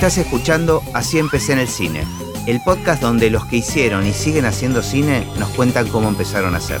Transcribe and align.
Estás 0.00 0.16
escuchando 0.16 0.82
Así 0.94 1.18
empecé 1.18 1.52
en 1.52 1.58
el 1.58 1.68
cine, 1.68 2.06
el 2.46 2.62
podcast 2.62 3.02
donde 3.02 3.28
los 3.28 3.44
que 3.44 3.56
hicieron 3.56 4.06
y 4.06 4.14
siguen 4.14 4.46
haciendo 4.46 4.82
cine 4.82 5.26
nos 5.38 5.50
cuentan 5.50 5.88
cómo 5.88 6.08
empezaron 6.08 6.54
a 6.54 6.56
hacer. 6.56 6.80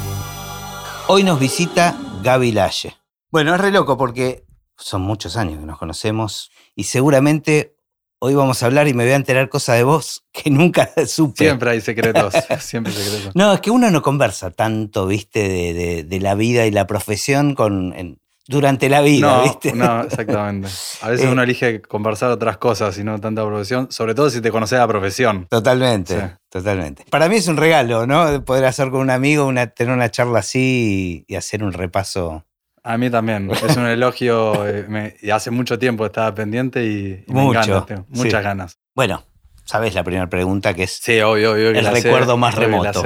Hoy 1.06 1.22
nos 1.22 1.38
visita 1.38 1.98
Gaby 2.22 2.52
Lalle. 2.52 2.96
Bueno, 3.30 3.54
es 3.54 3.60
re 3.60 3.72
loco 3.72 3.98
porque 3.98 4.46
son 4.78 5.02
muchos 5.02 5.36
años 5.36 5.60
que 5.60 5.66
nos 5.66 5.76
conocemos 5.78 6.50
y 6.74 6.84
seguramente 6.84 7.76
hoy 8.20 8.32
vamos 8.34 8.62
a 8.62 8.66
hablar 8.66 8.88
y 8.88 8.94
me 8.94 9.04
voy 9.04 9.12
a 9.12 9.16
enterar 9.16 9.50
cosas 9.50 9.76
de 9.76 9.82
vos 9.84 10.24
que 10.32 10.48
nunca 10.48 10.88
supe. 11.06 11.44
Siempre 11.44 11.72
hay 11.72 11.82
secretos, 11.82 12.32
siempre 12.60 12.90
secretos. 12.90 13.36
No, 13.36 13.52
es 13.52 13.60
que 13.60 13.70
uno 13.70 13.90
no 13.90 14.00
conversa 14.00 14.50
tanto, 14.50 15.06
viste, 15.06 15.46
de, 15.46 15.74
de- 15.74 16.04
de 16.04 16.20
la 16.20 16.34
vida 16.34 16.64
y 16.64 16.70
la 16.70 16.86
profesión 16.86 17.54
con, 17.54 17.92
en- 17.92 18.18
durante 18.50 18.88
la 18.88 19.00
vida, 19.00 19.28
No, 19.36 19.42
viste. 19.44 19.72
no, 19.72 20.02
exactamente. 20.02 20.68
A 21.02 21.08
veces 21.10 21.26
Eh, 21.26 21.30
uno 21.30 21.42
elige 21.44 21.80
conversar 21.82 22.30
otras 22.32 22.58
cosas 22.58 22.98
y 22.98 23.04
no 23.04 23.18
tanta 23.20 23.46
profesión, 23.46 23.86
sobre 23.92 24.12
todo 24.14 24.28
si 24.28 24.40
te 24.40 24.50
conoces 24.50 24.78
la 24.78 24.88
profesión. 24.88 25.46
Totalmente, 25.48 26.14
Sí. 26.18 26.26
totalmente. 26.48 27.04
Para 27.10 27.28
mí 27.28 27.36
es 27.36 27.46
un 27.46 27.56
regalo, 27.56 28.08
¿no? 28.08 28.44
Poder 28.44 28.64
hacer 28.64 28.90
con 28.90 29.02
un 29.02 29.10
amigo, 29.10 29.46
una, 29.46 29.68
tener 29.68 29.94
una 29.94 30.10
charla 30.10 30.40
así 30.40 31.24
y, 31.28 31.32
y 31.32 31.36
hacer 31.36 31.62
un 31.62 31.72
repaso. 31.72 32.44
A 32.82 32.98
mí 32.98 33.08
también. 33.08 33.48
Es 33.68 33.76
un 33.76 33.86
elogio 33.86 34.66
eh, 34.66 34.84
me- 34.88 35.14
y 35.22 35.30
hace 35.30 35.50
mucho 35.52 35.78
tiempo 35.78 36.04
estaba 36.06 36.34
pendiente 36.34 36.84
y, 36.84 37.24
y 37.28 37.32
me 37.32 37.44
encanta. 37.46 37.86
tengo 37.86 38.06
muchas 38.08 38.40
sí. 38.40 38.44
ganas. 38.44 38.78
Bueno, 38.96 39.22
sabes 39.64 39.94
la 39.94 40.02
primera 40.02 40.28
pregunta 40.28 40.74
que 40.74 40.82
es 40.82 40.98
Sí, 41.00 41.20
obvio, 41.20 41.52
obvio. 41.52 41.70
El 41.70 41.84
sé, 41.84 41.90
recuerdo 41.92 42.36
más 42.36 42.56
obvio 42.56 42.66
remoto. 42.66 43.04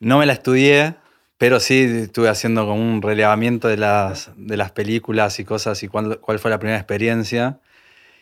No 0.00 0.18
me 0.18 0.26
la 0.26 0.32
estudié, 0.32 0.94
pero 1.38 1.60
sí 1.60 1.80
estuve 1.80 2.28
haciendo 2.28 2.66
como 2.66 2.82
un 2.82 3.00
relevamiento 3.00 3.68
de 3.68 3.76
las, 3.76 4.32
de 4.36 4.56
las 4.56 4.72
películas 4.72 5.38
y 5.40 5.44
cosas 5.44 5.82
y 5.82 5.88
cuál, 5.88 6.20
cuál 6.20 6.38
fue 6.38 6.50
la 6.50 6.58
primera 6.58 6.78
experiencia. 6.78 7.60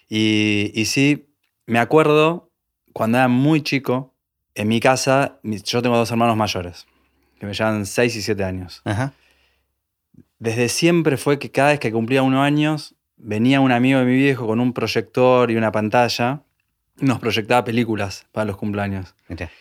Y, 0.09 0.71
y 0.75 0.85
sí, 0.85 1.29
me 1.67 1.79
acuerdo 1.79 2.51
cuando 2.93 3.19
era 3.19 3.29
muy 3.29 3.63
chico, 3.63 4.15
en 4.55 4.69
mi 4.69 4.81
casa, 4.81 5.39
yo 5.43 5.83
tengo 5.83 5.99
dos 5.99 6.11
hermanos 6.11 6.35
mayores, 6.35 6.87
que 7.39 7.45
me 7.45 7.53
llevan 7.53 7.85
6 7.85 8.17
y 8.17 8.23
7 8.23 8.43
años. 8.43 8.81
Ajá. 8.87 9.13
Desde 10.39 10.71
siempre 10.71 11.19
fue 11.19 11.39
que 11.39 11.51
cada 11.51 11.71
vez 11.71 11.79
que 11.79 11.93
cumplía 11.93 12.23
unos 12.23 12.41
años, 12.41 12.95
venía 13.19 13.61
un 13.61 13.71
amigo 13.71 13.99
de 13.99 14.07
mi 14.07 14.15
viejo 14.15 14.47
con 14.47 14.61
un 14.61 14.73
proyector 14.73 15.51
y 15.51 15.57
una 15.57 15.73
pantalla, 15.73 16.43
nos 16.99 17.19
proyectaba 17.19 17.65
películas 17.65 18.27
para 18.33 18.47
los 18.47 18.57
cumpleaños. 18.57 19.15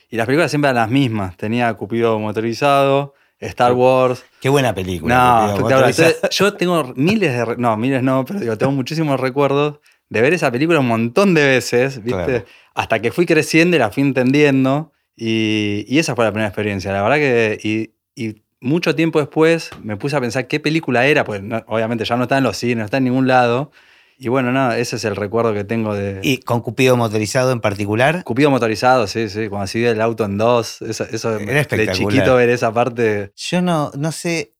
Y 0.09 0.15
las 0.15 0.25
películas 0.25 0.49
siempre 0.49 0.69
eran 0.69 0.83
las 0.83 0.89
mismas. 0.89 1.35
Tenía 1.35 1.73
Cupido 1.73 2.17
motorizado, 2.19 3.15
Star 3.47 3.73
Wars. 3.73 4.23
Qué 4.41 4.49
buena 4.49 4.73
película. 4.73 5.47
No. 5.57 5.69
Entonces, 5.69 6.19
yo 6.31 6.53
tengo 6.53 6.93
miles 6.95 7.33
de... 7.33 7.55
No, 7.57 7.77
miles 7.77 8.03
no, 8.03 8.25
pero 8.25 8.39
digo, 8.39 8.57
tengo 8.57 8.71
muchísimos 8.71 9.19
recuerdos 9.19 9.79
de 10.09 10.21
ver 10.21 10.33
esa 10.33 10.51
película 10.51 10.79
un 10.79 10.87
montón 10.87 11.33
de 11.33 11.45
veces, 11.45 12.03
¿viste? 12.03 12.23
Claro. 12.25 12.45
Hasta 12.73 12.99
que 12.99 13.11
fui 13.11 13.25
creciendo 13.25 13.75
y 13.75 13.79
la 13.79 13.89
fui 13.91 14.03
entendiendo. 14.03 14.91
Y, 15.15 15.85
y 15.87 15.99
esa 15.99 16.15
fue 16.15 16.25
la 16.25 16.31
primera 16.31 16.47
experiencia. 16.47 16.91
La 16.91 17.01
verdad 17.01 17.17
que... 17.17 17.59
Y, 17.63 17.91
y 18.21 18.43
mucho 18.61 18.95
tiempo 18.95 19.19
después 19.19 19.69
me 19.83 19.95
puse 19.97 20.15
a 20.15 20.21
pensar 20.21 20.47
qué 20.47 20.59
película 20.59 21.05
era, 21.05 21.23
pues 21.23 21.43
no- 21.43 21.63
obviamente 21.67 22.03
ya 22.05 22.15
no 22.15 22.23
está 22.23 22.37
en 22.37 22.43
los 22.43 22.57
cines, 22.57 22.77
no 22.77 22.85
está 22.85 22.97
en 22.97 23.03
ningún 23.03 23.27
lado. 23.27 23.71
Y 24.17 24.29
bueno, 24.29 24.51
nada, 24.51 24.77
ese 24.77 24.95
es 24.95 25.03
el 25.05 25.15
recuerdo 25.15 25.53
que 25.53 25.63
tengo 25.65 25.93
de... 25.93 26.19
Y 26.23 26.37
con 26.37 26.61
Cupido 26.61 26.95
motorizado 26.95 27.51
en 27.51 27.59
particular. 27.59 28.23
Cupido 28.23 28.49
motorizado, 28.49 29.07
sí, 29.07 29.27
sí, 29.29 29.49
cuando 29.49 29.67
se 29.67 29.79
divide 29.79 29.91
el 29.91 30.01
auto 30.01 30.23
en 30.25 30.37
dos, 30.37 30.81
eso, 30.81 31.03
eso 31.11 31.35
Era 31.37 31.45
de 31.53 31.59
espectacular. 31.59 31.95
chiquito 32.13 32.35
ver 32.35 32.49
esa 32.49 32.71
parte. 32.73 33.31
Yo 33.35 33.61
no, 33.61 33.91
no 33.97 34.11
sé, 34.13 34.53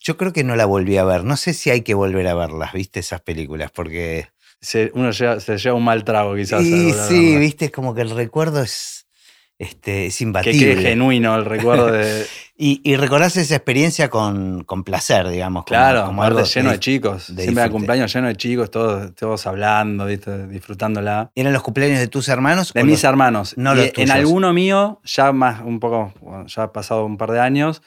yo 0.00 0.16
creo 0.18 0.32
que 0.34 0.44
no 0.44 0.56
la 0.56 0.66
volví 0.66 0.98
a 0.98 1.04
ver. 1.04 1.24
No 1.24 1.36
sé 1.38 1.54
si 1.54 1.70
hay 1.70 1.80
que 1.80 1.94
volver 1.94 2.26
a 2.26 2.34
verlas, 2.34 2.72
viste, 2.74 3.00
esas 3.00 3.22
películas, 3.22 3.70
porque... 3.70 4.28
se- 4.60 4.90
uno 4.94 5.10
lleva- 5.10 5.40
se 5.40 5.56
lleva 5.56 5.74
un 5.76 5.84
mal 5.84 6.04
trago 6.04 6.34
quizás. 6.36 6.62
Y 6.62 6.92
sí, 6.92 7.36
viste, 7.38 7.66
es 7.66 7.70
como 7.70 7.94
que 7.94 8.02
el 8.02 8.10
recuerdo 8.10 8.60
es, 8.62 9.06
este, 9.58 10.06
es 10.06 10.18
Que 10.18 10.24
imbatible. 10.24 10.58
quede 10.74 10.82
genuino 10.82 11.34
el 11.36 11.44
recuerdo 11.46 11.90
de. 11.92 12.26
Y, 12.60 12.80
y 12.82 12.96
recordás 12.96 13.36
esa 13.36 13.54
experiencia 13.54 14.10
con, 14.10 14.64
con 14.64 14.82
placer, 14.82 15.28
digamos. 15.28 15.62
como- 15.62 15.66
claro, 15.66 16.04
como 16.06 16.24
algo 16.24 16.42
lleno 16.42 16.72
de 16.72 16.80
chicos. 16.80 17.34
de 17.36 17.44
Siempre 17.44 17.62
era 17.62 17.70
cumpleaños 17.70 18.12
lleno 18.12 18.26
de 18.26 18.34
chicos, 18.34 18.68
todos, 18.72 19.14
todos 19.14 19.46
hablando, 19.46 20.06
¿viste? 20.06 20.48
disfrutándola. 20.48 21.30
¿Eran 21.36 21.52
los 21.52 21.62
cumpleaños 21.62 22.00
de 22.00 22.08
tus 22.08 22.28
hermanos? 22.28 22.72
De 22.72 22.82
mis 22.82 22.94
los- 22.94 23.04
hermanos. 23.04 23.54
no 23.56 23.76
los 23.76 23.84
en 23.86 23.92
tuyos. 23.92 24.10
alguno 24.10 24.52
mío, 24.52 25.00
ya 25.04 25.30
más 25.30 25.60
un 25.64 25.78
poco, 25.78 26.12
bueno, 26.20 26.46
ya 26.48 26.64
ha 26.64 26.72
pasado 26.72 27.04
un 27.06 27.16
par 27.16 27.30
de 27.30 27.38
años, 27.38 27.80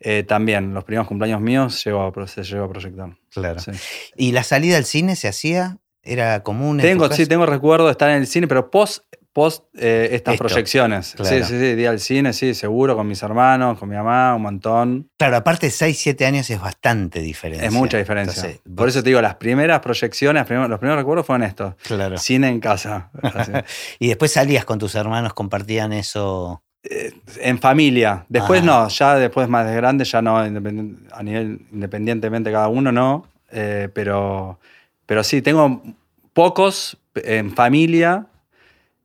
eh, 0.00 0.24
también 0.24 0.74
los 0.74 0.84
primeros 0.84 1.08
cumpleaños 1.08 1.40
míos 1.40 1.82
llegó 1.82 2.02
a, 2.14 2.26
se 2.26 2.42
llegó 2.44 2.64
a 2.64 2.68
proyectar. 2.70 3.16
Claro. 3.30 3.60
Sí. 3.60 3.70
¿Y 4.16 4.32
la 4.32 4.42
salida 4.42 4.76
al 4.76 4.84
cine 4.84 5.16
se 5.16 5.28
hacía? 5.28 5.78
¿Era 6.02 6.42
común? 6.42 6.80
en 6.80 6.86
Tengo, 6.86 7.10
sí, 7.12 7.26
tengo 7.26 7.44
recuerdo 7.46 7.86
de 7.86 7.92
estar 7.92 8.08
en 8.10 8.16
el 8.18 8.26
cine, 8.26 8.46
pero 8.46 8.70
post, 8.70 9.04
post 9.38 9.64
eh, 9.78 10.08
estas 10.12 10.34
Esto, 10.34 10.44
proyecciones. 10.46 11.14
claro. 11.16 11.36
Sí, 11.36 11.42
sí, 11.44 11.58
sí, 11.60 11.74
día 11.76 11.90
al 11.90 12.00
cine, 12.00 12.32
sí, 12.32 12.54
seguro, 12.54 12.96
con 12.96 13.06
mis 13.06 13.22
hermanos, 13.22 13.78
con 13.78 13.88
mi 13.88 13.94
mamá, 13.94 14.34
un 14.34 14.42
montón. 14.42 15.08
Claro, 15.16 15.36
aparte 15.36 15.70
6, 15.70 15.96
7 15.96 16.26
años 16.26 16.50
es 16.50 16.60
bastante 16.60 17.20
diferencia. 17.20 17.66
Es 17.68 17.72
mucha 17.72 17.98
diferencia. 17.98 18.34
Entonces, 18.40 18.60
Por 18.64 18.86
vos- 18.86 18.88
eso 18.88 19.02
te 19.02 19.10
digo, 19.10 19.20
las 19.22 19.36
primeras 19.36 19.78
proyecciones, 19.80 20.40
los 20.48 20.78
primeros 20.78 20.98
recuerdos 20.98 21.24
fueron 21.26 21.44
estos. 21.46 21.74
Claro. 21.84 22.18
Cine 22.18 22.48
en 22.48 22.58
casa. 22.60 23.10
Y 24.00 24.08
después 24.08 24.32
salías 24.32 24.64
con 24.64 24.78
tus 24.78 24.94
hermanos, 24.96 25.34
compartían 25.34 25.92
eso. 25.92 26.62
Eh, 26.82 27.12
en 27.40 27.58
familia. 27.60 28.24
Después 28.28 28.62
Ah. 28.62 28.66
no, 28.66 28.88
ya 28.88 29.14
después 29.16 29.48
más 29.48 29.66
de 29.66 29.74
grande, 29.76 30.04
ya 30.04 30.20
no, 30.22 30.38
a 30.38 30.48
nivel 31.22 31.60
independientemente 31.72 32.50
cada 32.52 32.68
uno 32.68 32.90
no. 32.92 33.26
Eh, 33.50 33.88
pero, 33.94 34.58
pero 35.06 35.22
sí, 35.24 35.42
tengo 35.42 35.82
pocos 36.32 36.98
en 37.14 37.52
familia, 37.54 38.26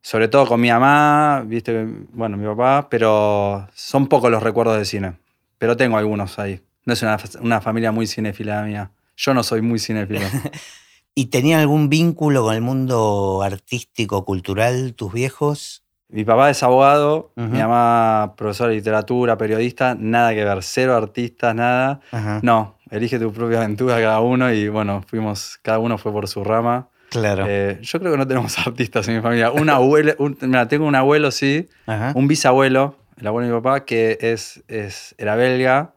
sobre 0.03 0.28
todo 0.28 0.46
con 0.46 0.59
mi 0.59 0.69
mamá, 0.69 1.44
viste, 1.47 1.88
bueno, 2.12 2.36
mi 2.36 2.46
papá, 2.46 2.90
pero 2.90 3.69
son 3.74 4.08
pocos 4.08 4.30
los 4.30 4.44
recuerdos 4.44 4.78
de 4.78 4.84
cine. 4.84 5.14
Pero 5.58 5.78
tengo 5.78 5.97
algunos 5.97 6.38
ahí. 6.40 6.59
No 6.86 6.91
es 6.91 7.02
una, 7.02 7.18
una 7.40 7.62
familia 7.62 7.94
muy 7.94 8.06
cinéfila 8.06 8.63
mía. 8.63 8.92
Yo 9.16 9.34
no 9.34 9.44
soy 9.44 9.62
muy 9.62 9.80
cinéfilo. 9.80 10.19
¿Y 11.16 11.28
tenían 11.28 11.62
algún 11.62 11.88
vínculo 11.88 12.44
con 12.44 12.53
el 12.53 12.59
mundo 12.59 13.44
artístico, 13.44 14.25
cultural, 14.25 14.94
tus 14.94 15.13
viejos? 15.13 15.86
Mi 16.09 16.25
papá 16.25 16.50
es 16.50 16.62
abogado, 16.63 17.31
mi 17.36 17.59
mamá 17.59 18.34
profesora 18.36 18.72
de 18.72 18.75
literatura, 18.75 19.38
periodista, 19.38 19.96
nada 19.97 20.34
que 20.34 20.44
ver, 20.44 20.62
cero 20.62 20.96
artistas, 20.96 21.56
nada. 21.56 22.02
No, 22.44 22.78
elige 22.92 23.19
tu 23.19 23.31
propia 23.31 23.59
aventura 23.59 23.96
cada 24.02 24.19
uno 24.19 24.52
y 24.52 24.68
bueno, 24.68 25.02
fuimos, 25.08 25.58
cada 25.62 25.80
uno 25.80 25.97
fue 25.97 26.12
por 26.12 26.28
su 26.28 26.44
rama. 26.44 26.90
Claro. 27.13 27.46
Eh, 27.47 27.79
yo 27.81 28.00
creo 28.00 28.12
que 28.12 28.18
no 28.18 28.28
tenemos 28.28 28.57
artistas 28.68 29.07
en 29.07 29.16
mi 29.16 29.22
familia. 29.22 29.51
Un 29.51 29.69
abuelo, 29.69 30.13
un- 30.19 30.38
mira, 30.41 30.68
tengo 30.68 30.85
un 30.85 30.96
abuelo, 30.96 31.31
sí, 31.31 31.68
Ajá. 31.85 32.12
un 32.16 32.28
bisabuelo, 32.28 32.97
el 33.18 33.28
abuelo 33.28 33.47
de 33.47 33.53
mi 33.53 33.59
papá, 33.62 33.85
que 33.85 34.18
es, 34.22 34.63
es, 34.68 35.16
era 35.18 35.35
belga 35.35 35.94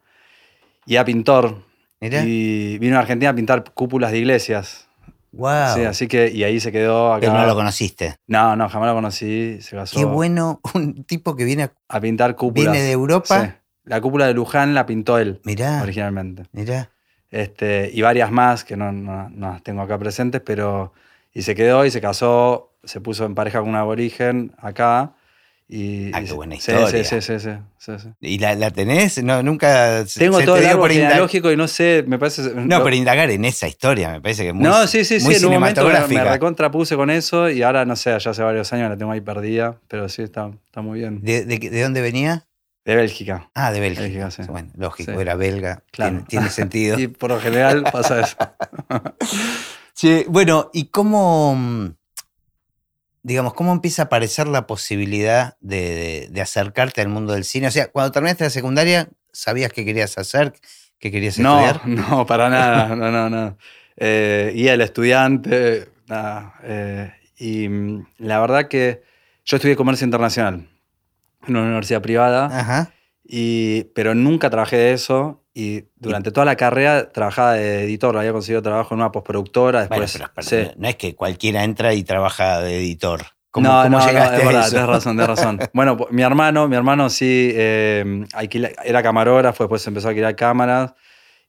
y 0.86 0.94
era 0.94 1.04
pintor. 1.04 1.56
Mirá. 2.00 2.22
Y 2.24 2.78
vino 2.78 2.96
a 2.96 3.00
Argentina 3.00 3.30
a 3.30 3.34
pintar 3.34 3.64
cúpulas 3.72 4.12
de 4.12 4.18
iglesias. 4.18 4.86
wow. 5.32 5.74
Sí, 5.74 5.84
así 5.84 6.06
que, 6.08 6.30
y 6.30 6.44
ahí 6.44 6.60
se 6.60 6.70
quedó 6.70 7.12
acá. 7.14 7.20
Pero 7.22 7.32
no 7.32 7.46
lo 7.46 7.54
conociste. 7.54 8.16
No, 8.26 8.54
no, 8.56 8.68
jamás 8.68 8.88
lo 8.90 8.94
conocí, 8.94 9.58
se 9.62 9.74
casó. 9.76 9.98
Qué 9.98 10.04
bueno, 10.04 10.60
un 10.74 11.04
tipo 11.04 11.34
que 11.36 11.44
viene, 11.44 11.64
a- 11.64 11.72
A 11.88 12.00
pintar 12.00 12.36
cúpulas. 12.36 12.72
viene 12.72 12.86
de 12.86 12.92
Europa. 12.92 13.44
Sí. 13.44 13.50
La 13.84 14.00
cúpula 14.00 14.26
de 14.26 14.34
Luján 14.34 14.74
la 14.74 14.84
pintó 14.84 15.16
él 15.18 15.40
Mirá, 15.44 15.80
originalmente. 15.82 16.42
mirá. 16.52 16.90
Este, 17.30 17.90
y 17.92 18.02
varias 18.02 18.30
más 18.30 18.62
que 18.64 18.76
no, 18.76 18.92
no- 18.92 19.28
no 19.30 19.50
las 19.52 19.62
tengo 19.62 19.82
acá 19.82 19.98
presentes, 19.98 20.40
pero. 20.44 20.92
Y 21.36 21.42
se 21.42 21.54
quedó 21.54 21.84
y 21.84 21.90
se 21.90 22.00
casó, 22.00 22.78
se 22.82 22.98
puso 23.02 23.26
en 23.26 23.34
pareja 23.34 23.60
con 23.60 23.68
un 23.68 23.76
aborigen 23.76 24.54
acá. 24.56 25.16
Y, 25.68 26.10
Ah, 26.14 26.22
qué 26.22 26.32
buena 26.32 26.54
historia. 26.54 26.86
Sí, 26.86 27.04
sí, 27.04 27.20
sí, 27.20 27.38
sí, 27.38 27.50
sí, 27.76 27.92
sí. 27.98 28.08
¿Y 28.20 28.38
la, 28.38 28.54
la 28.54 28.70
tenés? 28.70 29.22
No, 29.22 29.42
nunca. 29.42 30.02
Tengo 30.16 30.38
se 30.38 30.46
todo 30.46 30.54
te 30.54 30.62
el 30.62 30.68
árbol 30.68 30.90
genealógico 30.90 31.52
y 31.52 31.56
no 31.58 31.68
sé, 31.68 32.04
me 32.06 32.18
parece. 32.18 32.54
No, 32.54 32.82
pero 32.82 32.96
indagar 32.96 33.28
en 33.28 33.44
esa 33.44 33.68
historia 33.68 34.12
me 34.12 34.22
parece 34.22 34.44
que 34.44 34.48
es 34.48 34.54
muy, 34.54 34.64
no, 34.64 34.86
sí, 34.86 35.04
sí, 35.04 35.20
sí. 35.20 35.34
En 35.34 35.44
un 35.44 35.52
momento 35.52 35.86
me, 35.86 36.24
recontrapuse 36.24 36.96
con 36.96 37.10
eso 37.10 37.50
y 37.50 37.62
ahora 37.62 37.84
no 37.84 37.96
sé, 37.96 38.18
ya 38.18 38.30
hace 38.30 38.42
varios 38.42 38.72
años 38.72 38.88
la 38.88 38.96
tengo 38.96 39.12
ahí 39.12 39.20
perdida, 39.20 39.78
pero 39.88 40.08
sí, 40.08 40.22
está, 40.22 40.50
está 40.64 40.80
muy 40.80 41.00
bien. 41.00 41.20
¿De, 41.20 41.44
de, 41.44 41.58
de 41.58 41.82
dónde 41.82 42.00
venía? 42.00 42.46
De 42.86 42.96
Bélgica. 42.96 43.50
Ah, 43.52 43.72
de 43.72 43.80
Bélgica. 43.80 44.04
Bélgica, 44.04 44.30
sí. 44.30 44.42
Bueno, 44.48 44.70
lógico, 44.74 45.20
era 45.20 45.34
belga. 45.34 45.82
Claro. 45.90 46.12
Tiene, 46.12 46.26
tiene 46.28 46.48
sentido. 46.48 46.98
Y 46.98 47.08
por 47.08 47.28
lo 47.28 47.40
general 47.40 47.84
pasa 47.92 48.20
eso. 48.20 48.36
Sí, 49.98 50.26
bueno, 50.28 50.68
¿y 50.74 50.88
cómo, 50.88 51.54
mm, 51.56 51.94
digamos, 53.22 53.54
cómo 53.54 53.72
empieza 53.72 54.02
a 54.02 54.04
aparecer 54.04 54.46
la 54.46 54.66
posibilidad 54.66 55.56
de, 55.60 55.76
de- 55.94 56.28
de 56.30 56.40
acercarte 56.42 57.00
al 57.00 57.08
mundo 57.08 57.32
del 57.32 57.44
cine? 57.44 57.68
O 57.68 57.70
sea, 57.70 57.88
cuando 57.90 58.12
terminaste 58.12 58.44
la 58.44 58.50
secundaria, 58.50 59.08
¿sabías 59.32 59.72
qué 59.72 59.86
querías 59.86 60.18
hacer? 60.18 60.52
¿Qué 60.98 61.10
querías 61.10 61.38
No, 61.38 61.58
estudiar? 61.70 61.88
no, 61.88 62.26
para 62.26 62.50
nada, 62.50 62.94
no, 62.94 63.10
no, 63.10 63.30
no. 63.30 63.56
Eh, 63.96 64.52
y 64.54 64.68
el 64.68 64.82
estudiante, 64.82 65.88
nada. 66.08 66.54
eh, 66.62 67.12
y 67.38 67.66
mm, 67.66 68.06
la 68.18 68.38
verdad 68.40 68.68
que 68.68 69.02
yo 69.46 69.56
estudié 69.56 69.76
comercio 69.76 70.04
internacional 70.04 70.68
en 71.46 71.56
una 71.56 71.64
universidad 71.64 72.02
privada, 72.02 72.46
Ajá. 72.46 72.92
y, 73.24 73.84
pero 73.94 74.14
nunca 74.14 74.50
trabajé 74.50 74.76
de 74.76 74.92
eso 74.92 75.42
y 75.58 75.84
durante 75.96 76.30
toda 76.32 76.44
la 76.44 76.54
carrera 76.56 77.10
trabajaba 77.10 77.54
de 77.54 77.84
editor, 77.84 78.14
había 78.18 78.32
conseguido 78.32 78.60
trabajo 78.60 78.92
en 78.94 79.00
una 79.00 79.10
postproductora. 79.10 79.86
Bueno, 79.88 80.02
Después, 80.02 80.12
pero, 80.12 80.32
pero 80.34 80.70
sí. 80.72 80.78
no 80.78 80.86
es 80.88 80.96
que 80.96 81.14
cualquiera 81.16 81.64
entra 81.64 81.94
y 81.94 82.02
trabaja 82.04 82.60
de 82.60 82.76
editor. 82.76 83.22
¿Cómo, 83.50 83.66
no, 83.68 83.82
cómo 83.84 83.98
no, 83.98 84.04
no, 84.04 84.06
llegaste 84.06 84.36
es 84.36 84.42
a 84.42 84.46
verdad, 84.46 84.68
tenés 84.70 84.86
razón, 84.86 85.16
tenés 85.16 85.28
razón. 85.28 85.58
bueno, 85.72 85.96
pues, 85.96 86.12
mi 86.12 86.20
hermano, 86.20 86.68
mi 86.68 86.76
hermano 86.76 87.08
sí 87.08 87.50
eh, 87.54 88.26
alquila- 88.34 88.72
era 88.84 89.02
camarógrafo, 89.02 89.64
después 89.64 89.86
empezó 89.86 90.08
a 90.08 90.10
alquilar 90.10 90.36
cámaras 90.36 90.92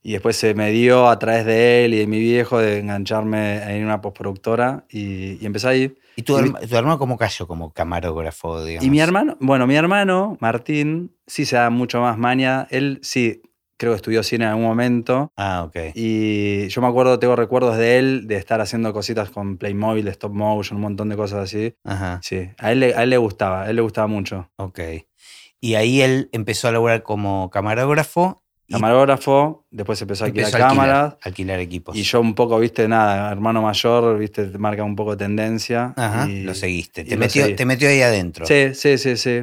y 0.02 0.12
después 0.12 0.36
se 0.36 0.54
me 0.54 0.70
dio 0.70 1.06
a 1.10 1.18
través 1.18 1.44
de 1.44 1.84
él 1.84 1.92
y 1.92 1.98
de 1.98 2.06
mi 2.06 2.18
viejo 2.18 2.58
de 2.58 2.78
engancharme 2.78 3.76
en 3.76 3.84
una 3.84 4.00
postproductora 4.00 4.84
y, 4.88 5.34
y 5.42 5.44
empecé 5.44 5.68
ahí. 5.68 5.94
¿Y 6.16 6.22
tu, 6.22 6.38
y- 6.38 6.42
herma- 6.44 6.66
tu 6.66 6.74
hermano 6.76 6.98
cómo 6.98 7.18
cayó 7.18 7.46
como 7.46 7.74
camarógrafo, 7.74 8.64
digamos? 8.64 8.86
Y 8.86 8.90
mi 8.90 9.00
hermano, 9.00 9.36
bueno, 9.40 9.66
mi 9.66 9.76
hermano, 9.76 10.38
Martín, 10.40 11.14
sí 11.26 11.44
se 11.44 11.56
da 11.56 11.68
mucho 11.68 12.00
más 12.00 12.16
maña. 12.16 12.66
Él 12.70 13.00
sí, 13.02 13.42
creo 13.78 13.92
que 13.92 13.96
estudió 13.96 14.22
cine 14.22 14.44
en 14.44 14.50
algún 14.50 14.64
momento. 14.66 15.32
Ah, 15.36 15.64
ok. 15.66 15.76
Y 15.94 16.68
yo 16.68 16.82
me 16.82 16.88
acuerdo, 16.88 17.18
tengo 17.18 17.34
recuerdos 17.36 17.78
de 17.78 17.98
él, 17.98 18.26
de 18.26 18.36
estar 18.36 18.60
haciendo 18.60 18.92
cositas 18.92 19.30
con 19.30 19.56
Playmobil, 19.56 20.06
stop 20.08 20.32
motion, 20.34 20.76
un 20.76 20.82
montón 20.82 21.08
de 21.08 21.16
cosas 21.16 21.38
así. 21.44 21.74
Ajá, 21.84 22.20
Sí, 22.22 22.50
a 22.58 22.72
él, 22.72 22.80
le- 22.80 22.94
a 22.94 23.02
él 23.04 23.10
le 23.10 23.16
gustaba, 23.18 23.62
a 23.62 23.70
él 23.70 23.76
le 23.76 23.82
gustaba 23.82 24.06
mucho. 24.06 24.50
ok. 24.56 24.80
Y 25.60 25.74
ahí 25.74 26.02
él 26.02 26.28
empezó 26.32 26.68
a 26.68 26.72
laburar 26.72 27.02
como 27.02 27.48
camarógrafo 27.50 28.42
Camarógrafo, 28.70 29.64
después 29.70 30.00
empezó 30.02 30.24
a 30.24 30.26
alquilar 30.26 30.48
empezó 30.48 30.62
a 30.62 30.66
alquilar, 30.68 30.88
cámaras. 30.88 31.16
alquilar 31.22 31.58
equipos. 31.60 31.96
Y 31.96 32.02
yo 32.02 32.20
un 32.20 32.34
poco, 32.34 32.58
viste, 32.58 32.86
nada, 32.86 33.32
hermano 33.32 33.62
mayor, 33.62 34.18
viste, 34.18 34.44
te 34.44 34.58
marca 34.58 34.84
un 34.84 34.94
poco 34.94 35.12
de 35.12 35.24
tendencia. 35.24 35.94
Ajá, 35.96 36.28
y- 36.28 36.42
lo 36.42 36.54
seguiste. 36.54 37.04
Te 37.04 37.16
metió, 37.16 37.54
te 37.56 37.64
metió 37.64 37.88
ahí 37.88 38.02
adentro. 38.02 38.46
Sí, 38.46 38.74
sí, 38.74 38.98
sí, 38.98 39.16
sí. 39.16 39.42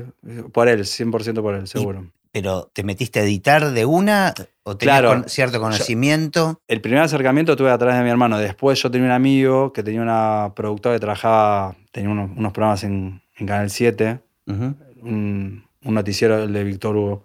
Por 0.54 0.68
él, 0.68 0.86
100% 0.86 1.42
por 1.42 1.56
él, 1.56 1.68
seguro. 1.68 2.12
Pero 2.36 2.70
¿te 2.74 2.84
metiste 2.84 3.22
a 3.22 3.24
editar 3.24 3.72
de 3.72 3.86
una 3.86 4.34
o 4.64 4.76
tenías 4.76 5.00
Claro. 5.00 5.22
con- 5.22 5.30
cierto 5.30 5.58
conocimiento? 5.62 6.60
El 6.68 6.82
primer 6.82 7.00
acercamiento 7.00 7.56
tuve 7.56 7.72
a 7.72 7.78
través 7.78 7.96
de 7.98 8.04
mi 8.04 8.10
hermano. 8.10 8.38
Después 8.38 8.78
yo 8.84 8.92
tenía 8.92 9.08
un 9.08 9.14
amigo 9.14 9.72
que 9.72 9.84
tenía 9.84 10.02
una 10.02 10.52
productora 10.54 10.96
que 10.96 11.00
trabajaba, 11.00 11.78
tenía 11.94 12.10
unos, 12.10 12.32
unos 12.36 12.52
programas 12.52 12.84
en, 12.84 13.22
en 13.38 13.48
Canal 13.48 13.70
7, 13.70 14.20
Ujú. 14.48 14.76
un, 15.02 15.64
un 15.86 15.94
noticiero 15.94 16.44
el 16.44 16.52
de 16.52 16.66
Víctor 16.66 16.98
Hugo. 16.98 17.24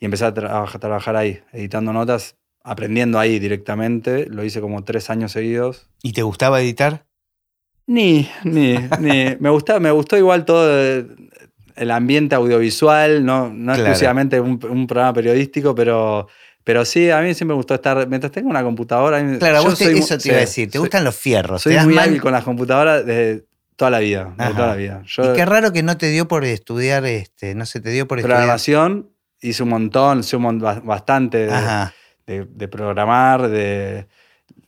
Y 0.00 0.06
empecé 0.06 0.24
a, 0.24 0.32
tra- 0.32 0.74
a 0.74 0.78
trabajar 0.78 1.14
ahí, 1.16 1.42
editando 1.52 1.92
notas, 1.92 2.36
aprendiendo 2.64 3.18
ahí 3.18 3.38
directamente. 3.38 4.24
Lo 4.30 4.44
hice 4.44 4.62
como 4.62 4.82
tres 4.82 5.10
años 5.10 5.32
seguidos. 5.32 5.90
¿Y 6.02 6.12
te 6.14 6.22
gustaba 6.22 6.58
editar? 6.62 7.04
Ni, 7.86 8.26
ni, 8.44 8.76
ni. 8.98 9.36
Me, 9.40 9.50
gusta, 9.50 9.78
me 9.78 9.90
gustó 9.90 10.16
igual 10.16 10.46
todo 10.46 10.70
el, 10.80 11.28
el 11.78 11.90
ambiente 11.90 12.34
audiovisual, 12.34 13.24
no, 13.24 13.48
no 13.48 13.72
Claro. 13.74 13.80
exclusivamente 13.82 14.40
un, 14.40 14.58
un 14.68 14.86
programa 14.86 15.12
periodístico, 15.12 15.74
pero, 15.74 16.26
pero 16.64 16.84
sí, 16.84 17.10
a 17.10 17.20
mí 17.20 17.34
siempre 17.34 17.54
me 17.54 17.54
gustó 17.54 17.74
estar, 17.74 18.06
mientras 18.08 18.32
tengo 18.32 18.50
una 18.50 18.62
computadora. 18.62 19.18
Claro, 19.38 19.58
a 19.58 19.60
yo 19.62 19.68
vos 19.70 19.78
te- 19.78 19.84
soy 19.86 19.94
mu- 19.94 20.00
eso 20.00 20.14
te 20.16 20.20
sí, 20.22 20.28
iba 20.30 20.38
a 20.38 20.40
decir. 20.40 20.66
¿Te 20.68 20.72
soy- 20.78 20.80
gustan 20.80 21.04
los 21.04 21.16
fierros? 21.16 21.62
Soy 21.62 21.74
¿Te 21.76 21.84
muy 21.84 21.94
mal? 21.94 22.08
hábil 22.08 22.20
con 22.20 22.32
las 22.32 22.44
computadoras 22.44 23.06
desde 23.06 23.44
toda 23.76 23.90
la 23.92 24.00
vida, 24.00 24.34
desde 24.36 24.52
toda 24.54 24.66
la 24.66 24.74
vida. 24.74 25.02
Yo, 25.06 25.32
Y 25.32 25.36
qué 25.36 25.44
raro 25.46 25.72
que 25.72 25.82
no 25.82 25.96
te 25.96 26.08
dio 26.10 26.26
por 26.28 26.44
estudiar, 26.44 27.04
este, 27.06 27.54
no 27.54 27.64
se 27.64 27.80
te 27.80 27.90
dio 27.90 28.08
por 28.08 28.18
estudiar. 28.18 28.38
programación 28.38 29.10
hice 29.40 29.62
un 29.62 29.68
montón, 29.68 30.24
sé 30.24 30.36
un 30.36 30.42
mon- 30.42 30.58
ba- 30.58 30.80
bastante 30.80 31.46
de, 31.46 31.52
de- 32.26 32.44
de 32.44 32.68
programar, 32.68 33.48
de, 33.48 34.08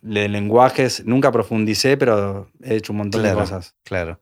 de 0.00 0.28
lenguajes. 0.28 1.04
Nunca 1.04 1.32
profundicé, 1.32 1.96
pero 1.96 2.50
he 2.62 2.76
hecho 2.76 2.92
un 2.92 2.98
montón 2.98 3.20
Claro. 3.22 3.36
de 3.36 3.42
cosas. 3.42 3.74
Claro. 3.82 4.20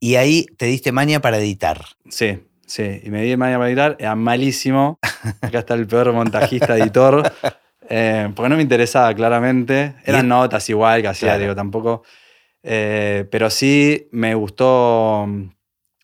Y 0.00 0.16
ahí 0.16 0.46
te 0.56 0.66
diste 0.66 0.92
maña 0.92 1.20
para 1.20 1.38
editar. 1.38 1.84
Sí, 2.08 2.38
sí. 2.66 3.00
Y 3.02 3.10
me 3.10 3.22
di 3.22 3.36
mañana 3.36 3.58
para 3.58 3.68
editar, 3.70 3.96
era 3.98 4.14
malísimo. 4.14 4.98
Acá 5.40 5.60
está 5.60 5.74
el 5.74 5.86
peor 5.86 6.12
montajista, 6.12 6.76
editor. 6.76 7.32
Eh, 7.88 8.30
porque 8.34 8.48
no 8.48 8.56
me 8.56 8.62
interesaba 8.62 9.14
claramente. 9.14 9.94
Eran 10.04 10.28
notas 10.28 10.68
igual 10.70 11.02
que 11.02 11.08
hacía, 11.08 11.28
Claro. 11.28 11.40
digo, 11.42 11.54
tampoco. 11.54 12.02
Eh, 12.62 13.26
pero 13.30 13.50
sí 13.50 14.08
me 14.12 14.34
gustó. 14.34 15.26
mm, 15.28 15.50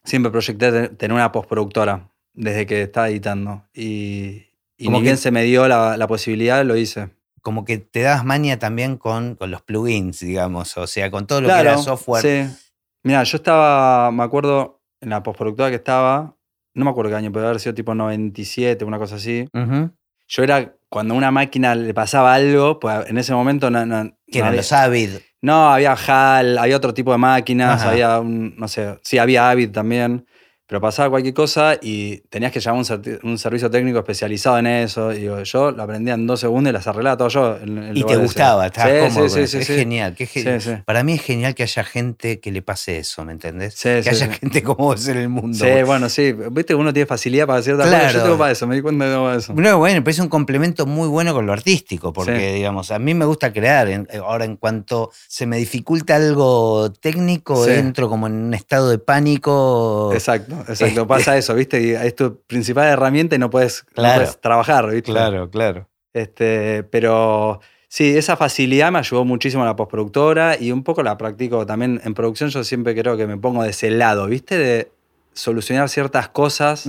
Siempre 0.05 0.31
proyecté 0.33 0.73
te- 0.73 0.89
tener 0.91 1.15
una 1.15 1.31
postproductora 1.31 2.09
desde 2.33 2.65
que 2.67 2.83
estaba 2.83 3.09
editando. 3.11 3.65
Y, 3.75 4.47
y 4.79 4.85
Como 4.87 4.97
ni 4.99 5.03
que- 5.03 5.09
bien 5.09 5.17
se 5.19 5.31
me 5.31 5.43
dio 5.43 5.69
la, 5.69 5.97
la 5.99 6.07
posibilidad, 6.07 6.65
lo 6.65 6.77
hice. 6.77 7.11
Como 7.43 7.65
que 7.67 7.79
te 7.79 8.01
das 8.01 8.25
maña 8.25 8.59
también 8.59 8.97
con, 8.97 9.35
con 9.37 9.51
los 9.51 9.63
plugins, 9.63 10.21
digamos. 10.21 10.77
O 10.79 10.87
sea, 10.87 11.11
con 11.11 11.27
todo 11.27 11.41
lo 11.43 11.49
que 11.49 11.55
era 11.61 11.77
software. 11.79 12.23
Sí. 12.23 12.70
Mira, 13.03 13.23
yo 13.25 13.37
estaba, 13.37 14.11
me 14.11 14.23
acuerdo, 14.23 14.83
en 15.01 15.11
la 15.11 15.23
postproductora 15.23 15.71
que 15.71 15.77
estaba, 15.77 16.37
no 16.75 16.85
me 16.85 16.91
acuerdo 16.91 17.11
qué 17.11 17.17
año, 17.17 17.33
pero 17.33 17.47
haber 17.47 17.61
sido 17.61 17.75
tipo 17.75 17.95
97, 17.95 18.85
una 18.85 18.99
cosa 18.99 19.17
así. 19.17 19.49
Yo 20.29 20.43
era, 20.43 20.75
cuando 20.89 21.15
a 21.15 21.17
una 21.17 21.31
máquina 21.31 21.75
le 21.75 21.95
pasaba 21.95 22.35
algo, 22.35 22.79
pues 22.79 23.09
en 23.09 23.19
ese 23.19 23.33
momento 23.35 23.71
no, 23.71 23.85
no, 23.87 24.05
no 24.05 24.13
había, 24.45 24.53
los 24.53 24.73
Avid. 24.73 25.11
no, 25.41 25.71
había 25.71 25.95
HAL, 25.95 26.59
había 26.59 26.77
otro 26.77 26.95
tipo 26.95 27.11
de 27.13 27.19
máquinas, 27.19 27.81
Ajá. 27.81 27.91
había 27.91 28.21
un, 28.21 28.55
no 28.57 28.69
sé, 28.69 28.99
sí, 29.03 29.19
había 29.19 29.51
Avid 29.51 29.71
también, 29.73 30.27
pero 30.71 30.81
pasaba 30.81 31.11
cualquier 31.11 31.35
cosa 31.35 31.77
y 31.83 32.19
tenías 32.31 32.53
que 32.53 32.61
llamar 32.61 32.85
a 32.89 32.95
un, 32.95 33.19
un 33.25 33.39
servicio 33.39 33.69
técnico 33.69 33.99
especializado 33.99 34.57
en 34.61 34.69
eso. 34.69 35.13
Y 35.13 35.23
digo, 35.23 35.43
yo 35.43 35.73
lo 35.73 35.83
aprendía 35.83 36.15
en 36.15 36.29
dos 36.29 36.39
segundos 36.39 36.71
y 36.71 36.73
las 36.75 36.87
arreglaba 36.87 37.17
todo 37.17 37.27
yo. 37.29 37.57
en- 37.61 37.79
en 37.79 37.97
Y 37.97 38.05
te 38.05 38.15
gustaba, 38.17 38.67
estabas 38.67 38.93
Sí, 38.93 39.15
cómodo. 39.15 39.29
sí, 39.29 39.47
sí, 39.49 39.59
es 39.59 39.67
genial. 39.67 40.15
que 40.15 40.29
es. 40.33 40.71
Para 40.85 41.03
mí 41.03 41.15
es 41.15 41.23
genial 41.23 41.57
que 41.57 41.65
haya 41.65 41.83
gente 41.83 42.39
que 42.39 42.53
le 42.53 42.63
pase 42.63 42.99
eso, 42.99 43.25
¿me 43.25 43.33
entendés? 43.33 43.75
Que 43.83 43.89
haya 44.09 44.33
gente 44.33 44.63
como 44.63 44.85
vos 44.85 45.09
en 45.09 45.17
el 45.19 45.29
mundo. 45.29 45.59
Sí, 45.59 45.83
bueno, 45.85 46.09
sí. 46.09 46.33
Viste 46.33 46.67
que 46.67 46.75
uno 46.77 46.93
tiene 46.93 47.07
facilidad 47.07 47.49
para 47.49 47.63
ciertas 47.63 47.87
cosas. 47.87 48.01
Claro. 48.03 48.19
Yo 48.19 48.23
tengo 48.25 48.39
para 48.39 48.53
eso, 48.53 48.67
me 48.69 48.77
di 48.77 48.81
cuenta 48.83 49.07
que 49.07 49.11
tengo 49.11 49.25
para 49.25 49.37
eso. 49.39 49.53
No, 49.57 49.79
bueno, 49.79 50.05
pero 50.05 50.13
es 50.13 50.19
un 50.21 50.29
complemento 50.29 50.87
muy 50.87 51.09
bueno 51.09 51.35
con 51.35 51.47
lo 51.47 51.53
artístico, 51.53 52.13
porque, 52.13 52.55
digamos, 52.55 52.93
a 52.93 53.01
mí 53.01 53.13
me 53.15 53.25
gusta 53.25 53.53
crear. 53.53 53.89
En- 53.89 54.07
Ahora, 54.25 54.45
en 54.45 54.57
cuanto 54.57 55.11
se 55.27 55.47
me 55.47 55.57
dificulta 55.57 56.15
algo 56.15 56.93
técnico, 56.93 57.67
entro 57.67 58.09
como 58.09 58.29
en 58.29 58.35
un 58.35 58.55
estado 58.55 58.89
de 58.91 58.99
pánico. 58.99 60.11
Exacto, 60.13 60.60
exacto. 60.69 61.07
Pasa 61.09 61.37
eso, 61.37 61.55
¿viste? 61.55 61.83
Y 61.83 61.91
es 61.91 62.15
tu 62.15 62.41
principal 62.47 62.89
herramienta 62.89 63.37
y 63.37 63.39
no 63.39 63.51
puedes, 63.51 63.85
no 63.91 63.95
Claro. 63.95 64.21
puedes 64.23 64.41
trabajar, 64.41 64.91
¿viste? 64.91 65.11
Claro, 65.13 65.51
claro. 65.51 65.89
Este, 66.13 66.83
pero 66.85 67.61
sí, 67.89 68.17
esa 68.17 68.37
facilidad 68.37 68.91
me 68.93 68.99
ayudó 68.99 69.25
muchísimo 69.25 69.63
en 69.63 69.69
la 69.69 69.77
postproductora 69.77 70.57
y 70.61 70.73
un 70.73 70.83
poco 70.83 71.03
la 71.03 71.17
practico 71.19 71.67
también 71.67 72.01
en 72.05 72.15
producción. 72.15 72.51
Yo 72.51 72.65
siempre 72.65 72.95
creo 72.95 73.17
que 73.17 73.27
me 73.27 73.37
pongo 73.37 73.63
de 73.63 73.71
ese 73.71 73.91
lado, 73.91 74.27
¿viste? 74.27 74.59
De 74.59 74.91
solucionar 75.33 75.89
ciertas 75.89 76.29
cosas. 76.29 76.87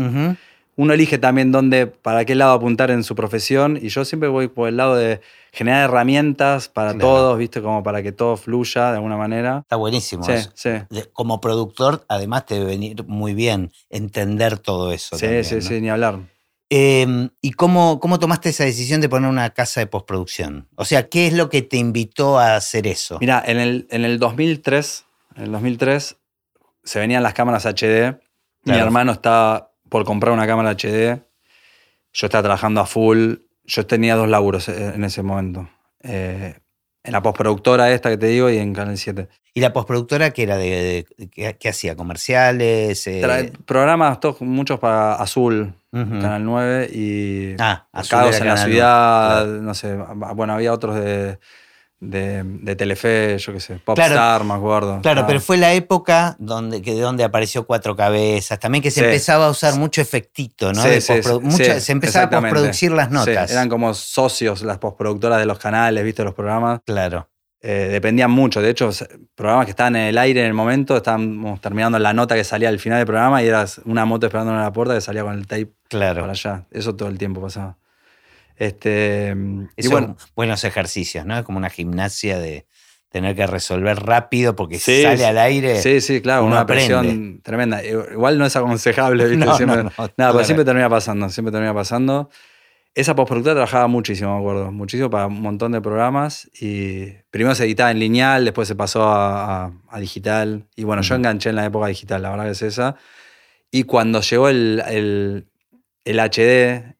Uno 0.77 0.93
elige 0.93 1.17
también 1.17 1.51
dónde, 1.51 1.85
para 1.85 2.25
qué 2.25 2.33
lado 2.33 2.53
apuntar 2.53 2.89
en 2.91 3.03
su 3.03 3.13
profesión 3.13 3.77
y 3.79 3.89
yo 3.89 4.05
siempre 4.05 4.29
voy 4.29 4.47
por 4.47 4.67
el 4.69 4.77
lado 4.77 4.95
de 4.95 5.21
generar 5.51 5.89
herramientas 5.89 6.69
para 6.69 6.93
Claro. 6.93 7.07
todos, 7.07 7.37
¿viste? 7.37 7.61
Como 7.61 7.83
para 7.83 8.01
que 8.01 8.11
todo 8.11 8.37
fluya 8.37 8.91
de 8.91 8.95
alguna 8.97 9.17
manera. 9.17 9.59
Está 9.59 9.75
buenísimo. 9.75 10.23
Sí, 10.23 10.31
eso. 10.33 10.51
sí. 10.55 10.69
Como 11.13 11.41
productor, 11.41 12.05
además, 12.07 12.45
te 12.45 12.55
debe 12.55 12.67
venir 12.67 13.03
muy 13.05 13.33
bien 13.33 13.71
entender 13.89 14.57
todo 14.59 14.91
eso. 14.91 15.15
Sí, 15.17 15.21
también, 15.25 15.43
sí, 15.45 15.55
¿no? 15.55 15.61
sí, 15.61 15.81
ni 15.81 15.89
hablar. 15.89 16.19
Eh, 16.69 17.29
¿Y 17.41 17.51
cómo, 17.51 17.99
cómo 17.99 18.17
tomaste 18.17 18.47
esa 18.49 18.63
decisión 18.63 19.01
de 19.01 19.09
poner 19.09 19.29
una 19.29 19.49
casa 19.49 19.81
de 19.81 19.87
postproducción? 19.87 20.69
O 20.75 20.85
sea, 20.85 21.09
¿qué 21.09 21.27
es 21.27 21.33
lo 21.33 21.49
que 21.49 21.61
te 21.63 21.75
invitó 21.75 22.39
a 22.39 22.55
hacer 22.55 22.87
eso? 22.87 23.17
Mira, 23.19 23.43
en 23.45 23.59
el, 23.59 23.87
en 23.91 24.05
el 24.05 24.19
2003, 24.19 25.05
en 25.35 25.43
el 25.43 25.51
2003 25.51 26.15
se 26.85 26.99
venían 26.99 27.23
las 27.23 27.33
cámaras 27.33 27.65
HD. 27.65 28.17
Mi 28.63 28.77
hermano 28.77 29.11
estaba 29.11 29.73
por 29.89 30.05
comprar 30.05 30.31
una 30.31 30.47
cámara 30.47 30.71
HD. 30.71 31.21
Yo 32.13 32.27
estaba 32.27 32.41
trabajando 32.43 32.79
a 32.79 32.85
full. 32.85 33.33
Yo 33.65 33.85
tenía 33.85 34.15
dos 34.15 34.27
laburos 34.27 34.67
eh, 34.69 34.93
en 34.95 35.03
ese 35.03 35.21
momento. 35.23 35.69
Eh, 36.03 36.55
en 37.03 37.11
la 37.13 37.21
postproductora 37.23 37.91
esta 37.91 38.09
que 38.09 38.17
te 38.17 38.27
digo 38.27 38.49
y 38.49 38.57
en 38.57 38.73
Canal 38.73 38.97
7. 38.97 39.27
¿Y 39.53 39.59
la 39.61 39.73
postproductora 39.73 40.29
qué 40.31 40.43
era? 40.43 40.55
De, 40.57 41.05
de- 41.17 41.29
¿qué, 41.29 41.57
qué 41.59 41.69
hacía? 41.69 41.95
¿Comerciales? 41.95 43.05
Eh, 43.07 43.21
Programas 43.65 44.19
todos, 44.19 44.41
muchos 44.41 44.79
para 44.79 45.15
Azul. 45.15 45.73
Canal 46.21 46.45
9 46.45 46.89
y 46.93 47.55
Ah, 47.59 47.87
Azul 47.91 48.19
en 48.41 48.47
la 48.47 48.53
ciudad, 48.71 49.45
no 49.47 49.73
sé. 49.73 49.95
Bueno, 50.35 50.53
había 50.53 50.71
otros 50.73 50.95
de, 50.95 51.37
de, 52.01 52.41
de 52.43 52.75
Telefe, 52.75 53.37
yo 53.37 53.53
qué 53.53 53.59
sé, 53.59 53.75
Popstar, 53.75 54.11
Claro. 54.11 54.43
me 54.43 54.55
acuerdo. 54.55 54.99
Claro, 55.01 55.21
Ah. 55.21 55.27
pero 55.27 55.39
fue 55.39 55.55
la 55.57 55.71
época 55.73 56.35
donde, 56.39 56.81
que 56.81 56.93
de 56.95 56.99
donde 57.01 57.23
apareció 57.23 57.65
Cuatro 57.65 57.95
Cabezas, 57.95 58.59
también 58.59 58.81
que 58.81 58.91
se 58.91 58.99
Sí. 59.01 59.05
empezaba 59.05 59.45
a 59.45 59.49
usar 59.51 59.75
mucho 59.75 60.01
efectito, 60.01 60.73
¿no? 60.73 60.81
Sí, 60.83 60.99
sí, 60.99 61.13
sí, 61.23 61.63
se 61.79 61.91
empezaba 61.91 62.25
a 62.25 62.41
postproducir 62.41 62.91
las 62.91 63.11
notas. 63.11 63.51
eran 63.51 63.69
como 63.69 63.93
socios 63.93 64.63
las 64.63 64.79
postproductoras 64.79 65.39
de 65.39 65.45
los 65.45 65.59
canales, 65.59 66.03
viste, 66.03 66.23
los 66.23 66.33
programas. 66.33 66.81
Claro. 66.85 67.29
Eh, 67.63 67.89
dependían 67.91 68.31
mucho. 68.31 68.59
De 68.59 68.71
hecho, 68.71 68.89
programas 69.35 69.65
que 69.65 69.69
estaban 69.69 69.95
en 69.95 70.07
el 70.07 70.17
aire 70.17 70.39
en 70.41 70.47
el 70.47 70.53
momento, 70.55 70.97
estábamos 70.97 71.61
terminando 71.61 71.99
la 71.99 72.11
nota 72.11 72.33
que 72.33 72.43
salía 72.43 72.69
al 72.69 72.79
final 72.79 72.97
del 72.97 73.05
programa 73.05 73.43
y 73.43 73.47
era 73.47 73.63
una 73.85 74.03
moto 74.05 74.25
esperando 74.25 74.51
en 74.51 74.59
la 74.59 74.73
puerta 74.73 74.95
que 74.95 75.01
salía 75.01 75.21
con 75.21 75.33
el 75.37 75.45
tape 75.45 75.69
Claro. 75.87 76.21
para 76.21 76.31
allá. 76.33 76.65
Eso 76.71 76.95
todo 76.95 77.07
el 77.09 77.19
tiempo 77.19 77.39
pasaba. 77.39 77.77
Este, 78.65 79.35
y 79.75 79.87
bueno, 79.87 80.17
buenos 80.35 80.63
ejercicios, 80.63 81.25
¿no? 81.25 81.35
Es 81.37 81.43
como 81.43 81.57
una 81.57 81.71
gimnasia 81.71 82.37
de 82.37 82.67
tener 83.09 83.35
que 83.35 83.47
resolver 83.47 83.97
rápido 83.99 84.55
porque 84.55 84.77
Sí, 84.77 85.01
sale 85.01 85.25
al 85.25 85.39
aire. 85.39 85.81
sí, 85.81 85.99
sí, 85.99 86.21
claro, 86.21 86.45
una 86.45 86.59
aprende. 86.61 86.85
presión 86.85 87.41
tremenda. 87.41 87.83
Igual 87.83 88.37
no 88.37 88.45
es 88.45 88.55
aconsejable, 88.55 89.25
¿viste? 89.29 89.43
No, 89.45 89.55
siempre, 89.57 89.77
no, 89.77 89.83
no, 89.85 89.89
nada, 89.97 90.09
claro. 90.15 90.33
pero 90.33 90.45
siempre 90.45 90.63
termina 90.63 90.89
pasando, 90.89 91.27
siempre 91.29 91.51
termina 91.51 91.73
pasando. 91.73 92.29
esa 92.93 93.15
postproductora 93.15 93.55
trabajaba 93.55 93.87
muchísimo, 93.87 94.33
me 94.35 94.39
acuerdo, 94.41 94.71
muchísimo 94.71 95.09
para 95.09 95.25
un 95.25 95.41
montón 95.41 95.71
de 95.71 95.81
programas 95.81 96.47
y 96.59 97.07
primero 97.31 97.55
se 97.55 97.63
editaba 97.65 97.89
en 97.89 97.97
lineal, 97.99 98.45
después 98.45 98.67
se 98.67 98.75
pasó 98.75 99.03
a, 99.05 99.65
a- 99.65 99.71
a 99.89 99.99
digital 99.99 100.67
y 100.75 100.83
bueno, 100.83 101.01
yo 101.01 101.15
enganché 101.15 101.49
en 101.49 101.55
la 101.55 101.65
época 101.65 101.87
digital, 101.87 102.21
la 102.21 102.29
verdad 102.29 102.45
que 102.45 102.51
es 102.51 102.61
esa. 102.61 102.95
Y 103.71 103.83
cuando 103.85 104.21
llegó 104.21 104.49
el, 104.49 104.83
el, 104.87 105.47
el 106.05 106.19
HD, 106.19 106.90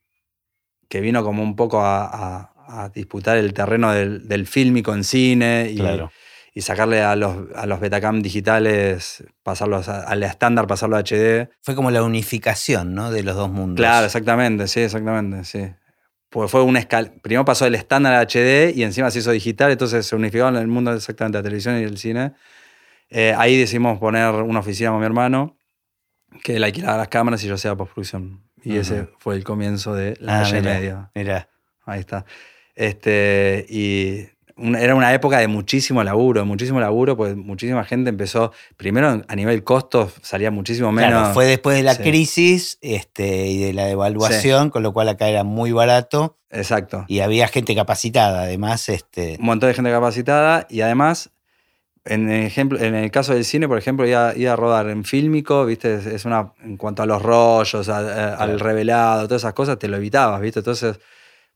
que 0.91 0.99
vino 0.99 1.23
como 1.23 1.41
un 1.41 1.55
poco 1.55 1.79
a, 1.79 2.03
a- 2.05 2.83
a 2.83 2.89
disputar 2.89 3.37
el 3.37 3.53
terreno 3.53 3.91
del, 3.93 4.27
del 4.27 4.45
fílmico 4.45 4.93
en 4.93 5.03
cine 5.05 5.69
y, 5.71 5.77
Claro. 5.77 6.11
y 6.53 6.61
sacarle 6.61 7.01
a 7.01 7.15
los, 7.15 7.47
a 7.55 7.65
los 7.65 7.79
Betacam 7.79 8.21
digitales, 8.21 9.23
pasarlos 9.41 9.87
a- 9.87 10.03
al 10.03 10.21
estándar, 10.23 10.67
pasarlo 10.67 10.97
a 10.97 10.99
HD. 10.99 11.49
Fue 11.61 11.75
como 11.75 11.91
la 11.91 12.03
unificación, 12.03 12.93
¿no? 12.93 13.09
De 13.09 13.23
los 13.23 13.35
dos 13.37 13.49
mundos. 13.49 13.77
Claro, 13.83 14.05
exactamente, 14.05 14.67
sí, 14.67 14.81
exactamente, 14.81 15.45
sí. 15.45 15.65
Pues 16.29 16.51
fue 16.51 16.61
un 16.63 16.75
escal... 16.75 17.13
Primero 17.21 17.45
pasó 17.45 17.63
del 17.65 17.75
estándar 17.75 18.13
a 18.13 18.21
HD 18.21 18.73
y 18.75 18.83
encima 18.83 19.09
se 19.11 19.19
hizo 19.19 19.31
digital, 19.31 19.71
entonces 19.71 20.05
se 20.05 20.15
unificaron 20.15 20.57
el 20.57 20.67
mundo 20.67 20.93
exactamente 20.93 21.37
de 21.37 21.41
la 21.41 21.43
televisión 21.43 21.79
y 21.79 21.83
el 21.83 21.97
cine. 21.97 22.33
Eh, 23.09 23.33
ahí 23.37 23.57
decidimos 23.57 23.97
poner 23.99 24.29
una 24.33 24.59
oficina 24.59 24.91
con 24.91 24.99
mi 24.99 25.05
hermano, 25.05 25.57
que 26.43 26.55
él 26.55 26.63
alquilaba 26.63 26.97
las 26.97 27.07
cámaras 27.09 27.43
y 27.43 27.47
yo 27.47 27.55
hacía 27.55 27.75
postproducción. 27.75 28.43
Y 28.63 28.77
ese 28.77 29.07
fue 29.19 29.35
el 29.35 29.43
comienzo 29.43 29.93
de 29.95 30.15
la 30.19 30.39
Ah, 30.39 30.43
calle 30.43 30.61
mira, 30.61 30.73
media. 30.73 31.11
Mira. 31.15 31.49
Ahí 31.85 31.99
está. 31.99 32.25
Este, 32.75 33.65
y 33.69 34.27
era 34.57 34.95
una 34.95 35.13
época 35.13 35.39
de 35.39 35.47
muchísimo 35.47 36.03
laburo, 36.03 36.45
muchísimo 36.45 36.79
laburo, 36.79 37.17
pues 37.17 37.35
muchísima 37.35 37.83
gente 37.83 38.09
empezó, 38.09 38.51
primero 38.77 39.21
a 39.27 39.35
nivel 39.35 39.63
costos 39.63 40.13
salía 40.21 40.51
muchísimo 40.51 40.91
menos. 40.91 41.11
Claro, 41.11 41.33
fue 41.33 41.45
después 41.45 41.75
de 41.77 41.83
la 41.83 41.95
Sí. 41.95 42.03
crisis 42.03 42.77
este, 42.81 43.47
y 43.47 43.57
de 43.63 43.73
la 43.73 43.85
devaluación, 43.85 44.69
con 44.69 44.83
lo 44.83 44.93
cual 44.93 45.09
acá 45.09 45.27
era 45.27 45.43
muy 45.43 45.71
barato 45.71 46.37
Exacto. 46.51 47.05
y 47.07 47.19
había 47.21 47.47
gente 47.47 47.73
capacitada, 47.75 48.43
además. 48.43 48.87
Este, 48.89 49.37
un 49.39 49.45
montón 49.45 49.69
de 49.69 49.73
gente 49.73 49.89
capacitada 49.91 50.67
y 50.69 50.81
además, 50.81 51.31
en 52.05 52.29
el, 52.29 52.45
ejemplo, 52.45 52.79
en 52.79 52.95
el 52.95 53.11
caso 53.11 53.33
del 53.33 53.45
cine, 53.45 53.67
por 53.67 53.77
ejemplo, 53.77 54.07
iba, 54.07 54.35
iba 54.35 54.53
a 54.53 54.55
rodar 54.55 54.89
en 54.89 55.03
fílmico, 55.03 55.65
¿viste? 55.65 55.95
Es- 55.95 56.05
Es 56.07 56.25
una, 56.25 56.53
en 56.63 56.77
cuanto 56.77 57.03
a 57.03 57.05
los 57.05 57.21
rollos, 57.21 57.87
a- 57.89 57.97
a- 58.33 58.35
al 58.35 58.59
revelado, 58.59 59.27
todas 59.27 59.43
esas 59.43 59.53
cosas, 59.53 59.77
te 59.77 59.87
lo 59.87 59.97
evitabas, 59.97 60.41
¿viste? 60.41 60.59
Entonces, 60.59 60.99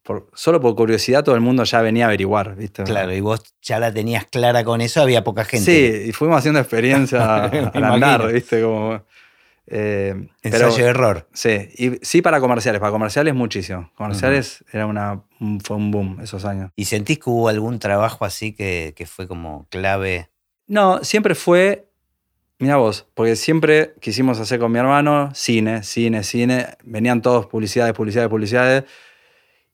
por, 0.03 0.27
solo 0.35 0.61
por 0.61 0.75
curiosidad 0.75 1.23
todo 1.23 1.33
el 1.33 1.41
mundo 1.41 1.63
ya 1.63 1.81
venía 1.81 2.05
a 2.05 2.09
averiguar, 2.09 2.55
¿viste? 2.55 2.83
claro, 2.83 3.11
y 3.11 3.21
vos 3.21 3.41
ya 3.63 3.79
la 3.79 3.91
tenías 3.91 4.25
clara 4.27 4.63
con 4.63 4.81
eso, 4.81 5.01
había 5.01 5.23
poca 5.23 5.45
gente. 5.45 6.03
Sí, 6.03 6.09
y 6.09 6.11
fuimos 6.11 6.37
haciendo 6.37 6.59
experiencia 6.59 7.45
al 7.73 7.83
andar. 7.83 8.31
¿viste? 8.31 8.61
Como, 8.61 9.01
eh, 9.67 10.27
pero, 10.43 10.67
Ensayo 10.67 10.83
de 10.83 10.89
error. 10.91 11.27
sí, 11.33 11.69
y 11.75 11.91
sí 12.05 12.21
para 12.21 12.39
comerciales, 12.39 12.79
para 12.79 12.91
comerciales 12.91 13.33
muchísimo. 13.33 13.91
Comerciales 13.95 14.63
era 14.71 14.85
una, 14.85 15.23
un- 15.39 15.59
fue 15.59 15.75
un 15.77 15.89
boom 15.89 16.19
esos 16.21 16.45
años. 16.45 16.69
¿Y 16.75 16.85
sentís 16.85 17.17
que 17.17 17.29
hubo 17.31 17.47
algún 17.49 17.79
trabajo 17.79 18.25
así 18.25 18.53
que, 18.53 18.93
que 18.95 19.07
fue 19.07 19.27
como 19.27 19.65
clave? 19.71 20.29
No, 20.67 21.03
siempre 21.03 21.35
fue, 21.35 21.87
mira 22.59 22.77
vos, 22.77 23.05
porque 23.13 23.35
siempre 23.35 23.93
quisimos 24.01 24.39
hacer 24.39 24.59
con 24.59 24.71
mi 24.71 24.79
hermano 24.79 25.31
cine, 25.33 25.83
cine, 25.83 26.23
cine. 26.23 26.67
Venían 26.83 27.21
todos 27.21 27.45
publicidades, 27.45 27.93
publicidades, 27.93 28.29
publicidades. 28.29 28.83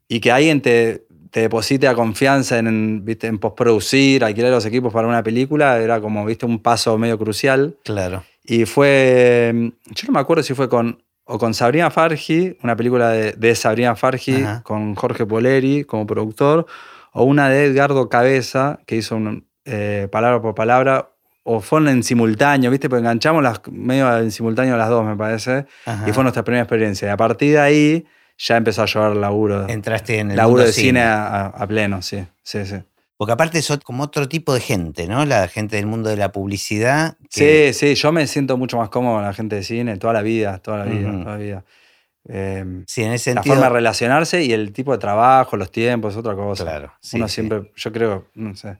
Y 0.08 0.20
que 0.20 0.32
alguien 0.32 0.62
te, 0.62 1.06
te 1.32 1.40
deposite 1.40 1.88
a 1.88 1.96
confianza 1.96 2.60
en, 2.60 3.06
¿viste? 3.06 3.28
en 3.28 3.40
postproducir, 3.40 4.24
alquilar 4.24 4.52
los 4.52 4.66
equipos 4.66 4.94
para 4.94 5.08
una 5.08 5.24
película, 5.24 5.80
era 5.80 6.02
como, 6.02 6.26
viste, 6.26 6.46
un 6.46 6.60
paso 6.60 6.98
medio 6.98 7.18
crucial. 7.18 7.78
Claro. 7.84 8.24
Y 8.44 8.66
fue, 8.66 9.72
yo 9.86 10.08
no 10.08 10.14
me 10.14 10.20
acuerdo 10.20 10.44
si 10.44 10.54
fue 10.54 10.68
con, 10.68 11.02
o 11.24 11.38
con 11.38 11.54
Sabrina 11.54 11.90
Fargi, 11.90 12.58
una 12.64 12.76
película 12.76 13.10
de, 13.12 13.32
de 13.32 13.56
Sabrina 13.56 13.96
Fargi, 13.96 14.44
Ajá. 14.44 14.64
con 14.64 14.96
Jorge 14.96 15.26
Poleri 15.26 15.86
como 15.86 16.06
productor, 16.06 16.66
o 17.14 17.24
una 17.24 17.50
de 17.50 17.66
Edgardo 17.66 18.10
Cabeza, 18.10 18.82
que 18.86 18.98
hizo 18.98 19.16
un, 19.16 19.46
eh, 19.65 20.08
palabra 20.12 20.41
por 20.41 20.56
palabra, 20.56 21.10
o 21.44 21.60
fueron 21.60 21.89
en 21.89 22.03
simultáneo, 22.03 22.70
¿viste? 22.72 22.88
Porque 22.89 23.00
enganchamos 23.01 23.41
las, 23.41 23.62
medio 23.72 24.15
en 24.18 24.32
simultáneo 24.32 24.77
las 24.77 24.89
dos, 24.89 25.03
me 25.06 25.15
parece, 25.15 25.65
Ajá. 25.86 26.08
y 26.08 26.13
fue 26.13 26.24
nuestra 26.24 26.44
primera 26.44 26.63
experiencia. 26.63 27.08
Y 27.08 27.12
a 27.12 27.18
partir 27.18 27.53
de 27.53 27.60
ahí 27.60 28.06
ya 28.38 28.58
empezó 28.58 28.84
a 28.84 28.86
llevar 28.86 29.15
laburo, 29.15 29.68
Entraste 29.68 30.20
en 30.20 30.32
el 30.32 30.38
laburo 30.38 30.58
mundo 30.62 30.68
de 30.68 30.74
cine 30.74 31.01
a, 31.01 31.25
a- 31.25 31.46
a 31.48 31.68
pleno, 31.68 32.01
sí, 32.01 32.25
sí, 32.44 32.65
sí. 32.65 32.75
Porque 33.18 33.34
aparte 33.34 33.62
sos 33.62 33.77
como 33.84 34.01
otro 34.03 34.27
tipo 34.27 34.51
de 34.53 34.62
gente, 34.62 35.08
¿no? 35.08 35.25
La 35.25 35.48
gente 35.48 35.75
del 35.75 35.86
mundo 35.86 36.10
de 36.10 36.18
la 36.18 36.32
publicidad. 36.32 37.18
que- 37.32 37.72
Sí, 37.74 37.88
sí, 37.89 37.96
yo 37.96 38.12
me 38.12 38.25
siento 38.25 38.58
mucho 38.58 38.77
más 38.77 38.89
cómodo 38.89 39.15
con 39.15 39.24
la 39.24 39.34
gente 39.34 39.56
de 39.58 39.63
cine 39.63 39.98
toda 39.98 40.13
la 40.13 40.24
vida, 40.24 40.58
toda 40.58 40.80
la 40.80 40.86
vida, 40.86 41.12
toda 41.12 41.25
la 41.25 41.38
vida. 41.38 41.63
Eh, 42.27 42.84
Sí, 42.88 43.03
en 43.03 43.13
ese 43.13 43.32
la 43.32 43.41
sentido. 43.41 43.56
forma 43.56 43.68
de 43.70 43.74
relacionarse 43.75 44.44
y 44.44 44.53
el 44.53 44.74
tipo 44.74 44.91
de 44.91 44.98
trabajo, 45.00 45.58
los 45.58 45.72
tiempos, 45.72 46.15
otra 46.15 46.36
cosa. 46.36 46.63
Claro, 46.63 46.94
sí, 47.00 47.18
Uno 47.18 47.27
sí. 47.27 47.36
siempre, 47.36 47.72
yo 47.75 47.91
creo, 47.91 48.27
no 48.36 48.56
sé. 48.56 48.77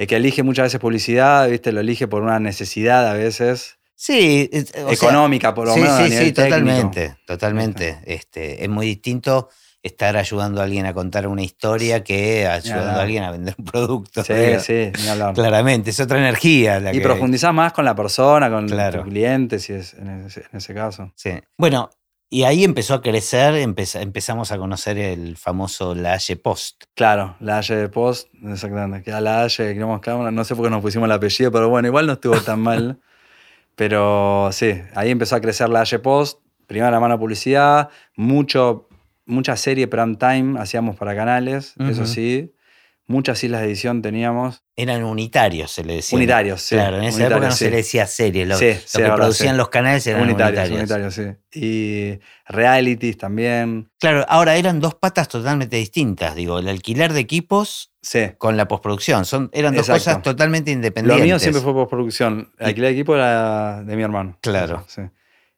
El 0.00 0.06
que 0.06 0.16
elige 0.16 0.42
muchas 0.42 0.62
veces 0.64 0.80
publicidad, 0.80 1.46
¿viste? 1.46 1.72
Lo 1.72 1.80
elige 1.80 2.08
por 2.08 2.22
una 2.22 2.40
necesidad 2.40 3.06
a 3.06 3.12
veces 3.12 3.76
Sí, 3.94 4.48
sea, 4.50 4.90
económica, 4.90 5.52
por 5.52 5.66
lo 5.68 5.74
sí, 5.74 5.80
menos. 5.80 5.94
a 5.98 6.04
sí, 6.04 6.10
nivel 6.10 6.26
sí, 6.28 6.32
técnico. 6.32 6.56
totalmente, 6.56 7.16
totalmente. 7.26 7.98
Este, 8.06 8.64
es 8.64 8.70
muy 8.70 8.86
distinto 8.86 9.50
estar 9.82 10.16
ayudando 10.16 10.62
a 10.62 10.64
alguien 10.64 10.86
a 10.86 10.94
contar 10.94 11.26
una 11.26 11.42
historia 11.42 12.02
que 12.02 12.46
ayudando 12.46 12.98
a 12.98 13.02
alguien 13.02 13.24
a 13.24 13.30
vender 13.30 13.54
un 13.58 13.64
producto. 13.66 14.24
Sí, 14.24 14.32
sí, 14.60 14.90
ni 15.02 15.08
hablar. 15.08 15.34
Claramente, 15.34 15.90
es 15.90 16.00
otra 16.00 16.16
energía 16.16 16.80
la 16.80 16.92
Y 16.94 16.96
que- 16.96 17.02
profundizás 17.02 17.52
más 17.52 17.74
con 17.74 17.84
la 17.84 17.94
persona, 17.94 18.48
con 18.50 18.66
Claro. 18.68 19.02
tu 19.02 19.08
cliente, 19.10 19.58
si 19.58 19.74
es 19.74 19.92
en 19.92 20.24
ese, 20.26 20.44
en 20.50 20.56
ese 20.58 20.72
caso. 20.72 21.12
Sí. 21.14 21.32
Bueno, 21.58 21.90
y 22.30 22.44
ahí 22.44 22.62
empezó 22.64 22.94
a 22.94 23.02
crecer, 23.02 23.54
empeza- 23.56 24.00
empezamos 24.00 24.52
a 24.52 24.56
conocer 24.58 24.96
el 24.96 25.36
famoso 25.36 25.94
La 25.94 26.12
Haye 26.14 26.36
Post. 26.36 26.84
Claro, 26.94 27.36
la 27.40 27.58
Haye 27.58 27.74
de 27.74 27.88
Post, 27.88 28.28
exactamente. 28.44 29.02
Que 29.02 29.12
a 29.12 29.20
la 29.20 29.48
queremos 29.56 30.00
cámara, 30.00 30.30
no 30.30 30.44
sé 30.44 30.54
por 30.54 30.64
qué 30.64 30.70
nos 30.70 30.80
pusimos 30.80 31.06
el 31.06 31.12
apellido, 31.12 31.50
pero 31.50 31.68
bueno, 31.68 31.88
igual 31.88 32.06
no 32.06 32.12
estuvo 32.14 32.40
tan 32.40 32.60
mal. 32.60 32.98
Pero 33.76 34.50
sí, 34.52 34.74
ahí 34.94 35.10
empezó 35.10 35.36
a 35.36 35.40
crecer 35.40 35.68
la 35.70 35.80
Haye 35.80 35.98
Post, 35.98 36.40
primera 36.66 37.00
mano 37.00 37.18
publicidad, 37.18 37.88
mucho, 38.14 38.88
mucha 39.24 39.56
serie 39.56 39.88
prime 39.88 40.16
time 40.16 40.60
hacíamos 40.60 40.96
para 40.96 41.16
canales, 41.16 41.74
eso 41.78 42.04
sí. 42.06 42.52
Muchas 43.10 43.42
islas 43.42 43.62
de 43.62 43.66
edición 43.66 44.02
teníamos. 44.02 44.62
Eran 44.76 45.02
unitarios, 45.02 45.72
se 45.72 45.82
le 45.84 45.96
decía. 45.96 46.16
Unitarios, 46.16 46.62
sí. 46.62 46.76
Claro, 46.76 46.98
en 46.98 47.04
esa 47.04 47.16
unitarios, 47.16 47.32
época 47.36 47.46
no 47.48 47.52
sí. 47.52 47.64
se 47.64 47.70
le 47.70 47.76
decía 47.78 48.06
serie. 48.06 48.46
Lo, 48.46 48.56
Sí, 48.56 48.66
lo 48.68 48.74
sí, 48.74 48.80
que 48.98 49.02
verdad, 49.02 49.16
producían 49.16 49.56
los 49.56 49.68
canales 49.68 50.06
eran 50.06 50.22
Unitarios, 50.22 50.70
unitarios. 50.70 51.18
unitarios, 51.18 51.38
sí. 51.50 51.58
Y 51.60 52.20
realities 52.46 53.18
también. 53.18 53.90
Claro, 53.98 54.24
ahora 54.28 54.54
eran 54.56 54.78
dos 54.78 54.94
patas 54.94 55.26
totalmente 55.28 55.76
distintas. 55.76 56.36
Digo, 56.36 56.60
el 56.60 56.68
alquiler 56.68 57.12
de 57.12 57.18
equipos 57.20 57.92
con 58.38 58.56
la 58.56 58.68
postproducción. 58.68 59.24
Son, 59.24 59.50
eran 59.52 59.74
dos 59.74 59.88
Exacto. 59.88 60.04
cosas 60.04 60.22
totalmente 60.22 60.70
Lo 60.70 60.76
independientes. 60.76 61.24
mío 61.24 61.38
siempre 61.40 61.60
fue 61.62 61.72
postproducción. 61.74 62.52
El 62.58 62.66
alquiler 62.68 62.90
de 62.90 62.94
equipo 62.94 63.16
era 63.16 63.82
de 63.82 63.96
mi 63.96 64.02
hermano. 64.04 64.38
Claro. 64.40 64.84
Sí. 64.88 65.02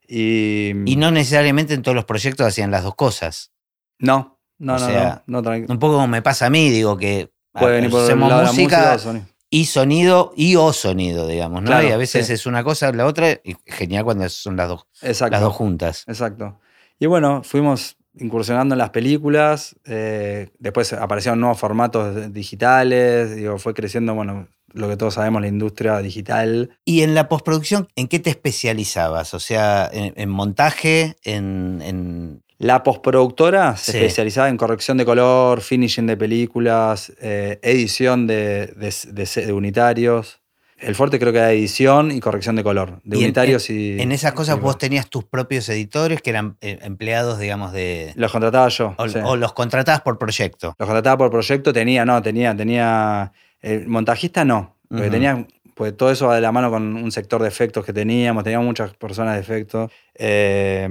Y, 0.08 0.70
Y 0.86 0.96
no 0.96 1.10
necesariamente 1.10 1.74
en 1.74 1.82
todos 1.82 1.94
los 1.94 2.04
proyectos 2.06 2.46
hacían 2.46 2.70
las 2.70 2.82
dos 2.82 2.94
cosas. 2.94 3.52
No, 3.98 4.40
no, 4.58 4.76
O 4.76 4.78
no, 4.78 4.86
sea, 4.86 5.22
no, 5.26 5.42
no, 5.42 5.50
Un 5.50 5.78
poco 5.78 5.94
como 5.94 6.08
me 6.08 6.22
pasa 6.22 6.46
a 6.46 6.50
mí, 6.50 6.70
digo 6.70 6.96
que 6.96 7.31
Puede 7.52 7.74
venir 7.76 7.90
por 7.90 8.02
hacemos 8.04 8.28
lado 8.30 8.42
la 8.42 8.48
música, 8.52 8.76
música 8.78 8.94
o 8.94 8.98
sonido. 8.98 9.26
y 9.50 9.64
sonido 9.66 10.32
y 10.36 10.56
o 10.56 10.72
sonido, 10.72 11.26
digamos, 11.26 11.62
¿no? 11.62 11.66
Claro, 11.68 11.88
y 11.88 11.90
a 11.92 11.96
veces 11.96 12.26
sí. 12.26 12.32
es 12.32 12.46
una 12.46 12.64
cosa, 12.64 12.90
la 12.92 13.06
otra, 13.06 13.30
y 13.44 13.56
genial 13.66 14.04
cuando 14.04 14.28
son 14.28 14.56
las 14.56 14.68
dos, 14.68 14.86
Exacto. 15.02 15.32
las 15.32 15.40
dos 15.42 15.52
juntas. 15.54 16.04
Exacto. 16.06 16.58
Y 16.98 17.06
bueno, 17.06 17.42
fuimos 17.44 17.96
incursionando 18.18 18.74
en 18.74 18.78
las 18.78 18.90
películas, 18.90 19.74
eh, 19.86 20.50
después 20.58 20.92
aparecieron 20.92 21.40
nuevos 21.40 21.58
formatos 21.58 22.32
digitales, 22.32 23.34
digo, 23.36 23.58
fue 23.58 23.72
creciendo, 23.74 24.14
bueno, 24.14 24.48
lo 24.74 24.88
que 24.88 24.96
todos 24.96 25.14
sabemos, 25.14 25.40
la 25.42 25.48
industria 25.48 25.98
digital. 25.98 26.76
Y 26.84 27.02
en 27.02 27.14
la 27.14 27.28
postproducción, 27.28 27.88
¿en 27.96 28.08
qué 28.08 28.18
te 28.18 28.30
especializabas? 28.30 29.34
O 29.34 29.40
sea, 29.40 29.88
en, 29.92 30.12
en 30.16 30.28
montaje, 30.30 31.16
en, 31.24 31.80
en- 31.82 32.42
La 32.62 32.84
postproductora 32.84 33.76
se 33.76 33.90
Sí. 33.90 33.98
especializaba 33.98 34.48
en 34.48 34.56
corrección 34.56 34.96
de 34.96 35.04
color, 35.04 35.60
finishing 35.62 36.06
de 36.06 36.16
películas, 36.16 37.12
eh, 37.20 37.58
edición 37.60 38.28
de, 38.28 38.68
de- 38.76 38.94
de 39.12 39.26
se- 39.26 39.44
de 39.46 39.52
unitarios. 39.52 40.38
El 40.78 40.94
fuerte 40.94 41.18
creo 41.18 41.32
que 41.32 41.38
era 41.38 41.50
edición 41.50 42.12
y 42.12 42.20
corrección 42.20 42.54
de 42.54 42.62
color, 42.62 43.00
de 43.02 43.16
Y 43.16 43.20
en- 43.20 43.24
unitarios 43.26 43.68
y... 43.68 44.00
en 44.00 44.12
esas 44.12 44.32
cosas 44.34 44.58
y- 44.58 44.60
vos 44.60 44.78
tenías 44.78 45.08
tus 45.08 45.24
propios 45.24 45.68
editores 45.70 46.22
que 46.22 46.30
eran 46.30 46.56
eh, 46.60 46.78
empleados, 46.82 47.40
digamos, 47.40 47.72
de... 47.72 48.12
Los 48.14 48.30
contrataba 48.30 48.68
yo. 48.68 48.94
O, 48.96 49.08
sí. 49.08 49.18
o 49.24 49.34
los 49.34 49.52
contratabas 49.54 50.02
por 50.02 50.16
proyecto. 50.18 50.76
Los 50.78 50.86
contrataba 50.86 51.18
por 51.18 51.30
proyecto, 51.32 51.72
tenía, 51.72 52.04
no, 52.04 52.22
tenía, 52.22 52.56
tenía. 52.56 53.32
El 53.60 53.88
montajista 53.88 54.44
no, 54.44 54.76
porque 54.88 55.04
Ujú. 55.06 55.10
tenía, 55.12 55.46
pues 55.74 55.96
todo 55.96 56.12
eso 56.12 56.28
va 56.28 56.36
de 56.36 56.40
la 56.40 56.52
mano 56.52 56.70
con 56.70 56.94
un 56.94 57.10
sector 57.10 57.42
de 57.42 57.48
efectos 57.48 57.84
que 57.84 57.92
teníamos, 57.92 58.44
teníamos 58.44 58.66
muchas 58.66 58.94
personas 58.94 59.34
de 59.34 59.40
efectos. 59.40 59.90
Eh, 60.14 60.88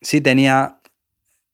sí 0.00 0.22
tenía, 0.22 0.76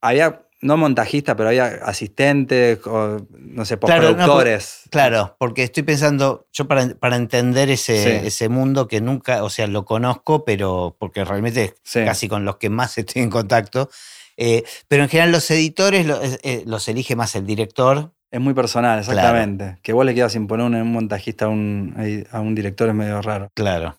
había, 0.08 0.42
no 0.62 0.76
montajista, 0.76 1.36
pero 1.36 1.48
había 1.50 1.66
asistentes, 1.84 2.78
o, 2.86 3.26
no 3.30 3.64
sé, 3.64 3.78
Claro, 3.78 4.02
no, 4.10 4.16
postproductores. 4.16 4.82
Claro, 4.90 5.36
porque 5.38 5.62
estoy 5.64 5.82
pensando, 5.82 6.46
yo 6.52 6.66
para, 6.66 6.88
para 6.94 7.16
entender 7.16 7.70
ese, 7.70 8.02
Sí. 8.20 8.26
ese 8.26 8.48
mundo 8.48 8.88
que 8.88 9.00
nunca, 9.00 9.42
o 9.44 9.50
sea, 9.50 9.66
lo 9.66 9.84
conozco, 9.84 10.44
pero 10.44 10.96
porque 10.98 11.24
realmente 11.24 11.74
Sí. 11.82 12.04
casi 12.04 12.28
con 12.28 12.44
los 12.44 12.56
que 12.56 12.70
más 12.70 12.96
estoy 12.98 13.22
en 13.22 13.30
contacto, 13.30 13.90
Eh, 14.38 14.64
pero 14.88 15.02
en 15.02 15.08
general 15.08 15.32
los 15.32 15.50
editores 15.50 16.06
eh, 16.42 16.62
los 16.66 16.86
elige 16.88 17.16
más 17.16 17.34
el 17.36 17.46
director. 17.46 18.12
Es 18.30 18.38
muy 18.38 18.52
personal, 18.52 18.98
exactamente. 18.98 19.78
Que 19.82 19.94
vos 19.94 20.04
le 20.04 20.12
quieras 20.12 20.34
imponer 20.34 20.66
un, 20.66 20.74
un 20.74 20.92
montajista 20.92 21.46
a 21.46 21.48
un, 21.48 22.26
a 22.30 22.40
un 22.40 22.54
director 22.54 22.86
es 22.90 22.94
medio 22.94 23.22
raro. 23.22 23.48
Claro. 23.54 23.98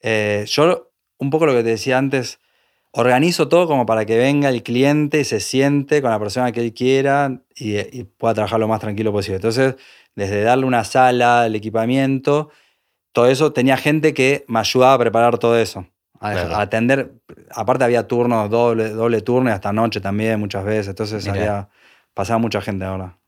Eh, 0.00 0.44
yo, 0.48 0.90
un 1.18 1.28
poco 1.28 1.44
lo 1.44 1.52
que 1.52 1.62
te 1.62 1.68
decía 1.70 1.98
antes, 1.98 2.38
organizo 2.96 3.48
todo 3.48 3.66
como 3.66 3.86
para 3.86 4.04
que 4.06 4.16
venga 4.16 4.48
el 4.48 4.62
cliente 4.62 5.20
y 5.20 5.24
se 5.24 5.40
siente 5.40 6.00
con 6.00 6.10
la 6.12 6.18
persona 6.18 6.52
que 6.52 6.60
él 6.60 6.72
quiera 6.72 7.40
y, 7.56 7.76
y 7.78 8.04
pueda 8.04 8.34
trabajar 8.34 8.60
lo 8.60 8.68
más 8.68 8.80
tranquilo 8.80 9.10
posible. 9.12 9.36
Entonces, 9.36 9.74
desde 10.14 10.42
darle 10.42 10.64
una 10.64 10.84
sala, 10.84 11.46
el 11.46 11.56
equipamiento, 11.56 12.50
todo 13.12 13.26
eso, 13.26 13.52
tenía 13.52 13.76
gente 13.76 14.14
que 14.14 14.44
me 14.46 14.60
ayudaba 14.60 14.94
a 14.94 14.98
preparar 14.98 15.38
todo 15.38 15.58
eso. 15.58 15.86
A, 16.20 16.32
Claro. 16.32 16.54
a 16.54 16.60
atender, 16.62 17.12
aparte 17.50 17.84
había 17.84 18.06
turnos, 18.06 18.48
doble, 18.48 18.90
doble 18.90 19.20
turno 19.22 19.50
y 19.50 19.52
hasta 19.52 19.72
noche 19.72 20.00
también 20.00 20.38
muchas 20.38 20.64
veces. 20.64 20.88
Entonces 20.88 21.24
Mirá. 21.24 21.34
había, 21.34 21.68
pasaba 22.14 22.38
mucha 22.38 22.60
gente 22.60 22.84
ahora. 22.84 23.18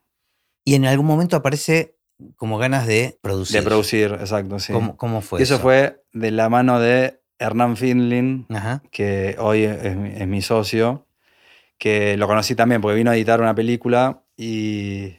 Y 0.64 0.76
en 0.76 0.86
algún 0.86 1.06
momento 1.06 1.36
aparece 1.36 1.96
como 2.36 2.56
ganas 2.56 2.86
de 2.86 3.18
producir. 3.20 3.58
De 3.60 3.62
producir, 3.66 4.12
exacto, 4.20 4.58
sí. 4.60 4.72
¿Cómo, 4.72 4.96
cómo 4.96 5.20
fue 5.20 5.40
y 5.40 5.42
eso, 5.42 5.54
eso? 5.56 5.62
fue 5.62 6.02
de 6.12 6.30
la 6.30 6.48
mano 6.48 6.80
de 6.80 7.20
Hernán 7.38 7.76
Finlin, 7.76 8.46
Ajá. 8.50 8.82
que 8.90 9.36
hoy 9.38 9.62
es, 9.64 9.96
mi- 9.96 10.10
es 10.10 10.26
mi 10.26 10.42
socio, 10.42 11.06
que 11.78 12.16
lo 12.16 12.26
conocí 12.26 12.54
también 12.54 12.80
porque 12.80 12.96
vino 12.96 13.10
a 13.10 13.16
editar 13.16 13.40
una 13.40 13.54
película 13.54 14.22
y 14.36 15.14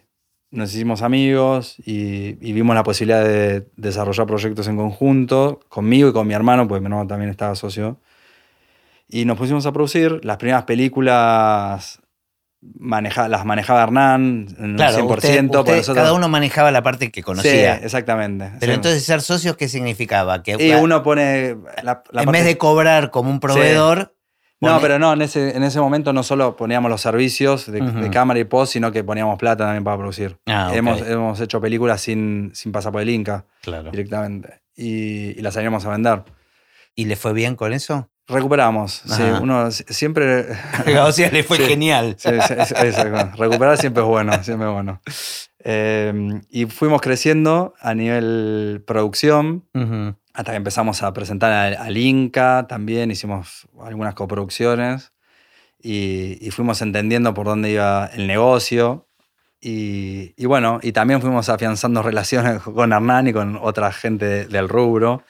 nos 0.49 0.73
hicimos 0.73 1.01
amigos 1.01 1.75
y, 1.85 2.37
y 2.41 2.53
vimos 2.53 2.73
la 2.75 2.83
posibilidad 2.83 3.23
de 3.23 3.67
desarrollar 3.75 4.25
proyectos 4.25 4.67
en 4.67 4.77
conjunto, 4.77 5.59
conmigo 5.69 6.09
y 6.09 6.13
con 6.13 6.25
mi 6.27 6.33
hermano, 6.33 6.67
porque 6.67 6.79
mi 6.81 6.85
hermano 6.87 7.07
también 7.07 7.29
estaba 7.29 7.53
socio. 7.55 7.99
Y 9.09 9.25
nos 9.25 9.37
pusimos 9.37 9.65
a 9.65 9.71
producir. 9.71 10.19
Las 10.25 10.37
primeras 10.37 10.63
películas 10.63 12.01
maneja- 12.61 13.27
las 13.27 13.45
manejaba 13.45 13.83
Hernán 13.83 14.47
en 14.59 14.75
Claro, 14.75 14.97
un 14.97 15.01
100%. 15.09 15.11
usted- 15.17 15.47
por 15.51 15.59
usted- 15.59 15.77
nosotros- 15.77 16.03
cada 16.03 16.13
uno 16.13 16.27
manejaba 16.27 16.71
la 16.71 16.81
parte 16.83 17.11
que 17.11 17.19
Sí, 17.21 17.23
conocía. 17.23 17.75
exactamente. 17.77 18.51
Pero 18.59 18.71
Sí. 18.71 18.75
entonces 18.75 19.03
ser 19.03 19.21
socios, 19.21 19.55
¿qué 19.57 19.67
significaba? 19.67 20.41
Que 20.43 20.57
Y 20.59 20.71
uno 20.73 21.03
pone 21.03 21.55
la, 21.83 22.03
la 22.11 22.21
en 22.21 22.25
parte- 22.25 22.31
vez 22.31 22.45
de 22.45 22.57
cobrar 22.57 23.11
como 23.11 23.29
un 23.29 23.39
proveedor. 23.39 24.13
No, 24.59 24.69
pone- 24.69 24.81
pero 24.81 24.97
no, 24.97 25.13
en 25.13 25.21
ese, 25.21 25.55
en 25.55 25.61
ese 25.61 25.79
momento 25.79 26.13
no 26.13 26.23
solo 26.23 26.55
poníamos 26.55 26.89
los 26.89 26.99
servicios 27.01 27.71
de, 27.71 28.09
cámara 28.11 28.39
y 28.39 28.43
post, 28.43 28.73
sino 28.73 28.91
que 28.91 29.03
poníamos 29.03 29.37
plata 29.37 29.65
también 29.65 29.83
para 29.83 29.97
producir. 29.97 30.37
Ah, 30.47 30.71
hemos, 30.73 30.99
hemos 31.01 31.39
hecho 31.39 31.61
películas 31.61 32.01
sin, 32.01 32.49
sin 32.55 32.71
pasar 32.71 32.91
por 32.91 33.01
el 33.03 33.09
Inca 33.11 33.45
Claro. 33.61 33.91
directamente 33.91 34.61
y, 34.75 35.37
y 35.39 35.41
las 35.43 35.53
salíamos 35.53 35.85
a 35.85 35.89
vender. 35.91 36.23
¿Y 36.95 37.05
le 37.05 37.15
fue 37.15 37.33
bien 37.33 37.55
con 37.55 37.71
eso? 37.71 38.09
Recuperamos, 38.27 39.03
sí, 39.05 39.23
uno 39.41 39.71
si- 39.71 39.85
siempre... 39.87 40.45
o 41.01 41.11
sea, 41.13 41.31
le 41.31 41.43
fue 41.43 41.57
Sí. 41.57 41.63
genial. 41.63 42.15
Sí, 42.17 42.29
sí. 42.47 42.53
Recuperar 43.37 43.77
siempre 43.77 44.03
es 44.03 44.07
bueno, 44.09 44.43
siempre 44.43 44.67
es 44.67 44.73
bueno. 44.73 45.01
Eh, 45.63 46.41
y 46.49 46.65
fuimos 46.65 47.01
creciendo 47.01 47.73
a 47.79 47.93
nivel 47.93 48.83
producción, 48.85 49.63
hasta 50.33 50.51
que 50.51 50.57
empezamos 50.57 51.03
a 51.03 51.13
presentar 51.13 51.51
al, 51.51 51.75
al 51.77 51.97
Inca 51.97 52.65
también, 52.69 53.11
hicimos 53.11 53.67
algunas 53.81 54.13
coproducciones 54.13 55.13
y, 55.81 56.37
y 56.45 56.51
fuimos 56.51 56.81
entendiendo 56.81 57.33
por 57.33 57.45
dónde 57.47 57.71
iba 57.71 58.07
el 58.13 58.27
negocio. 58.27 59.07
Y, 59.59 60.33
y 60.37 60.45
bueno, 60.45 60.79
y 60.83 60.91
también 60.91 61.19
fuimos 61.21 61.49
afianzando 61.49 62.03
relaciones 62.03 62.61
con 62.61 62.93
Hernán 62.93 63.27
y 63.27 63.33
con 63.33 63.57
otra 63.61 63.91
gente 63.91 64.25
de- 64.25 64.45
del 64.45 64.69
rubro, 64.69 65.23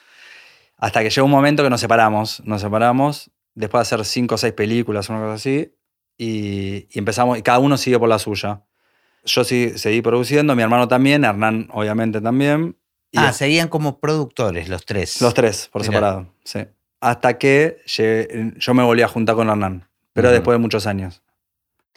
hasta 0.78 1.02
que 1.02 1.10
llegó 1.10 1.24
un 1.26 1.30
momento 1.30 1.62
que 1.62 1.70
nos 1.70 1.80
separamos, 1.80 2.40
nos 2.44 2.62
separamos 2.62 3.30
después 3.54 3.80
de 3.80 3.82
hacer 3.94 4.04
cinco 4.06 4.36
o 4.36 4.38
seis 4.38 4.52
películas, 4.54 5.08
una 5.10 5.18
cosa 5.20 5.34
así, 5.34 5.74
y, 6.16 6.86
y 6.90 6.98
empezamos, 6.98 7.36
y 7.38 7.42
cada 7.42 7.58
uno 7.58 7.76
siguió 7.76 7.98
por 8.00 8.08
la 8.08 8.18
suya. 8.18 8.62
Yo 9.24 9.44
sí, 9.44 9.72
seguí 9.76 10.00
produciendo, 10.00 10.54
mi 10.56 10.62
hermano 10.62 10.88
también, 10.88 11.24
Hernán 11.24 11.68
obviamente 11.72 12.20
también. 12.20 12.76
y 13.10 13.18
Ah, 13.18 13.32
seguían 13.32 13.68
como 13.68 13.98
productores 14.00 14.68
los 14.68 14.84
tres. 14.86 15.20
los 15.20 15.34
tres, 15.34 15.68
por 15.72 15.82
Mirá. 15.82 15.92
separado, 15.92 16.34
sí. 16.44 16.60
Hasta 17.00 17.38
que 17.38 17.78
llegué- 17.86 18.54
yo 18.58 18.74
me 18.74 18.82
volví 18.82 19.02
a 19.02 19.08
juntar 19.08 19.34
con 19.34 19.48
Hernán, 19.48 19.88
pero 20.12 20.30
después 20.30 20.54
de 20.54 20.58
muchos 20.60 20.86
años. 20.86 21.22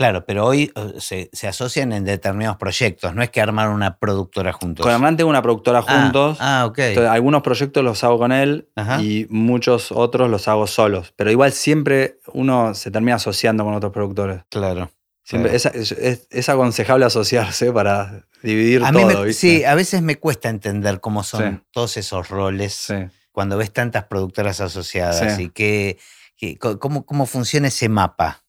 Claro, 0.01 0.25
pero 0.25 0.47
hoy 0.47 0.71
eh, 0.75 0.93
se, 0.97 1.29
se 1.31 1.47
asocian 1.47 1.93
en 1.93 2.03
determinados 2.05 2.57
proyectos. 2.57 3.13
No 3.13 3.21
es 3.21 3.29
que 3.29 3.39
armaron 3.39 3.75
una 3.75 3.97
productora 3.99 4.51
juntos. 4.51 4.83
Con 4.83 4.91
Hernán 4.91 5.15
tengo 5.15 5.29
una 5.29 5.43
productora 5.43 5.83
Ah, 5.87 6.01
juntos. 6.01 6.37
Ah, 6.39 6.65
ok. 6.65 6.79
Entonces, 6.79 7.11
algunos 7.11 7.43
proyectos 7.43 7.83
los 7.83 8.03
hago 8.03 8.17
con 8.17 8.31
él 8.31 8.67
Ajá. 8.75 8.99
y 8.99 9.27
muchos 9.29 9.91
otros 9.91 10.27
los 10.27 10.47
hago 10.47 10.65
solos. 10.65 11.13
Pero 11.15 11.29
igual 11.29 11.51
siempre 11.51 12.17
uno 12.33 12.73
se 12.73 12.89
termina 12.89 13.17
asociando 13.17 13.63
con 13.63 13.75
otros 13.75 13.91
productores. 13.93 14.41
claro. 14.49 14.89
Siempre, 15.23 15.51
claro. 15.59 15.77
es, 15.79 15.91
es- 15.91 15.99
es- 15.99 16.27
es 16.31 16.49
aconsejable 16.49 17.05
asociarse 17.05 17.71
para 17.71 18.25
dividir 18.41 18.83
A 18.83 18.91
mí 18.91 19.01
todo, 19.01 19.19
me- 19.19 19.25
¿viste? 19.27 19.39
sí, 19.59 19.63
a 19.63 19.75
veces 19.75 20.01
me 20.01 20.15
cuesta 20.17 20.49
entender 20.49 20.99
cómo 20.99 21.23
son 21.23 21.57
Sí. 21.57 21.67
todos 21.71 21.95
esos 21.97 22.29
roles 22.29 22.73
Sí. 22.73 22.95
cuando 23.31 23.55
ves 23.55 23.71
tantas 23.71 24.05
productoras 24.05 24.59
asociadas 24.61 25.35
Sí. 25.35 25.43
y 25.43 25.49
que, 25.49 26.57
cómo, 26.79 27.05
cómo 27.05 27.27
funciona 27.27 27.67
ese 27.67 27.87
mapa. 27.87 28.40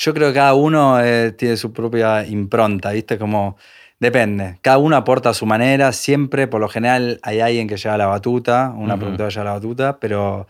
Yo 0.00 0.14
creo 0.14 0.28
que 0.28 0.34
cada 0.34 0.54
uno 0.54 0.98
eh, 1.04 1.32
tiene 1.32 1.58
su 1.58 1.74
propia 1.74 2.26
impronta, 2.26 2.90
¿viste? 2.92 3.18
Como 3.18 3.58
depende. 3.98 4.58
Cada 4.62 4.78
uno 4.78 4.96
aporta 4.96 5.28
a 5.28 5.34
su 5.34 5.44
manera. 5.44 5.92
Siempre, 5.92 6.46
por 6.46 6.58
lo 6.58 6.70
general, 6.70 7.20
hay 7.22 7.40
alguien 7.40 7.68
que 7.68 7.76
lleva 7.76 7.98
la 7.98 8.06
batuta, 8.06 8.72
una 8.74 8.94
Ujú. 8.94 9.00
productora 9.00 9.28
lleva 9.28 9.44
la 9.44 9.52
batuta, 9.52 10.00
pero, 10.00 10.46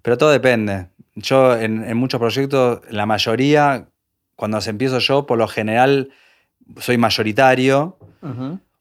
pero 0.00 0.16
todo 0.16 0.30
depende. 0.30 0.86
Yo, 1.16 1.56
en, 1.56 1.82
en 1.82 1.96
muchos 1.96 2.20
proyectos, 2.20 2.82
la 2.88 3.04
mayoría, 3.04 3.88
cuando 4.36 4.60
se 4.60 4.70
empiezo 4.70 5.00
yo, 5.00 5.26
por 5.26 5.38
lo 5.38 5.48
general, 5.48 6.10
soy 6.78 6.96
mayoritario 6.96 7.98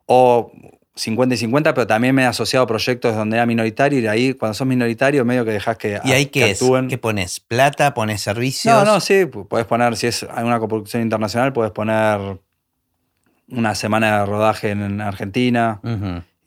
o 0.06 0.52
50 0.96 1.34
y 1.36 1.38
50, 1.40 1.74
pero 1.74 1.88
también 1.88 2.14
me 2.14 2.22
he 2.22 2.26
asociado 2.26 2.64
a 2.66 2.68
proyectos 2.68 3.16
donde 3.16 3.38
era 3.38 3.46
minoritario 3.48 4.00
y 4.00 4.06
ahí, 4.08 4.34
cuando 4.36 4.54
sos 4.54 4.68
minoritario, 4.68 5.26
medio 5.26 5.44
que 5.44 5.52
dejas 5.52 5.76
que, 5.78 6.00
¿Y 6.04 6.12
ahí 6.12 6.26
que 6.28 6.40
qué 6.42 6.52
es? 6.52 6.62
actúen. 6.62 6.88
¿Qué 6.88 6.98
pones? 7.00 7.40
¿Plata? 7.40 7.94
¿Pones 7.96 8.22
servicios? 8.22 8.76
No, 8.76 8.86
no, 8.86 9.00
sí, 9.00 9.24
pu- 9.26 9.48
podés 9.48 9.66
poner, 9.66 9.96
si 9.98 10.08
es 10.08 10.22
una 10.24 10.60
coproducción 10.60 11.02
internacional, 11.02 11.52
puedes 11.52 11.72
poner 11.72 12.40
una 13.50 13.76
semana 13.76 14.20
de 14.20 14.26
rodaje 14.26 14.70
en, 14.72 14.82
en 14.82 15.02
Argentina 15.02 15.80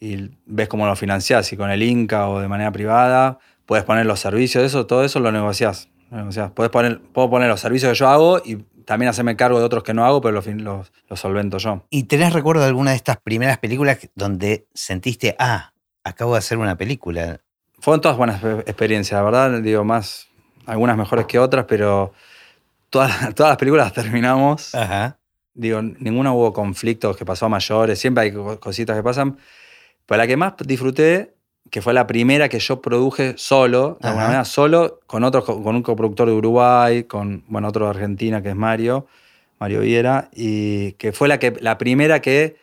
y 0.01 0.31
ves 0.47 0.69
cómo 0.69 0.87
lo 0.87 0.95
financiás, 0.97 1.47
si 1.47 1.57
con 1.57 1.71
el 1.71 1.83
Inca 1.83 2.29
o 2.29 2.41
de 2.41 2.49
manera 2.49 2.71
privada, 2.73 3.39
puedes 3.65 3.85
poner 3.85 4.07
los 4.07 4.21
servicios, 4.21 4.63
eso, 4.65 4.87
todo 4.87 5.05
eso 5.05 5.21
lo 5.21 5.33
negociás. 5.33 5.89
lo 6.11 6.19
negociás. 6.19 6.51
Podés 6.53 6.71
poner, 6.71 7.01
puedo 7.01 7.29
poner 7.31 7.49
los 7.49 7.61
servicios 7.61 7.93
que 7.93 7.99
yo 7.99 8.09
hago 8.09 8.41
y 8.45 8.59
también 8.87 9.11
hacerme 9.11 9.37
cargo 9.37 9.59
de 9.59 9.65
otros 9.67 9.83
que 9.83 9.93
no 9.93 10.07
hago, 10.07 10.23
pero 10.23 10.33
los, 10.33 10.47
los, 10.47 10.93
los 11.09 11.21
solvento 11.21 11.59
yo. 11.59 11.85
¿Y 11.91 12.05
tenés 12.05 12.33
recuerdo 12.33 12.63
de 12.63 12.69
alguna 12.69 12.93
de 12.93 12.97
estas 12.97 13.19
primeras 13.19 13.59
películas 13.59 13.99
donde 14.15 14.67
sentiste, 14.73 15.37
ah, 15.39 15.73
acabo 16.05 16.33
de 16.33 16.39
hacer 16.39 16.57
una 16.57 16.77
película? 16.77 17.41
Fueron 17.81 18.01
todas 18.01 18.17
buenas 18.17 18.41
pe- 18.41 18.61
experiencias, 18.61 19.19
la 19.19 19.23
verdad, 19.25 19.61
digo, 19.61 19.85
más, 19.85 20.29
algunas 20.65 20.97
mejores 20.97 21.27
que 21.27 21.39
otras, 21.39 21.67
pero 21.69 22.15
todas, 22.89 23.11
todas 23.35 23.51
las 23.51 23.59
películas 23.59 23.87
las 23.87 23.93
terminamos. 24.05 24.75
Ajá. 24.75 25.19
Digo, 25.53 25.83
ninguno 25.83 26.35
hubo 26.35 26.53
conflictos 26.53 27.17
que 27.17 27.25
pasó 27.25 27.47
a 27.47 27.49
mayores, 27.49 27.99
siempre 27.99 28.25
hay 28.25 28.33
co- 28.33 28.59
cositas 28.61 28.97
que 28.97 29.03
pasan. 29.03 29.37
Pero 30.07 30.19
la 30.19 30.27
que 30.27 30.37
más 30.37 30.55
disfruté, 30.65 31.35
que 31.71 31.83
fue 31.83 31.93
la 31.95 32.07
primera 32.07 32.49
que 32.49 32.59
yo 32.59 32.81
produje 32.81 33.35
solo, 33.37 33.99
de 34.01 34.09
alguna 34.09 34.25
Ajá. 34.25 34.33
manera 34.33 34.45
solo, 34.45 35.01
con, 35.07 35.25
otro, 35.25 35.45
co- 35.45 35.63
con 35.63 35.75
un 35.77 35.83
coproductor 35.83 36.29
de 36.29 36.35
Uruguay, 36.35 37.05
con 37.05 37.45
bueno, 37.49 37.69
otro 37.69 37.85
de 37.87 37.91
Argentina 37.91 38.43
que 38.43 38.51
es 38.51 38.57
Mario, 38.57 39.07
Mario 39.59 39.81
Viera, 39.81 40.29
y 40.35 40.93
que 40.93 41.13
fue 41.13 41.29
la, 41.29 41.39
que, 41.39 41.55
la 41.61 41.79
primera 41.79 42.21
que 42.21 42.57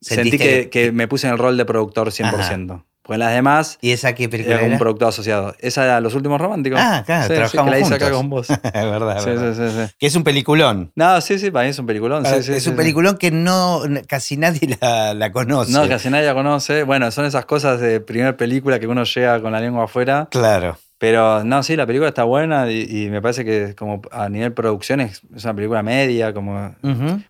sentí 0.00 0.38
que, 0.38 0.68
que- 0.70 0.70
que 0.70 0.92
me 0.92 1.08
puse 1.08 1.26
en 1.26 1.32
el 1.32 1.38
rol 1.38 1.56
de 1.56 1.64
productor 1.64 2.08
100%. 2.12 2.84
Porque 3.06 3.18
las 3.18 3.32
demás 3.32 3.78
¿Y 3.80 3.92
esa 3.92 4.14
qué 4.16 4.28
película 4.28 4.56
era 4.60 4.66
un 4.72 4.78
productor 4.78 5.08
asociado. 5.08 5.54
Esa 5.60 5.84
era 5.84 6.00
Los 6.00 6.14
Últimos 6.14 6.40
Románticos. 6.40 6.80
Ah, 6.82 7.04
claro, 7.06 7.22
Sí, 7.22 7.28
sí, 7.28 7.34
trabajamos 7.36 7.64
que 7.66 7.70
la 7.70 7.78
hice 7.86 7.94
acá 7.94 8.04
juntos. 8.12 8.18
con 8.18 8.30
vos. 8.30 8.50
Es 8.64 8.72
verdad, 8.72 9.20
Sí, 9.20 9.30
verdad. 9.30 9.54
sí, 9.54 9.70
sí, 9.70 9.86
sí. 9.86 9.94
Que 9.98 10.06
es 10.06 10.16
un 10.16 10.24
peliculón. 10.24 10.90
No, 10.96 11.20
sí, 11.20 11.38
sí, 11.38 11.50
para 11.52 11.64
mí 11.64 11.70
es 11.70 11.78
un 11.78 11.86
peliculón. 11.86 12.24
sí, 12.26 12.42
sí, 12.42 12.52
es 12.54 12.62
sí, 12.64 12.70
un 12.70 12.74
sí. 12.74 12.78
peliculón 12.78 13.16
que 13.16 13.30
no 13.30 13.82
casi 14.08 14.36
nadie 14.36 14.76
la, 14.80 15.14
la 15.14 15.30
conoce. 15.32 15.70
No, 15.72 15.88
casi 15.88 16.10
nadie 16.10 16.26
la 16.26 16.34
conoce. 16.34 16.82
Bueno, 16.82 17.10
son 17.12 17.24
esas 17.26 17.44
cosas 17.46 17.80
de 17.80 18.00
primer 18.00 18.36
película 18.36 18.80
que 18.80 18.86
uno 18.88 19.04
llega 19.04 19.40
con 19.40 19.52
la 19.52 19.60
lengua 19.60 19.84
afuera. 19.84 20.26
Claro. 20.30 20.76
Pero 20.98 21.44
no, 21.44 21.62
sí, 21.62 21.76
la 21.76 21.86
película 21.86 22.08
está 22.08 22.24
buena 22.24 22.70
y, 22.72 23.04
y 23.04 23.10
me 23.10 23.20
parece 23.20 23.44
que 23.44 23.74
como 23.76 24.00
a 24.10 24.28
nivel 24.30 24.52
producción 24.54 25.00
es, 25.02 25.20
es 25.36 25.44
una 25.44 25.54
película 25.54 25.82
media, 25.82 26.32
como 26.32 26.74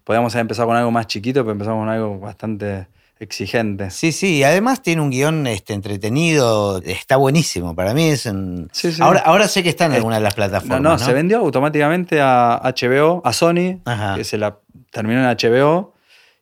podíamos 0.05 0.33
haber 0.35 0.43
empezado 0.43 0.69
con 0.69 0.77
algo 0.77 0.93
más 0.93 1.09
chiquito, 1.09 1.41
pero 1.43 1.51
empezamos 1.53 1.81
con 1.83 1.89
algo 1.89 2.19
bastante 2.21 2.87
exigente. 3.19 3.91
Sí, 3.91 4.13
sí, 4.13 4.37
y 4.39 4.45
además 4.45 4.83
tiene 4.83 5.01
un 5.03 5.11
guion 5.11 5.47
este, 5.47 5.73
entretenido, 5.75 6.79
está 6.85 7.17
buenísimo. 7.17 7.75
Para 7.75 7.95
mí 7.95 8.09
es 8.11 8.27
un... 8.27 8.69
Sí, 8.73 8.93
sí. 8.93 9.03
Ahora, 9.03 9.21
ahora 9.21 9.49
sé 9.49 9.63
que 9.63 9.69
está 9.71 9.87
en 9.87 9.93
Eh, 9.93 9.97
alguna 9.97 10.17
de 10.17 10.23
las 10.23 10.35
plataformas. 10.35 10.81
no, 10.81 10.91
No, 10.91 10.99
se 10.99 11.13
vendió 11.13 11.39
automáticamente 11.39 12.21
a 12.21 12.61
HBO, 12.63 13.23
a 13.25 13.33
Sony, 13.33 13.81
Ajá. 13.85 14.15
que 14.17 14.25
se 14.25 14.37
la 14.39 14.59
terminó 14.91 15.21
en 15.21 15.37
HBO 15.37 15.95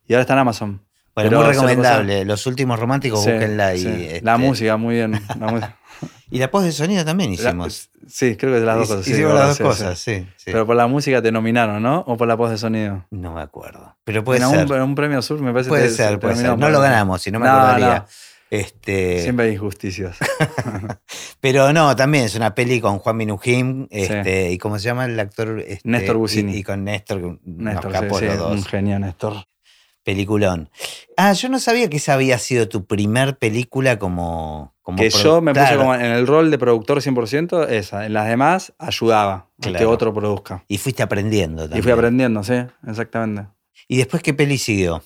y 0.07 0.13
ahora 0.13 0.21
está 0.21 0.33
en 0.33 0.39
Amazon. 0.39 0.81
Bueno, 1.15 1.29
Pero 1.29 1.41
muy 1.43 1.49
recomendable. 1.53 2.25
Los 2.25 2.45
últimos 2.45 2.77
románticos, 2.77 3.23
Sí, 3.23 3.31
búsquenla 3.31 3.73
y. 3.75 3.79
sí. 3.79 3.87
este, 3.87 4.21
La 4.21 4.37
música, 4.37 4.75
muy 4.75 4.95
bien. 4.95 5.21
la 5.39 5.47
música. 5.47 5.77
Y 6.31 6.39
la 6.39 6.49
post 6.49 6.65
de 6.65 6.71
sonido 6.71 7.05
también 7.05 7.29
La- 7.31 7.35
hicimos. 7.35 7.89
sí, 8.07 8.35
creo 8.35 8.51
que 8.53 8.57
es 8.59 8.63
las 8.63 8.77
dos 8.77 8.87
cosas. 8.87 9.05
sí, 9.05 9.11
hicimos 9.11 9.33
verdad, 9.33 9.47
las 9.47 9.57
sí, 9.57 9.63
dos 9.63 9.75
sí. 9.77 9.83
cosas, 9.83 9.99
sí. 9.99 10.27
sí. 10.37 10.43
Pero 10.45 10.65
por 10.65 10.75
la 10.75 10.87
música 10.87 11.21
te 11.21 11.31
nominaron, 11.31 11.81
¿no? 11.83 12.03
¿O 12.07 12.17
por 12.17 12.27
la 12.27 12.35
voz 12.35 12.49
de 12.51 12.57
sonido? 12.57 13.05
no 13.11 13.33
me 13.33 13.41
acuerdo. 13.41 13.95
Pero 14.03 14.23
puede 14.23 14.41
en 14.43 14.49
ser. 14.49 14.71
un, 14.71 14.81
un 14.81 14.95
premio 14.95 15.21
sur 15.21 15.39
me 15.41 15.51
parece 15.51 15.69
Puede 15.69 15.89
ser, 15.89 16.19
puede 16.19 16.35
ser. 16.35 16.57
No 16.57 16.69
lo 16.69 16.79
ganamos, 16.81 17.21
si 17.21 17.31
no 17.31 17.39
me 17.39 17.45
No, 17.47 17.53
acordaría. 17.53 17.99
no. 17.99 18.05
Este, 18.51 19.21
Siempre 19.23 19.47
hay 19.47 19.53
injusticias. 19.53 20.17
Pero 21.41 21.73
no, 21.73 21.95
también 21.95 22.25
es 22.25 22.35
una 22.35 22.53
peli 22.55 22.79
con 22.79 22.99
Juan 22.99 23.17
Minujín 23.17 23.87
este, 23.91 24.51
y 24.51 24.57
¿cómo 24.57 24.77
se 24.79 24.85
llama 24.85 25.05
el 25.05 25.19
actor? 25.19 25.59
Este, 25.59 25.81
Néstor 25.89 26.17
Busini. 26.17 26.53
Y, 26.53 26.57
y 26.57 26.63
con 26.63 26.83
Néstor, 26.83 27.39
Néstor, 27.43 27.91
sí, 27.91 28.15
sí, 28.19 28.25
los 28.25 28.37
dos. 28.37 28.51
un 28.51 28.63
genio, 28.63 28.99
Néstor. 28.99 29.45
Peliculón. 30.03 30.69
Ah, 31.17 31.33
yo 31.33 31.49
no 31.49 31.59
sabía 31.59 31.89
que 31.89 31.97
esa 31.97 32.13
había 32.13 32.37
sido 32.37 32.69
tu 32.69 32.85
primer 32.85 33.37
película 33.37 33.97
como. 33.97 34.74
Como 34.85 34.99
Que 34.99 35.09
yo 35.09 35.41
me 35.41 35.51
puse 35.51 35.65
Claro. 35.65 35.79
como 35.79 35.95
en 35.95 36.01
el 36.05 36.27
rol 36.27 36.51
de 36.51 36.59
productor 36.59 37.01
100%, 37.01 37.63
esa. 37.67 38.05
En 38.05 38.13
las 38.13 38.27
demás 38.27 38.71
ayudaba 38.77 39.47
a 39.65 39.71
que 39.73 39.83
otro 39.85 40.13
produzca. 40.13 40.63
Y 40.67 40.77
fuiste 40.77 41.01
aprendiendo 41.01 41.63
también. 41.63 41.79
Y 41.79 41.81
fui 41.81 41.91
aprendiendo, 41.91 42.43
sí, 42.43 42.53
exactamente. 42.87 43.49
¿Y 43.87 43.97
después 43.97 44.21
qué 44.21 44.35
peli 44.35 44.59
siguió? 44.59 45.01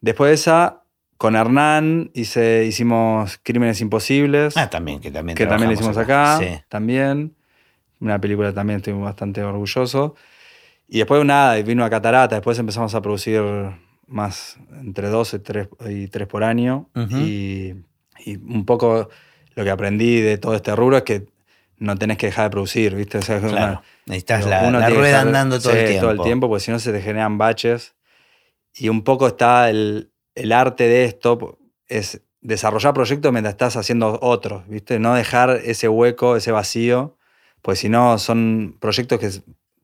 Después 0.00 0.30
de 0.30 0.34
esa, 0.34 0.82
con 1.18 1.36
Hernán 1.36 2.10
hice, 2.14 2.64
hicimos 2.66 3.38
Crímenes 3.44 3.80
Imposibles, 3.80 4.56
Ah, 4.56 4.68
también, 4.68 4.98
que 5.00 5.12
también. 5.12 5.36
que 5.36 5.46
también 5.46 5.68
la 5.68 5.74
hicimos 5.74 5.96
acá, 5.96 6.38
Sí. 6.40 6.46
también. 6.68 7.36
Una 8.00 8.20
película 8.20 8.52
también 8.52 8.78
estoy 8.78 8.94
bastante 8.94 9.44
orgulloso. 9.44 10.16
Y 10.88 10.98
después 10.98 11.24
nada, 11.24 11.54
vino 11.62 11.84
a 11.84 11.90
Catarata, 11.90 12.34
después 12.34 12.58
empezamos 12.58 12.92
a 12.96 13.00
producir 13.00 13.40
más 14.08 14.58
entre 14.72 15.08
dos 15.10 15.32
y 15.34 15.38
tres, 15.38 15.68
y 15.88 16.08
tres 16.08 16.26
por 16.26 16.42
año. 16.42 16.88
Ujú. 16.96 17.16
y, 17.18 17.76
y 18.24 18.36
un 18.36 18.64
poco 18.64 19.08
lo 19.54 19.64
que 19.64 19.70
aprendí 19.70 20.20
de 20.20 20.38
todo 20.38 20.54
este 20.54 20.74
rubro 20.76 20.98
es 20.98 21.02
que 21.04 21.26
no 21.78 21.96
tenés 21.96 22.18
que 22.18 22.26
dejar 22.26 22.44
de 22.46 22.50
producir, 22.50 22.94
¿viste? 22.94 23.18
O 23.18 23.22
sea, 23.22 23.36
es 23.38 23.42
una- 23.42 23.52
Claro. 23.52 23.82
Necesitas 24.06 24.46
la, 24.46 24.64
uno 24.68 24.80
rueda 24.90 25.20
andando 25.22 25.58
todo 25.60 25.72
sí, 25.72 25.78
el 25.78 25.84
tiempo. 25.86 26.00
todo 26.02 26.10
el 26.12 26.20
tiempo, 26.22 26.48
porque 26.48 26.64
si 26.64 26.70
no 26.70 26.78
se 26.78 26.92
te 26.92 27.00
generan 27.00 27.38
baches. 27.38 27.94
Y 28.74 28.88
un 28.88 29.02
poco 29.02 29.26
está 29.28 29.70
el, 29.70 30.12
el 30.34 30.52
arte 30.52 30.84
de 30.84 31.04
esto, 31.04 31.58
es 31.88 32.22
desarrollar 32.40 32.92
proyectos 32.94 33.32
mientras 33.32 33.52
estás 33.54 33.76
haciendo 33.76 34.18
otros, 34.22 34.66
¿viste? 34.68 34.98
No 34.98 35.14
dejar 35.14 35.60
ese 35.64 35.88
hueco, 35.88 36.36
ese 36.36 36.52
vacío, 36.52 37.16
pues 37.62 37.78
si 37.80 37.88
no 37.88 38.18
son 38.18 38.76
proyectos 38.80 39.18
que 39.18 39.30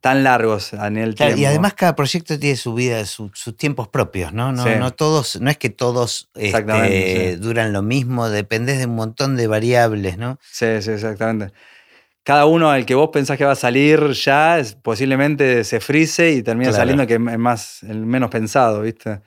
tan 0.00 0.22
largos 0.24 0.72
a 0.74 0.88
nivel 0.90 1.14
Claro, 1.14 1.30
tiempo. 1.34 1.42
y 1.42 1.46
además 1.46 1.74
cada 1.74 1.96
proyecto 1.96 2.38
tiene 2.38 2.56
su 2.56 2.74
vida, 2.74 3.04
su- 3.06 3.30
sus 3.34 3.56
tiempos 3.56 3.88
propios, 3.88 4.32
¿no? 4.32 4.52
No, 4.52 4.62
Sí. 4.64 4.70
no 4.78 4.92
todos, 4.92 5.40
no 5.40 5.50
es 5.50 5.56
que 5.58 5.70
todos 5.70 6.28
este, 6.34 7.32
sí. 7.34 7.36
duran 7.40 7.72
lo 7.72 7.82
mismo, 7.82 8.28
dependés 8.28 8.78
de 8.78 8.86
un 8.86 8.94
montón 8.94 9.36
de 9.36 9.46
variables, 9.46 10.16
¿no? 10.18 10.38
Sí, 10.50 10.66
sí, 10.82 10.90
exactamente. 10.92 11.52
Cada 12.22 12.46
uno 12.46 12.70
al 12.70 12.84
que 12.86 12.94
vos 12.94 13.10
pensás 13.12 13.38
que 13.38 13.44
va 13.44 13.52
a 13.52 13.56
salir 13.56 14.10
ya, 14.12 14.60
posiblemente 14.82 15.62
se 15.64 15.80
frise 15.80 16.32
y 16.32 16.42
termina 16.42 16.70
Claro. 16.70 16.82
saliendo 16.82 17.06
que 17.06 17.14
es 17.14 17.38
más, 17.38 17.82
el 17.84 18.04
menos 18.04 18.30
pensado, 18.30 18.82
¿viste? 18.82 19.20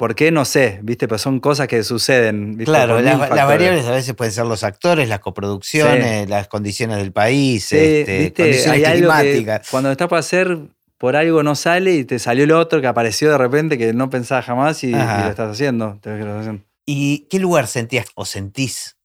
¿Por 0.00 0.14
qué? 0.14 0.30
No 0.30 0.46
sé, 0.46 0.80
¿viste? 0.82 1.06
Pero 1.06 1.18
son 1.18 1.40
cosas 1.40 1.68
que 1.68 1.84
suceden, 1.84 2.52
¿viste? 2.56 2.64
Claro, 2.72 2.98
las, 3.02 3.18
variables 3.28 3.84
a 3.84 3.90
veces 3.90 4.14
pueden 4.14 4.32
ser 4.32 4.46
los 4.46 4.64
actores, 4.64 5.10
las 5.10 5.20
coproducciones, 5.20 6.26
las 6.26 6.48
condiciones 6.48 6.96
del 6.96 7.12
país, 7.12 7.66
Sí, 7.66 7.76
este, 7.76 8.18
¿viste? 8.18 8.42
condiciones 8.44 8.66
Hay 8.78 8.84
algo 8.86 9.12
que 9.12 9.22
climáticas. 9.22 9.68
cuando 9.70 9.92
estás 9.92 10.08
para 10.08 10.20
hacer, 10.20 10.56
por 10.96 11.16
algo 11.16 11.42
no 11.42 11.54
sale 11.54 11.96
y 11.96 12.04
te 12.06 12.18
salió 12.18 12.44
el 12.44 12.52
otro 12.52 12.80
que 12.80 12.86
apareció 12.86 13.30
de 13.30 13.36
repente 13.36 13.76
que 13.76 13.92
no 13.92 14.08
pensabas 14.08 14.46
jamás 14.46 14.82
y, 14.84 14.90
lo 14.92 14.98
estás 15.28 15.52
haciendo. 15.52 15.98
te 16.00 16.16
lo 16.16 16.38
haciendo. 16.38 16.64
¿Y 16.86 17.26
qué 17.28 17.38
lugar 17.38 17.66
sentías 17.66 18.06
o 18.14 18.24
sentís 18.24 18.96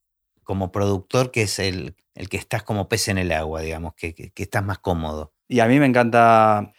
como 0.43 0.71
productor 0.71 1.29
que 1.29 1.41
es 1.41 1.59
el, 1.59 1.97
el 2.13 2.29
que 2.29 2.37
estás 2.37 2.63
como 2.63 2.87
pez 2.87 3.09
en 3.09 3.17
el 3.17 3.33
agua, 3.33 3.59
digamos, 3.59 3.95
que, 3.95 4.15
que- 4.15 4.31
que 4.31 4.43
estás 4.43 4.63
más 4.63 4.79
cómodo? 4.79 5.33
Y 5.49 5.59
a 5.59 5.65
mí 5.67 5.77
me 5.77 5.87
encanta 5.87 6.71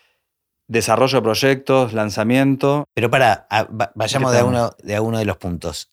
desarrollo 0.69 1.19
de 1.19 1.23
proyectos, 1.23 1.93
lanzamiento. 1.93 2.85
Pero 2.95 3.11
para, 3.11 3.47
a- 3.51 3.67
vayamos 3.95 4.31
¿Qué 4.31 4.37
de 4.37 4.43
a, 4.43 4.45
uno, 4.45 4.71
de 4.83 4.97
a 4.97 5.03
uno 5.03 5.19
de 5.19 5.25
los 5.25 5.37
puntos. 5.37 5.91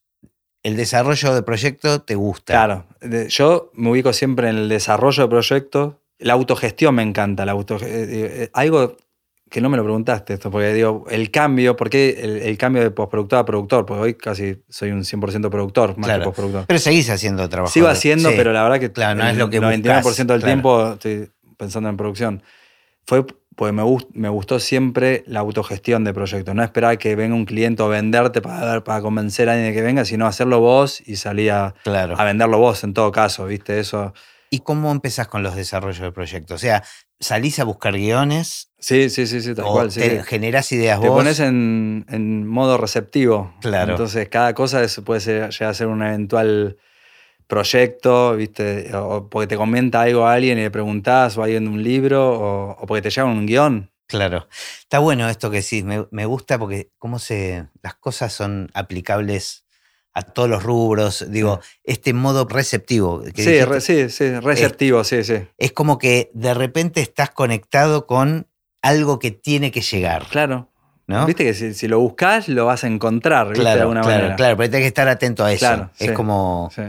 El 0.63 0.77
desarrollo 0.77 1.35
de 1.35 1.43
proyecto 1.43 2.01
te 2.01 2.15
gusta. 2.15 2.53
Claro, 2.53 2.85
yo 3.29 3.71
me 3.73 3.89
ubico 3.91 4.13
siempre 4.13 4.49
en 4.49 4.55
el 4.57 4.69
desarrollo 4.69 5.23
de 5.23 5.29
proyectos. 5.29 5.95
La 6.19 6.33
autogestión 6.33 6.95
me 6.95 7.03
encanta. 7.03 7.45
La 7.45 7.51
auto, 7.51 7.75
eh, 7.77 7.81
eh, 7.83 8.49
algo 8.53 8.95
que 9.49 9.59
no 9.61 9.69
me 9.69 9.77
lo 9.77 9.83
preguntaste 9.83 10.33
esto, 10.33 10.49
porque 10.49 10.73
digo, 10.73 11.05
el 11.11 11.29
cambio, 11.29 11.75
¿por 11.75 11.87
qué 11.89 12.17
el, 12.21 12.37
el 12.37 12.57
cambio 12.57 12.81
de 12.81 12.89
postproductor 12.89 13.37
a 13.39 13.45
productor? 13.45 13.85
Porque 13.85 14.01
hoy 14.01 14.13
casi 14.15 14.63
soy 14.69 14.89
un 14.91 15.01
100% 15.03 15.49
productor, 15.51 15.95
más 15.97 16.07
Claro. 16.07 16.21
que 16.21 16.25
postproductor. 16.25 16.65
Pero 16.65 16.79
seguís 16.79 17.07
haciendo 17.11 17.47
trabajo. 17.49 17.71
Sigo 17.71 17.87
haciendo, 17.87 18.29
sí. 18.29 18.35
pero 18.37 18.51
la 18.53 18.63
verdad 18.63 18.79
que 18.79 18.91
Claro, 18.91 19.19
no 19.19 19.25
es 19.27 19.33
el 19.33 19.37
lo 19.39 19.49
que 19.51 19.61
99% 19.61 20.25
del 20.25 20.43
tiempo 20.43 20.93
estoy 20.93 21.29
pensando 21.57 21.89
en 21.89 21.97
producción. 21.97 22.41
Fue 23.05 23.25
porque 23.55 23.71
me, 23.71 23.83
gust- 23.83 24.09
me 24.13 24.29
gustó 24.29 24.59
siempre 24.59 25.23
la 25.27 25.39
autogestión 25.41 26.03
de 26.03 26.13
proyectos. 26.13 26.53
No 26.55 26.63
esperar 26.63 26.97
que 26.97 27.15
venga 27.15 27.35
un 27.35 27.45
cliente 27.45 27.83
o 27.83 27.89
venderte 27.89 28.41
para, 28.41 28.83
para 28.83 29.01
convencer 29.01 29.49
a 29.49 29.53
alguien 29.53 29.69
de 29.69 29.75
que 29.75 29.81
venga, 29.81 30.05
sino 30.05 30.25
hacerlo 30.27 30.59
vos 30.59 31.01
y 31.05 31.15
salir 31.17 31.51
a, 31.51 31.75
Claro. 31.83 32.15
a 32.19 32.23
venderlo 32.23 32.57
vos 32.57 32.83
en 32.83 32.93
todo 32.93 33.11
caso, 33.11 33.45
¿viste? 33.45 33.79
Eso. 33.79 34.13
¿Y 34.49 34.59
cómo 34.59 34.91
empezás 34.91 35.27
con 35.27 35.41
los 35.43 35.55
desarrollos 35.55 36.01
de 36.01 36.11
proyectos? 36.11 36.55
O 36.55 36.59
sea, 36.59 36.83
¿salís 37.19 37.57
a 37.59 37.63
buscar 37.63 37.93
guiones? 37.93 38.69
Sí, 38.79 39.09
sí, 39.09 39.25
sí, 39.25 39.41
sí, 39.41 39.55
tal 39.55 39.65
¿O 39.65 39.71
cual. 39.73 39.91
te 39.93 40.17
sí. 40.19 40.23
generás 40.25 40.71
ideas 40.71 40.99
Te 41.01 41.07
vos? 41.09 41.17
pones 41.17 41.39
en, 41.39 42.05
en 42.09 42.45
modo 42.47 42.77
receptivo. 42.77 43.53
Claro. 43.61 43.91
Entonces, 43.93 44.29
cada 44.29 44.53
cosa 44.53 44.83
es- 44.83 45.01
puede 45.03 45.21
ser, 45.21 45.49
llegar 45.49 45.69
a 45.71 45.73
ser 45.73 45.87
un 45.87 46.03
eventual 46.03 46.77
proyecto, 47.53 48.35
¿viste? 48.35 48.89
O 48.95 49.29
porque 49.29 49.47
te 49.47 49.55
comenta 49.57 50.01
algo 50.01 50.25
a 50.25 50.33
alguien 50.33 50.57
y 50.57 50.61
le 50.61 50.71
preguntás, 50.71 51.37
o 51.37 51.43
alguien 51.43 51.65
de 51.65 51.69
un 51.71 51.83
libro, 51.83 52.31
o, 52.31 52.71
o 52.71 52.85
porque 52.87 53.01
te 53.01 53.09
llevan 53.09 53.31
un 53.37 53.45
guion. 53.45 53.91
Claro. 54.07 54.47
Está 54.79 54.99
bueno 54.99 55.29
esto 55.29 55.49
que 55.49 55.57
decís. 55.61 55.83
Me, 55.83 56.05
me 56.11 56.25
gusta 56.25 56.59
porque 56.59 56.89
cómo 56.97 57.19
se. 57.19 57.67
las 57.81 57.95
cosas 57.95 58.33
son 58.33 58.69
aplicables 58.73 59.65
a 60.13 60.21
todos 60.21 60.49
los 60.49 60.61
rubros. 60.63 61.25
Digo, 61.31 61.59
este 61.83 62.13
modo 62.13 62.45
receptivo. 62.47 63.21
Que 63.21 63.43
Sí, 63.43 63.51
dijiste, 63.51 63.65
re- 63.65 63.81
sí, 63.81 64.09
sí, 64.09 64.39
receptivo, 64.39 65.03
sí, 65.03 65.23
sí. 65.23 65.35
Es 65.57 65.71
como 65.71 65.97
que 65.97 66.29
de 66.33 66.53
repente 66.53 67.01
estás 67.01 67.29
conectado 67.31 68.05
con 68.05 68.47
algo 68.81 69.17
que 69.19 69.31
tiene 69.31 69.71
que 69.71 69.81
llegar. 69.81 70.27
Claro. 70.29 70.69
¿no? 71.07 71.25
Viste 71.25 71.43
que 71.43 71.53
si, 71.53 71.73
si 71.73 71.87
lo 71.87 71.99
buscas, 71.99 72.47
lo 72.47 72.65
vas 72.65 72.83
a 72.83 72.87
encontrar, 72.87 73.49
¿viste? 73.49 73.63
de 73.63 73.71
alguna 73.71 74.01
claro, 74.01 74.15
manera. 74.17 74.35
claro, 74.37 74.55
pero 74.57 74.75
hay 74.77 74.81
que 74.83 74.87
estar 74.87 75.07
atento 75.09 75.43
a 75.43 75.51
eso. 75.51 75.65
Claro, 75.65 75.89
es 75.99 76.07
sí. 76.09 76.13
como. 76.13 76.69
Sí, 76.73 76.81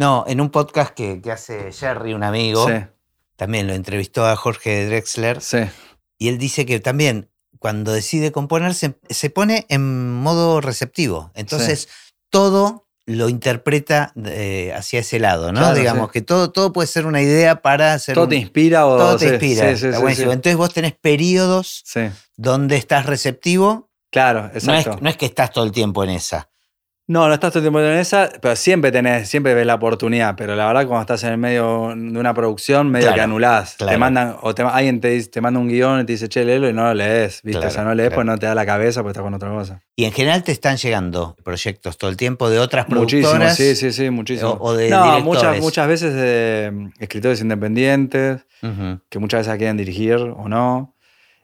No, 0.00 0.24
en 0.26 0.40
un 0.40 0.48
podcast 0.50 0.94
que, 0.94 1.20
que 1.20 1.30
hace 1.30 1.72
Jerry, 1.72 2.14
un 2.14 2.22
amigo, 2.24 2.66
sí, 2.66 2.74
también 3.36 3.66
lo 3.66 3.74
entrevistó 3.74 4.24
a 4.26 4.34
Jorge 4.34 4.86
Drexler, 4.86 5.40
sí. 5.42 5.58
y 6.18 6.28
él 6.28 6.38
dice 6.38 6.64
que 6.64 6.80
también 6.80 7.28
cuando 7.58 7.92
decide 7.92 8.32
componer 8.32 8.72
se, 8.74 8.94
se 9.10 9.28
pone 9.28 9.66
en 9.68 10.10
modo 10.14 10.62
receptivo. 10.62 11.30
Entonces 11.34 11.88
todo 12.30 12.86
lo 13.04 13.28
interpreta 13.28 14.14
eh, 14.24 14.72
hacia 14.74 15.00
ese 15.00 15.18
lado, 15.18 15.52
¿no? 15.52 15.60
Claro, 15.60 15.74
Digamos 15.76 16.06
sí. 16.06 16.12
que 16.14 16.22
todo, 16.22 16.50
todo 16.50 16.72
puede 16.72 16.86
ser 16.86 17.04
una 17.04 17.20
idea 17.20 17.60
para 17.60 17.92
hacer. 17.92 18.14
Todo 18.14 18.24
un- 18.24 18.30
te 18.30 18.36
inspira 18.36 18.86
o 18.86 18.96
todo 18.96 19.16
te 19.18 19.26
sí, 19.28 19.34
inspira. 19.34 19.76
Sí. 19.76 19.86
Entonces 20.22 20.56
vos 20.56 20.72
tenés 20.72 20.94
periodos 20.94 21.84
donde 22.38 22.76
estás 22.76 23.04
receptivo. 23.04 23.90
Claro, 24.10 24.44
No 24.44 24.48
exacto. 24.54 24.92
es, 24.92 25.02
no 25.02 25.10
es 25.10 25.16
que 25.18 25.26
estás 25.26 25.50
todo 25.52 25.64
el 25.64 25.72
tiempo 25.72 26.02
en 26.04 26.10
esa. 26.10 26.48
No, 27.10 27.26
no 27.26 27.34
estás 27.34 27.50
todo 27.52 27.58
el 27.58 27.64
tiempo 27.64 27.80
en 27.80 27.98
esa, 27.98 28.30
pero 28.40 28.54
siempre 28.54 28.92
tenés, 28.92 29.28
siempre 29.28 29.52
ves 29.52 29.66
la 29.66 29.74
oportunidad. 29.74 30.36
Pero 30.36 30.54
la 30.54 30.66
verdad, 30.68 30.86
cuando 30.86 31.00
estás 31.00 31.24
en 31.24 31.32
el 31.32 31.38
medio 31.38 31.88
de 31.96 32.18
una 32.20 32.32
producción, 32.34 32.88
medio 32.88 33.06
Claro, 33.06 33.14
que 33.16 33.20
anulás. 33.22 33.74
claro. 33.78 33.90
Te 33.92 33.98
mandan, 33.98 34.36
o 34.42 34.54
te- 34.54 34.62
alguien 34.62 35.00
te, 35.00 35.08
dice- 35.10 35.28
te 35.28 35.40
manda 35.40 35.58
un 35.58 35.66
guion 35.66 36.00
y 36.02 36.04
te 36.04 36.12
dice, 36.12 36.28
che, 36.28 36.44
léelo 36.44 36.68
y 36.68 36.72
no 36.72 36.84
lo 36.84 36.94
lees, 36.94 37.40
¿viste? 37.42 37.58
Claro, 37.58 37.66
o 37.66 37.70
sea, 37.74 37.82
no 37.82 37.94
lees 37.96 38.12
pues 38.12 38.24
no 38.24 38.38
te 38.38 38.46
da 38.46 38.54
la 38.54 38.64
cabeza 38.64 39.00
porque 39.02 39.10
estás 39.10 39.24
con 39.24 39.34
otra 39.34 39.50
cosa. 39.50 39.82
Y 39.96 40.04
en 40.04 40.12
general 40.12 40.44
te 40.44 40.52
están 40.52 40.76
llegando 40.76 41.34
proyectos 41.42 41.98
todo 41.98 42.10
el 42.10 42.16
tiempo 42.16 42.48
de 42.48 42.60
otras 42.60 42.88
Muchísimo, 42.88 43.22
productoras. 43.30 43.56
sí, 43.56 43.74
sí, 43.74 43.90
sí, 43.92 44.08
muchísimo. 44.10 44.50
o- 44.52 44.68
o 44.70 44.74
de 44.74 44.88
no, 44.90 44.98
directores. 45.02 45.24
muchas, 45.24 45.60
muchas 45.60 45.88
veces 45.88 46.14
de 46.14 46.70
mm, 46.72 46.90
escritores 47.00 47.40
independientes, 47.40 48.46
que 49.08 49.18
muchas 49.18 49.40
veces 49.46 49.58
quieren 49.58 49.76
dirigir 49.76 50.14
o 50.14 50.48
no. 50.48 50.94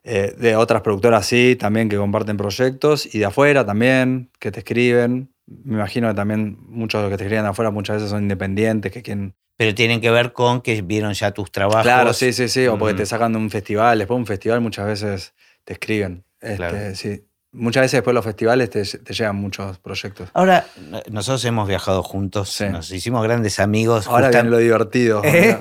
Eh, 0.05 0.33
de 0.39 0.55
otras 0.55 0.83
productoras 0.83 1.27
sí, 1.27 1.57
también 1.59 1.89
que 1.89 1.97
comparten 1.97 2.37
proyectos. 2.37 3.13
Y 3.13 3.19
de 3.19 3.25
afuera 3.25 3.67
también, 3.67 4.31
que 4.39 4.53
te 4.53 4.61
escriben. 4.61 5.33
Me 5.47 5.75
imagino 5.75 6.09
que 6.09 6.15
también 6.15 6.57
muchos 6.69 7.01
de 7.01 7.03
los 7.05 7.11
que 7.13 7.19
te 7.19 7.25
escriben 7.25 7.47
afuera 7.47 7.71
muchas 7.71 7.97
veces 7.97 8.11
son 8.11 8.23
independientes, 8.23 8.91
que 8.93 9.03
quieren 9.03 9.35
Pero 9.57 9.75
tienen 9.75 10.01
que 10.01 10.11
ver 10.11 10.33
con 10.33 10.61
que 10.61 10.83
vieron 10.83 11.13
ya 11.15 11.31
tus 11.31 11.51
trabajos. 11.53 11.83
Claro, 11.83 12.13
sí, 12.13 12.33
sí, 12.33 12.49
sí. 12.49 12.67
O 12.67 12.77
porque 12.79 12.95
Ujú. 12.95 13.03
te 13.03 13.07
sacan 13.07 13.33
de 13.33 13.39
un 13.39 13.49
festival. 13.51 13.99
Después 13.99 14.17
de 14.17 14.21
un 14.21 14.27
festival 14.27 14.61
muchas 14.61 14.87
veces 14.87 15.35
te 15.65 15.75
escriben. 15.75 16.25
Este, 16.41 16.57
Claro. 16.57 16.77
sí. 16.95 17.23
Muchas 17.53 17.81
veces 17.83 17.93
después 17.93 18.13
de 18.13 18.15
los 18.17 18.25
festivales 18.25 18.69
te, 18.69 18.83
te 18.85 19.15
llegan 19.15 19.37
muchos 19.37 19.79
proyectos. 19.79 20.29
Ahora, 20.35 20.67
no- 20.91 21.01
nosotros 21.11 21.43
hemos 21.47 21.67
viajado 21.67 22.03
juntos, 22.03 22.51
Sí. 22.51 22.67
nos 22.69 22.91
hicimos 22.91 23.23
grandes 23.23 23.59
amigos. 23.61 24.09
Ahora 24.09 24.29
justam- 24.29 24.33
viene 24.33 24.51
lo 24.51 24.59
divertido. 24.59 25.23
¿Eh? 25.25 25.57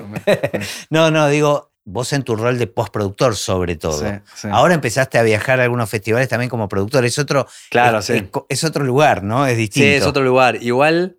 no, 0.90 1.10
no, 1.12 1.30
digo, 1.30 1.72
vos 1.88 2.12
en 2.14 2.24
tu 2.24 2.36
rol 2.36 2.58
de 2.58 2.68
postproductor 2.68 3.36
sobre 3.36 3.76
todo. 3.76 4.00
Sí, 4.00 4.08
sí. 4.36 4.48
Ahora 4.52 4.74
empezaste 4.74 5.18
a 5.20 5.24
viajar 5.24 5.60
a 5.60 5.64
algunos 5.64 5.90
festivales 5.90 6.28
también 6.28 6.50
como 6.50 6.68
productor. 6.68 7.06
Es 7.06 7.18
otro, 7.20 7.48
Claro, 7.70 8.00
es, 8.00 8.06
sí. 8.06 8.28
es 8.50 8.64
otro 8.64 8.84
lugar, 8.84 9.24
¿no? 9.24 9.46
Es 9.46 9.54
Sí, 9.54 9.58
distinto. 9.62 9.88
es 9.98 10.04
otro 10.06 10.24
lugar. 10.24 10.58
Igual 10.62 11.18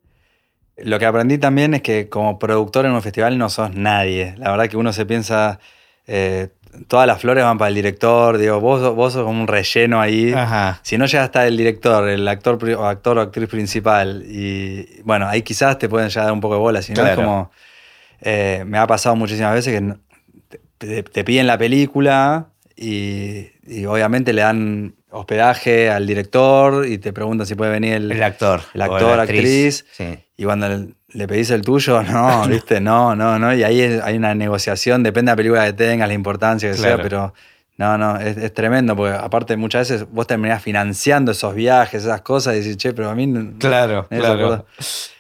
Lo 0.77 0.99
que 0.99 1.07
aprendí 1.07 1.39
también 1.39 1.73
es 1.75 1.83
que 1.83 2.09
como 2.09 2.39
productor 2.39 2.85
en 2.85 2.93
un 2.93 3.01
festival 3.03 3.39
no 3.39 3.49
sos 3.49 3.75
nadie. 3.75 4.35
La 4.39 4.51
verdad 4.51 4.69
que 4.69 4.77
uno 4.77 4.93
se 4.93 5.07
piensa, 5.07 5.59
eh, 6.07 6.49
todas 6.89 7.07
las 7.07 7.21
flores 7.21 7.45
van 7.45 7.57
para 7.59 7.69
el 7.71 7.75
director, 7.77 8.37
digo, 8.37 8.61
vos, 8.61 8.95
vos 8.95 9.13
sos 9.15 9.25
como 9.25 9.41
un 9.41 9.47
relleno 9.49 10.01
ahí. 10.01 10.33
Ajá. 10.35 10.81
Si 10.83 10.99
no 10.99 11.07
llega 11.07 11.23
hasta 11.25 11.47
el 11.47 11.57
director, 11.57 12.07
el 12.09 12.27
actor 12.29 12.59
o 12.77 12.85
actor 12.87 13.17
o 13.17 13.21
actriz 13.23 13.49
principal, 13.49 14.25
y 14.29 15.01
bueno, 15.05 15.27
ahí 15.29 15.41
quizás 15.43 15.79
te 15.79 15.89
pueden 15.89 16.09
ya 16.11 16.25
dar 16.25 16.33
un 16.33 16.41
poco 16.41 16.55
de 16.57 16.61
bola, 16.61 16.83
si 16.83 16.93
no 16.93 17.07
es 17.07 17.15
como, 17.15 17.51
eh, 18.21 18.63
me 18.67 18.77
ha 18.79 18.87
pasado 18.87 19.17
muchísimas 19.17 19.55
veces 19.55 19.73
que 19.81 19.95
te- 20.79 21.03
te 21.03 21.25
piden 21.25 21.47
la 21.47 21.59
película 21.59 22.49
y, 22.77 23.49
y 23.67 23.87
obviamente 23.87 24.33
le 24.33 24.43
dan 24.43 24.95
hospedaje 25.11 25.89
al 25.91 26.07
director 26.07 26.87
y 26.87 26.99
te 26.99 27.13
preguntan 27.13 27.47
si 27.47 27.55
puede 27.55 27.71
venir 27.71 27.95
el, 27.95 28.13
El 28.13 28.23
actor. 28.23 28.61
el 28.75 28.83
actor, 28.83 29.19
actriz. 29.21 29.87
Sí. 29.93 30.19
y 30.37 30.45
cuando 30.45 30.69
le, 30.69 30.89
le 31.11 31.27
pedís 31.29 31.51
el 31.51 31.63
tuyo, 31.63 32.03
no, 32.13 32.47
viste, 32.49 32.81
no, 32.81 33.17
no, 33.17 33.39
no. 33.39 33.55
Y 33.55 33.63
ahí 33.63 33.81
es- 33.81 34.03
hay 34.03 34.17
una 34.17 34.35
negociación, 34.35 35.03
depende 35.03 35.31
de 35.31 35.33
la 35.33 35.37
película 35.37 35.65
que 35.67 35.73
tengas, 35.73 36.09
la 36.09 36.15
importancia 36.15 36.71
que 36.71 36.77
Claro. 36.77 36.97
sea, 36.97 37.03
pero 37.03 37.35
no, 37.79 37.99
no, 37.99 38.17
es, 38.19 38.37
es 38.39 38.55
tremendo, 38.55 38.97
porque 38.97 39.15
aparte 39.15 39.57
muchas 39.59 39.89
veces 39.91 40.07
vos 40.11 40.27
terminás 40.27 40.63
financiando 40.63 41.33
esos 41.33 41.55
viajes, 41.55 42.05
esas 42.05 42.23
cosas, 42.23 42.55
y 42.55 42.61
decís, 42.61 42.77
che, 42.79 42.95
pero 42.95 43.11
a 43.11 43.15
mí. 43.15 43.27
no- 43.27 43.59
Claro, 43.59 44.07
claro. 44.09 44.67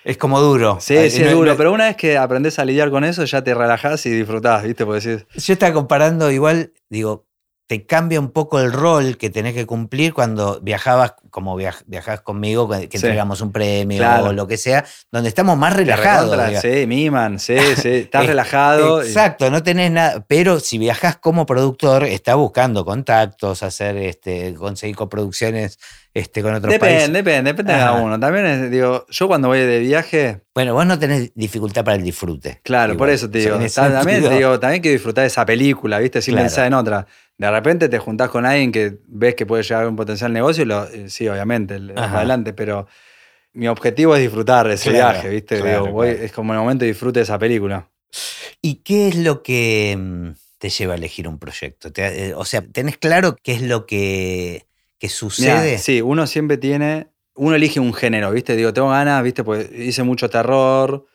Es 0.04 0.16
como 0.16 0.40
duro. 0.40 0.78
Sí, 0.80 0.96
Ay, 0.96 1.10
sí, 1.10 1.20
no- 1.20 1.26
es 1.28 1.32
duro, 1.34 1.56
pero 1.56 1.72
una 1.72 1.84
vez 1.84 1.96
que 1.96 2.16
aprendés 2.16 2.58
a 2.58 2.64
lidiar 2.64 2.90
con 2.90 3.04
eso, 3.04 3.24
ya 3.24 3.42
te 3.44 3.52
relajás 3.54 4.06
y 4.06 4.10
disfrutás, 4.10 4.62
¿viste? 4.62 4.86
Porque 4.86 5.06
decís, 5.06 5.26
Yo 5.44 5.52
estaba 5.52 5.74
comparando 5.74 6.30
igual, 6.30 6.72
digo, 6.88 7.25
te 7.68 7.84
cambia 7.84 8.20
un 8.20 8.30
poco 8.30 8.60
el 8.60 8.72
rol 8.72 9.16
que 9.16 9.28
tenés 9.28 9.52
que 9.52 9.66
cumplir 9.66 10.14
cuando 10.14 10.60
viajabas, 10.60 11.14
como 11.30 11.58
viaj- 11.58 11.82
viajás 11.86 12.20
conmigo, 12.20 12.68
que 12.68 12.82
Sí. 12.82 12.88
entregamos 12.98 13.40
un 13.40 13.50
premio 13.50 13.98
Claro. 13.98 14.26
o 14.26 14.32
lo 14.32 14.46
que 14.46 14.56
sea, 14.56 14.84
donde 15.10 15.28
estamos 15.28 15.58
más 15.58 15.74
relajados. 15.74 16.30
recontra, 16.30 16.60
sí, 16.60 16.86
miman, 16.86 17.40
sí, 17.40 17.56
sí, 17.76 17.88
estás 17.88 18.26
relajado. 18.26 19.02
y- 19.04 19.08
Exacto, 19.08 19.50
no 19.50 19.64
tenés 19.64 19.90
nada. 19.90 20.24
Pero 20.28 20.60
si 20.60 20.78
viajás 20.78 21.16
como 21.16 21.44
productor, 21.44 22.04
estás 22.04 22.36
buscando 22.36 22.84
contactos, 22.84 23.64
hacer, 23.64 23.96
este, 23.96 24.54
conseguir 24.54 24.94
coproducciones 24.94 25.78
este, 26.14 26.42
con 26.42 26.54
otros 26.54 26.72
Depende, 26.72 26.94
países. 26.94 27.12
depende, 27.12 27.50
depende 27.50 27.72
de 27.74 27.78
cada 27.78 27.92
uno. 27.92 28.18
También, 28.18 28.46
es, 28.46 28.70
digo, 28.70 29.04
yo 29.10 29.26
cuando 29.28 29.48
voy 29.48 29.58
de 29.58 29.80
viaje, 29.80 30.40
Bueno, 30.54 30.72
vos 30.72 30.86
no 30.86 30.98
tenés 30.98 31.30
dificultad 31.34 31.84
para 31.84 31.96
el 31.98 32.02
disfrute. 32.02 32.60
Claro, 32.62 32.96
por 32.96 33.10
eso 33.10 33.28
te 33.28 33.40
O 33.52 33.68
sea, 33.68 33.84
digo. 33.88 33.98
también, 33.98 34.22
te 34.22 34.30
digo, 34.30 34.58
también 34.58 34.80
que 34.80 34.90
disfrutar 34.92 35.22
de 35.22 35.28
esa 35.28 35.44
película, 35.44 35.98
¿viste? 35.98 36.22
Sin 36.22 36.32
Claro. 36.32 36.44
pensar 36.46 36.66
en 36.68 36.72
otra. 36.72 37.06
De 37.38 37.50
repente 37.50 37.88
te 37.88 37.98
juntás 37.98 38.30
con 38.30 38.46
alguien 38.46 38.72
que 38.72 38.98
ves 39.08 39.34
que 39.34 39.44
puede 39.44 39.62
llegar 39.62 39.84
a 39.84 39.88
un 39.88 39.96
potencial 39.96 40.32
negocio 40.32 40.62
y 40.62 40.66
lo, 40.66 40.84
eh, 40.88 41.10
sí, 41.10 41.28
obviamente, 41.28 41.78
Ajá. 41.94 42.18
adelante, 42.18 42.52
pero 42.54 42.86
mi 43.52 43.68
objetivo 43.68 44.14
es 44.16 44.22
disfrutar 44.22 44.68
de 44.68 44.74
ese 44.74 44.90
Claro, 44.90 45.12
viaje, 45.18 45.28
¿viste? 45.30 45.58
claro, 45.58 45.82
Digo, 45.82 45.92
voy- 45.92 46.10
claro. 46.12 46.24
Es 46.24 46.32
como 46.32 46.52
el 46.54 46.58
momento 46.60 46.84
de 46.84 46.90
disfrute 46.92 47.20
de 47.20 47.24
esa 47.24 47.38
película. 47.38 47.88
¿Y 48.62 48.76
qué 48.76 49.08
es 49.08 49.16
lo 49.16 49.42
que 49.42 49.96
mm, 49.98 50.28
te 50.58 50.70
lleva 50.70 50.94
a 50.94 50.96
elegir 50.96 51.28
un 51.28 51.38
proyecto? 51.38 51.92
Te- 51.92 52.28
eh, 52.28 52.34
o 52.34 52.44
sea, 52.44 52.62
¿tenés 52.62 52.96
claro 52.98 53.36
qué 53.42 53.52
es 53.52 53.62
lo 53.62 53.86
que, 53.86 54.66
que 54.98 55.06
Mirá, 55.08 55.14
sucede? 55.14 55.78
sí, 55.78 56.00
uno 56.00 56.26
siempre 56.26 56.56
tiene. 56.56 57.08
Uno 57.34 57.54
elige 57.54 57.80
un 57.80 57.92
género, 57.92 58.30
¿viste? 58.30 58.56
Digo, 58.56 58.72
tengo 58.72 58.88
ganas, 58.88 59.22
¿viste? 59.22 59.44
Pues 59.44 59.70
hice 59.72 60.02
mucho 60.02 60.30
terror. 60.30 61.06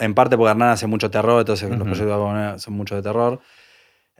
En 0.00 0.14
parte 0.14 0.36
porque 0.36 0.50
Hernán 0.50 0.70
hace 0.70 0.88
mucho 0.88 1.10
terror, 1.12 1.38
entonces 1.40 1.70
los 1.70 1.78
proyectos 1.86 2.60
son 2.62 2.74
mucho 2.74 2.96
de 2.96 3.02
terror. 3.02 3.40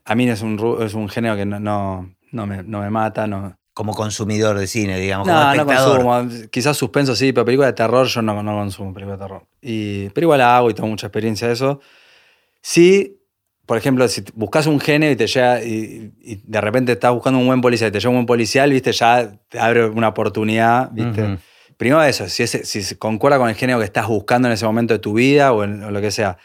A 0.04 0.14
mí 0.14 0.28
es 0.28 0.42
un, 0.42 0.78
es 0.80 0.94
un 0.94 1.08
género 1.08 1.36
que 1.36 1.46
no, 1.46 1.58
no, 1.60 2.14
no 2.32 2.46
me, 2.46 2.62
no 2.62 2.80
me 2.80 2.90
mata, 2.90 3.26
no, 3.26 3.56
Como 3.72 3.94
consumidor 3.94 4.58
de 4.58 4.66
cine, 4.66 4.98
digamos, 5.00 5.26
como 5.26 5.38
No, 5.40 5.44
no 5.46 5.52
espectador. 5.52 6.02
consumo. 6.02 6.48
Quizás 6.50 6.76
suspenso 6.76 7.16
sí, 7.16 7.32
pero 7.32 7.44
película 7.44 7.66
de 7.68 7.72
terror 7.72 8.06
yo 8.06 8.20
no, 8.22 8.42
no 8.42 8.52
consumo 8.56 8.92
película 8.92 9.16
de 9.16 9.22
terror. 9.22 9.46
Y, 9.62 10.08
pero 10.10 10.26
igual 10.26 10.38
la 10.40 10.56
hago 10.56 10.70
y 10.70 10.74
tengo 10.74 10.88
mucha 10.88 11.06
experiencia 11.06 11.46
de 11.48 11.54
eso. 11.54 11.80
Sí, 12.60 13.20
por 13.66 13.78
ejemplo, 13.78 14.06
si 14.08 14.22
buscas 14.34 14.66
un 14.66 14.78
género 14.80 15.12
y 15.12 15.16
te 15.16 15.26
llega 15.26 15.62
y, 15.64 16.12
y 16.20 16.36
de 16.44 16.60
repente 16.60 16.92
estás 16.92 17.12
buscando 17.12 17.38
un 17.38 17.46
buen 17.46 17.60
policía 17.60 17.88
y 17.88 17.90
te 17.90 17.98
llega 17.98 18.10
un 18.10 18.16
buen 18.16 18.26
policial, 18.26 18.70
viste, 18.70 18.92
ya 18.92 19.32
te 19.48 19.58
abre 19.58 19.86
una 19.86 20.08
oportunidad, 20.08 20.90
viste. 20.92 21.38
Primero 21.76 22.02
eso, 22.04 22.28
si, 22.28 22.42
ese- 22.44 22.64
si 22.64 22.94
concuerda 22.96 23.38
con 23.38 23.48
el 23.48 23.54
género 23.56 23.78
que 23.80 23.84
estás 23.86 24.06
buscando 24.06 24.46
en 24.48 24.54
ese 24.54 24.64
momento 24.64 24.94
de 24.94 25.00
tu 25.00 25.14
vida 25.14 25.52
o, 25.52 25.64
en- 25.64 25.82
o 25.82 25.90
lo 25.90 26.00
que 26.00 26.10
sea. 26.10 26.36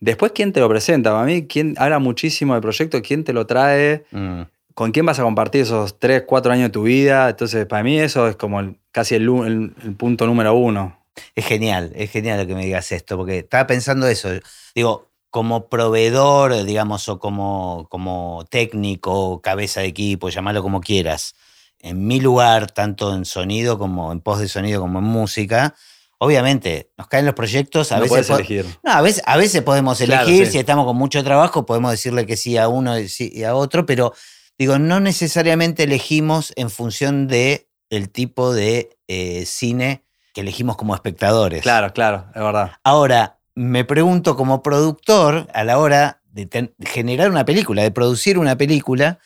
Después, 0.00 0.32
¿quién 0.34 0.52
te 0.52 0.60
lo 0.60 0.68
presenta? 0.68 1.12
Para 1.12 1.24
mí, 1.24 1.46
¿quién 1.46 1.74
habla 1.78 1.98
muchísimo 1.98 2.52
del 2.54 2.62
proyecto? 2.62 3.00
¿Quién 3.02 3.24
te 3.24 3.32
lo 3.32 3.46
trae? 3.46 4.04
Mm. 4.10 4.42
con 4.74 4.92
quién 4.92 5.06
vas 5.06 5.18
a 5.18 5.22
compartir 5.22 5.62
esos 5.62 5.98
3, 5.98 6.24
4 6.26 6.52
años 6.52 6.64
de 6.64 6.70
tu 6.70 6.82
vida. 6.82 7.30
Entonces, 7.30 7.64
para 7.64 7.82
mí 7.82 7.98
eso 7.98 8.28
es 8.28 8.36
como 8.36 8.60
el- 8.60 8.76
casi 8.92 9.14
el, 9.14 9.22
el- 9.22 9.74
el 9.82 9.94
punto 9.96 10.26
número 10.26 10.52
uno. 10.52 10.98
Es 11.34 11.46
genial, 11.46 11.92
es 11.94 12.10
genial 12.10 12.46
que 12.46 12.54
me 12.54 12.62
digas 12.66 12.92
esto, 12.92 13.16
porque 13.16 13.38
estaba 13.38 13.66
pensando 13.66 14.06
eso. 14.06 14.28
Digo, 14.74 15.08
como 15.30 15.68
proveedor, 15.70 16.62
digamos, 16.64 17.08
o 17.08 17.18
como, 17.18 17.86
como 17.88 18.44
técnico, 18.50 19.40
cabeza 19.40 19.80
de 19.80 19.86
equipo, 19.86 20.28
llamarlo 20.28 20.62
como 20.62 20.82
quieras, 20.82 21.34
en 21.80 22.06
mi 22.06 22.20
lugar, 22.20 22.70
tanto 22.70 23.14
en 23.14 23.24
sonido 23.24 23.78
como 23.78 24.12
en 24.12 24.20
post 24.20 24.42
de 24.42 24.48
sonido 24.48 24.82
como 24.82 24.98
en 24.98 25.06
música, 25.06 25.74
obviamente 26.18 26.90
nos 26.96 27.06
caen 27.08 27.26
los 27.26 27.34
proyectos, 27.34 27.92
a 27.92 27.96
no 27.96 28.02
veces 28.02 28.30
elegir. 28.30 28.66
No, 28.82 28.92
a 28.92 29.02
veces, 29.02 29.22
a 29.26 29.36
veces 29.36 29.62
podemos 29.62 29.98
Claro, 29.98 30.26
elegir, 30.26 30.46
sí. 30.46 30.52
si 30.52 30.58
estamos 30.58 30.84
con 30.86 30.96
mucho 30.96 31.22
trabajo, 31.24 31.66
podemos 31.66 31.90
decirle 31.90 32.26
que 32.26 32.36
sí 32.36 32.56
a 32.56 32.68
uno 32.68 32.94
y 32.98 33.42
a 33.44 33.54
otro, 33.54 33.84
pero 33.86 34.12
digo, 34.58 34.78
no 34.78 35.00
necesariamente 35.00 35.82
elegimos 35.84 36.52
en 36.56 36.70
función 36.70 37.26
de 37.28 37.68
el 37.90 38.10
tipo 38.10 38.52
de 38.52 38.96
eh, 39.08 39.44
cine 39.46 40.04
que 40.34 40.40
elegimos 40.40 40.76
como 40.76 40.94
espectadores. 40.94 41.62
Claro, 41.62 41.92
claro, 41.92 42.26
es 42.34 42.42
verdad. 42.42 42.72
Ahora, 42.84 43.38
me 43.54 43.84
pregunto 43.84 44.36
como 44.36 44.62
productor, 44.62 45.46
a 45.54 45.64
la 45.64 45.78
hora 45.78 46.20
de 46.32 46.46
ten- 46.46 46.74
generar 46.80 47.30
una 47.30 47.44
película, 47.44 47.82
de 47.82 47.90
producir 47.90 48.38
una 48.38 48.56
película, 48.56 49.18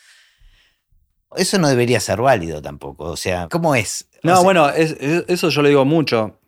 eso 1.37 1.59
no 1.59 1.69
debería 1.69 2.01
ser 2.01 2.21
válido 2.21 2.61
tampoco. 2.61 3.05
O 3.05 3.17
sea, 3.17 3.49
¿cómo 3.51 3.75
es? 3.75 4.07
O 4.17 4.29
No, 4.29 4.35
sea, 4.37 4.45
bueno, 4.45 4.69
es- 4.71 4.97
es- 5.01 5.25
eso 5.29 5.49
yo 5.49 5.63
lo 5.63 5.69
digo 5.69 5.85
mucho. 5.85 6.39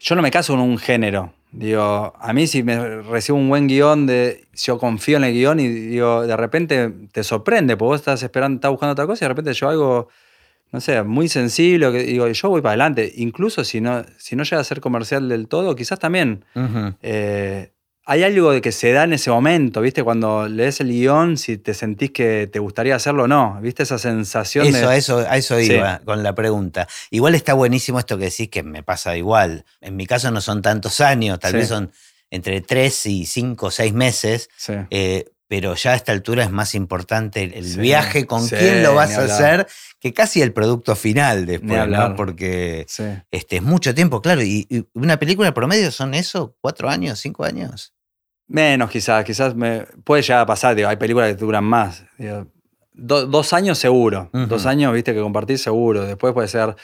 Yo 0.00 0.14
no 0.14 0.22
me 0.22 0.30
caso 0.30 0.54
con 0.54 0.62
un 0.62 0.78
género. 0.78 1.32
Digo, 1.52 2.14
a 2.18 2.32
mí 2.32 2.46
si 2.46 2.62
me 2.62 3.02
recibo 3.02 3.36
un 3.36 3.48
buen 3.48 3.66
guion, 3.66 4.06
de, 4.06 4.46
yo 4.54 4.78
confío 4.78 5.18
en 5.18 5.24
el 5.24 5.34
guion 5.34 5.60
y 5.60 5.68
digo, 5.68 6.26
de 6.26 6.36
repente 6.36 6.92
te 7.12 7.22
sorprende, 7.22 7.76
porque 7.76 7.88
vos 7.88 8.00
estás 8.00 8.22
esperando, 8.22 8.56
estás 8.56 8.70
buscando 8.70 8.92
otra 8.92 9.06
cosa 9.06 9.24
y 9.24 9.26
de 9.26 9.28
repente 9.28 9.52
yo 9.52 9.68
algo, 9.68 10.08
no 10.72 10.80
sé, 10.80 11.02
muy 11.02 11.28
sensible, 11.28 11.92
que 11.92 12.04
digo, 12.04 12.26
yo 12.28 12.48
voy 12.48 12.62
para 12.62 12.70
adelante. 12.70 13.12
Incluso 13.16 13.62
si 13.64 13.80
no, 13.80 14.04
si 14.16 14.36
no 14.36 14.44
llega 14.44 14.60
a 14.60 14.64
ser 14.64 14.80
comercial 14.80 15.28
del 15.28 15.48
todo, 15.48 15.76
quizás 15.76 15.98
también 15.98 16.44
eh, 17.02 17.72
hay 18.12 18.24
algo 18.24 18.50
de 18.50 18.60
que 18.60 18.72
se 18.72 18.90
da 18.90 19.04
en 19.04 19.12
ese 19.12 19.30
momento, 19.30 19.80
¿viste? 19.80 20.02
Cuando 20.02 20.48
lees 20.48 20.80
el 20.80 20.88
guion, 20.88 21.36
si 21.36 21.58
te 21.58 21.74
sentís 21.74 22.10
que 22.10 22.48
te 22.52 22.58
gustaría 22.58 22.96
hacerlo 22.96 23.22
o 23.22 23.28
no, 23.28 23.60
¿viste? 23.62 23.84
Esa 23.84 23.98
sensación 23.98 24.66
Eso, 24.66 24.78
de... 24.78 24.86
a 24.86 24.96
eso, 24.96 25.18
a 25.18 25.36
eso 25.36 25.56
Sí. 25.60 25.74
iba 25.74 26.00
con 26.04 26.24
la 26.24 26.34
pregunta. 26.34 26.88
Igual 27.10 27.36
está 27.36 27.54
buenísimo 27.54 28.00
esto 28.00 28.18
que 28.18 28.24
decís 28.24 28.48
que 28.48 28.64
me 28.64 28.82
pasa 28.82 29.16
igual. 29.16 29.64
En 29.80 29.94
mi 29.94 30.06
caso 30.06 30.28
no 30.32 30.40
son 30.40 30.60
tantos 30.60 31.00
años, 31.00 31.38
tal 31.38 31.52
Sí. 31.52 31.56
vez 31.58 31.68
son 31.68 31.92
entre 32.32 32.60
tres 32.62 33.06
y 33.06 33.26
cinco 33.26 33.66
o 33.66 33.70
seis 33.70 33.92
meses, 33.92 34.48
Sí. 34.56 34.72
eh, 34.90 35.26
pero 35.46 35.76
ya 35.76 35.92
a 35.92 35.94
esta 35.94 36.10
altura 36.10 36.42
es 36.42 36.50
más 36.50 36.74
importante 36.74 37.44
el, 37.56 37.64
Sí, 37.64 37.78
viaje, 37.78 38.26
con 38.26 38.42
sí, 38.42 38.56
quién 38.56 38.82
lo 38.82 38.94
vas 38.96 39.16
a 39.18 39.22
hacer, 39.24 39.68
que 40.00 40.12
casi 40.12 40.42
el 40.42 40.52
producto 40.52 40.96
final 40.96 41.46
después. 41.46 41.86
¿no? 41.88 42.16
Porque 42.16 42.86
Sí. 42.88 43.04
este, 43.30 43.56
es 43.58 43.62
mucho 43.62 43.94
tiempo, 43.94 44.20
claro. 44.20 44.42
Y, 44.42 44.66
y 44.68 44.84
una 44.94 45.16
película 45.18 45.54
promedio 45.54 45.92
son 45.92 46.14
eso, 46.14 46.56
cuatro 46.60 46.88
años, 46.90 47.20
cinco 47.20 47.44
años. 47.44 47.92
Menos 48.50 48.90
quizás, 48.90 49.24
quizás 49.24 49.54
me, 49.54 49.86
puede 50.02 50.22
llegar 50.22 50.40
a 50.40 50.46
pasar, 50.46 50.74
digo, 50.74 50.88
hay 50.88 50.96
películas 50.96 51.28
que 51.28 51.36
duran 51.36 51.62
más. 51.62 52.04
digo, 52.18 52.48
do- 52.92 53.26
dos 53.26 53.52
años 53.52 53.78
seguro, 53.78 54.28
dos 54.32 54.66
años, 54.66 54.92
viste, 54.92 55.14
que 55.14 55.20
compartir 55.20 55.56
seguro. 55.56 56.04
Después 56.04 56.34
puede 56.34 56.48
ser, 56.48 56.74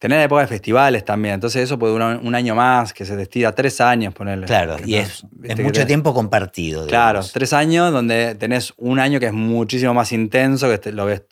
tener 0.00 0.20
época 0.20 0.40
de 0.40 0.48
festivales 0.48 1.04
también, 1.04 1.34
entonces 1.34 1.62
eso 1.62 1.78
puede 1.78 1.92
durar 1.92 2.20
un 2.20 2.34
año 2.34 2.56
más, 2.56 2.92
que 2.92 3.04
se 3.04 3.14
te 3.14 3.22
estira 3.22 3.54
tres 3.54 3.80
años, 3.80 4.14
ponerle. 4.14 4.46
Claro, 4.46 4.78
y 4.84 4.96
es, 4.96 5.24
es 5.44 5.60
mucho 5.60 5.86
tiempo 5.86 6.12
compartido. 6.12 6.88
Claro, 6.88 7.20
tres 7.32 7.52
años 7.52 7.92
donde 7.92 8.34
tenés 8.34 8.74
un 8.76 8.98
año 8.98 9.20
que 9.20 9.26
es 9.26 9.32
muchísimo 9.32 9.94
más 9.94 10.10
intenso, 10.10 10.68
que 10.68 10.78
te, 10.78 10.90
lo 10.90 11.06
ves, 11.06 11.22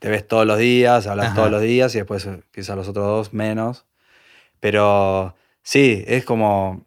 te 0.00 0.10
ves 0.10 0.28
todos 0.28 0.46
los 0.46 0.58
días, 0.58 1.06
hablas 1.06 1.28
Ajá. 1.28 1.34
todos 1.34 1.50
los 1.50 1.62
días 1.62 1.94
y 1.94 1.98
después 1.98 2.26
eh, 2.26 2.42
quizás 2.52 2.76
los 2.76 2.88
otros 2.88 3.06
dos 3.06 3.32
menos. 3.32 3.86
Pero 4.60 5.34
sí, 5.62 6.04
es 6.06 6.24
como 6.26 6.84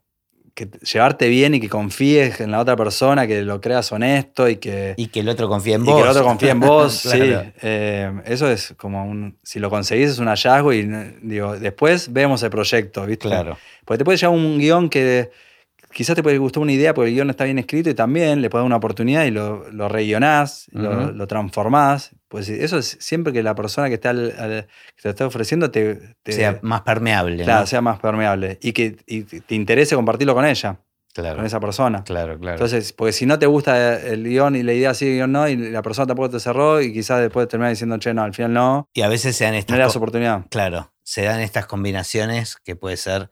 que 0.58 0.67
llevarte 0.82 1.30
bien 1.30 1.54
y 1.54 1.60
que 1.60 1.70
confíes 1.70 2.41
en 2.41 2.50
la 2.50 2.60
otra 2.60 2.76
persona, 2.76 3.28
que 3.28 3.43
lo 3.43 3.62
creas 3.62 3.91
honesto 3.91 4.50
y 4.50 4.56
que, 4.56 4.96
Y 4.98 5.08
que 5.08 5.20
el 5.20 5.30
otro 5.30 5.48
confía 5.48 5.76
en 5.76 5.84
y 5.84 5.86
vos. 5.86 5.96
que 5.98 6.02
el 6.02 6.10
otro 6.10 6.24
confíe 6.24 6.50
en 6.50 6.60
vos. 6.60 7.02
Claro. 7.12 7.41
Sí, 7.43 7.50
Eh, 7.62 8.12
eso 8.26 8.50
es 8.50 8.74
como 8.76 9.06
un, 9.06 9.38
si 9.43 9.60
lo 9.60 9.70
conseguís 9.70 10.10
es 10.10 10.17
un 10.20 10.28
hallazgo 10.28 10.74
y 10.74 10.89
digo, 11.22 11.58
después 11.60 12.12
vemos 12.12 12.41
el 12.41 12.50
proyecto, 12.50 13.06
¿viste? 13.06 13.28
Claro. 13.28 13.56
Porque 13.86 14.00
te 14.00 14.04
puede 14.06 14.17
llegar 14.17 14.34
un 14.36 14.58
guion 14.58 14.89
que 14.89 15.30
quizás 15.91 16.15
te 16.15 16.23
puede 16.23 16.38
gustar 16.38 16.62
una 16.63 16.71
idea 16.71 16.93
porque 16.93 17.10
el 17.10 17.15
guion 17.15 17.30
está 17.30 17.43
bien 17.45 17.58
escrito 17.60 17.89
y 17.89 17.93
también 17.93 18.41
le 18.41 18.50
puedes 18.50 18.62
dar 18.63 18.67
una 18.67 18.76
oportunidad 18.78 19.26
y 19.26 19.32
lo, 19.32 19.69
lo 19.71 19.88
lo, 20.71 21.12
lo 21.12 21.28
transformás. 21.28 22.12
Pues 22.28 22.50
eso 22.50 22.78
es 22.78 22.97
siempre 23.00 23.32
que 23.34 23.41
la 23.43 23.56
persona 23.56 23.88
que, 23.88 23.95
está 23.95 24.10
al- 24.12 24.34
al- 24.38 24.67
que 24.95 25.02
te 25.04 25.10
está 25.10 25.26
ofreciendo 25.26 25.71
te, 25.71 26.15
te- 26.23 26.34
sea 26.34 26.60
más 26.62 26.82
permeable. 26.82 27.43
claro, 27.43 27.62
¿no? 27.62 27.67
sea 27.67 27.82
más 27.82 28.00
permeable 28.00 28.60
y 28.62 28.73
que 28.73 28.97
y 29.06 29.21
te 29.23 29.56
interese 29.56 29.95
compartirlo 29.95 30.34
con 30.36 30.45
ella, 30.45 30.80
claro, 31.13 31.38
con 31.38 31.45
esa 31.45 31.60
persona. 31.60 32.04
claro, 32.04 32.38
claro. 32.38 32.56
Entonces, 32.56 32.91
porque 32.93 33.13
si 33.13 33.26
no 33.26 33.39
te 33.39 33.45
gusta 33.45 34.00
el 34.02 34.23
guion 34.23 34.56
y 34.56 34.63
la 34.63 34.73
idea 34.73 34.93
sí, 34.93 35.08
el 35.08 35.13
guion 35.15 35.32
no, 35.32 35.47
y 35.47 35.56
la 35.56 35.82
persona 35.82 36.06
tampoco 36.08 36.30
te 36.32 36.39
cerró 36.39 36.82
y 36.82 36.91
quizás 36.93 37.21
después 37.21 37.47
terminas 37.47 37.71
diciendo, 37.71 37.97
che, 37.97 38.13
no, 38.13 38.23
al 38.23 38.34
final 38.34 38.54
no, 38.54 38.89
y 38.93 39.02
a 39.02 39.08
veces 39.08 39.36
se 39.38 39.45
dan 39.45 39.54
no 39.54 39.60
estas 39.60 39.78
le 39.78 39.84
das 39.84 39.93
co- 39.93 40.00
oportunidad. 40.00 40.45
Claro, 40.50 40.93
se 41.04 41.23
dan 41.23 41.39
estas 41.39 41.65
combinaciones 41.65 42.58
que 42.63 42.76
puede 42.76 42.97
ser 42.97 43.32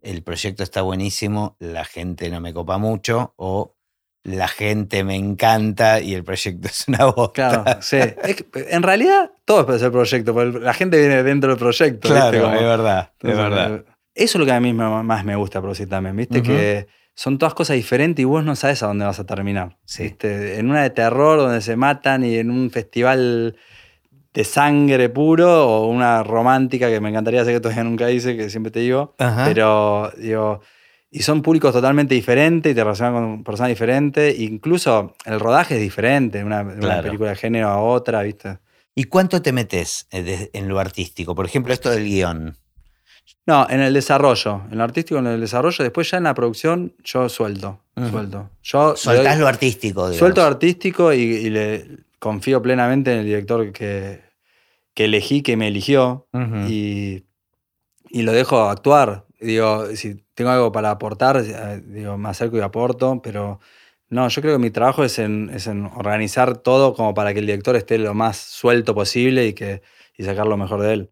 el 0.00 0.22
proyecto 0.22 0.62
está 0.62 0.82
buenísimo, 0.82 1.56
la 1.58 1.84
gente 1.84 2.30
no 2.30 2.40
me 2.40 2.52
copa 2.52 2.78
mucho 2.78 3.34
o 3.36 3.74
la 4.22 4.48
gente 4.48 5.04
me 5.04 5.14
encanta 5.14 6.00
y 6.00 6.14
el 6.14 6.24
proyecto 6.24 6.68
es 6.68 6.88
una 6.88 7.04
voz. 7.06 7.32
Claro, 7.32 7.64
sí. 7.80 7.98
Es 7.98 8.36
que, 8.36 8.46
en 8.70 8.82
realidad, 8.82 9.30
todo 9.44 9.64
puede 9.66 9.78
ser 9.78 9.92
proyecto, 9.92 10.34
porque 10.34 10.58
la 10.58 10.74
gente 10.74 10.98
viene 10.98 11.22
dentro 11.22 11.50
del 11.50 11.58
proyecto. 11.58 12.08
Claro, 12.08 12.42
Como- 12.42 12.54
es 12.54 12.62
verdad, 12.62 13.12
es 13.20 13.36
verdad. 13.36 13.84
Eso 14.14 14.38
es 14.38 14.40
lo 14.40 14.46
que 14.46 14.52
a 14.52 14.60
mí 14.60 14.72
más 14.72 15.24
me 15.24 15.36
gusta 15.36 15.60
producir 15.60 15.88
también, 15.88 16.16
¿viste? 16.16 16.42
Que 16.42 16.86
son 17.14 17.38
todas 17.38 17.52
cosas 17.54 17.76
diferentes 17.76 18.22
y 18.22 18.24
vos 18.24 18.42
no 18.44 18.56
sabes 18.56 18.82
a 18.82 18.86
dónde 18.86 19.04
vas 19.04 19.18
a 19.20 19.24
terminar. 19.26 19.76
Sí. 19.84 20.04
¿viste? 20.04 20.58
En 20.58 20.70
una 20.70 20.82
de 20.82 20.90
terror 20.90 21.38
donde 21.38 21.60
se 21.60 21.76
matan 21.76 22.24
y 22.24 22.36
en 22.36 22.50
un 22.50 22.70
festival 22.70 23.56
de 24.36 24.44
sangre 24.44 25.08
puro 25.08 25.66
o 25.66 25.86
una 25.88 26.22
romántica 26.22 26.90
que 26.90 27.00
me 27.00 27.08
encantaría 27.08 27.40
hacer 27.40 27.54
que 27.54 27.60
todavía 27.60 27.84
nunca 27.84 28.10
hice, 28.10 28.36
que 28.36 28.50
siempre 28.50 28.70
te 28.70 28.80
digo. 28.80 29.14
Ajá. 29.18 29.46
Pero, 29.46 30.12
digo, 30.18 30.60
y 31.10 31.20
son 31.22 31.40
públicos 31.40 31.72
totalmente 31.72 32.14
diferentes 32.14 32.70
y 32.70 32.74
te 32.74 32.84
relacionan 32.84 33.14
con 33.14 33.44
personas 33.44 33.70
diferentes. 33.70 34.38
Incluso 34.38 35.14
el 35.24 35.40
rodaje 35.40 35.76
es 35.76 35.80
diferente, 35.80 36.44
una, 36.44 36.62
de 36.62 36.84
una 36.84 37.00
película 37.02 37.30
de 37.30 37.36
género 37.36 37.68
a 37.68 37.80
otra, 37.80 38.22
¿viste? 38.22 38.58
¿Y 38.94 39.04
cuánto 39.04 39.40
te 39.40 39.52
metes 39.52 40.06
eh, 40.10 40.50
en 40.52 40.68
lo 40.68 40.78
artístico? 40.78 41.34
Por 41.34 41.46
ejemplo, 41.46 41.72
esto 41.72 41.88
del 41.90 42.04
guion. 42.04 42.56
No, 43.46 43.66
en 43.70 43.80
el 43.80 43.94
desarrollo, 43.94 44.62
en 44.70 44.76
lo 44.76 44.84
artístico, 44.84 45.18
en 45.18 45.28
el 45.28 45.40
desarrollo, 45.40 45.82
después 45.82 46.10
ya 46.10 46.18
en 46.18 46.24
la 46.24 46.34
producción 46.34 46.92
yo 47.04 47.28
suelto, 47.30 47.80
suelto. 48.10 48.50
Yo 48.62 48.94
Soltás 48.96 49.34
doy- 49.36 49.40
lo 49.40 49.48
artístico, 49.48 50.00
digamos. 50.10 50.18
suelto 50.18 50.40
lo 50.42 50.46
artístico 50.48 51.12
y, 51.14 51.20
y 51.22 51.48
le 51.50 51.86
confío 52.18 52.60
plenamente 52.60 53.12
en 53.12 53.20
el 53.20 53.24
director 53.24 53.72
que, 53.72 54.25
que 54.96 55.04
elegí, 55.04 55.42
que 55.42 55.56
me 55.56 55.68
eligió 55.68 56.26
y, 56.68 57.24
y 58.08 58.22
lo 58.22 58.32
dejo 58.32 58.62
actuar. 58.62 59.26
Digo, 59.38 59.86
si 59.94 60.24
tengo 60.34 60.50
algo 60.50 60.72
para 60.72 60.90
aportar, 60.90 61.36
eh, 61.36 61.82
digo, 61.84 62.16
me 62.16 62.30
acerco 62.30 62.56
y 62.56 62.60
aporto, 62.62 63.20
pero 63.22 63.60
no, 64.08 64.26
yo 64.28 64.40
creo 64.40 64.54
que 64.54 64.58
mi 64.58 64.70
trabajo 64.70 65.04
es 65.04 65.18
en, 65.18 65.50
es 65.52 65.66
en 65.66 65.84
organizar 65.84 66.56
todo 66.56 66.94
como 66.94 67.12
para 67.12 67.34
que 67.34 67.40
el 67.40 67.46
director 67.46 67.76
esté 67.76 67.98
lo 67.98 68.14
más 68.14 68.38
suelto 68.38 68.94
posible 68.94 69.46
y, 69.46 69.52
que, 69.52 69.82
y 70.16 70.24
sacar 70.24 70.46
lo 70.46 70.56
mejor 70.56 70.80
de 70.80 70.92
él. 70.94 71.10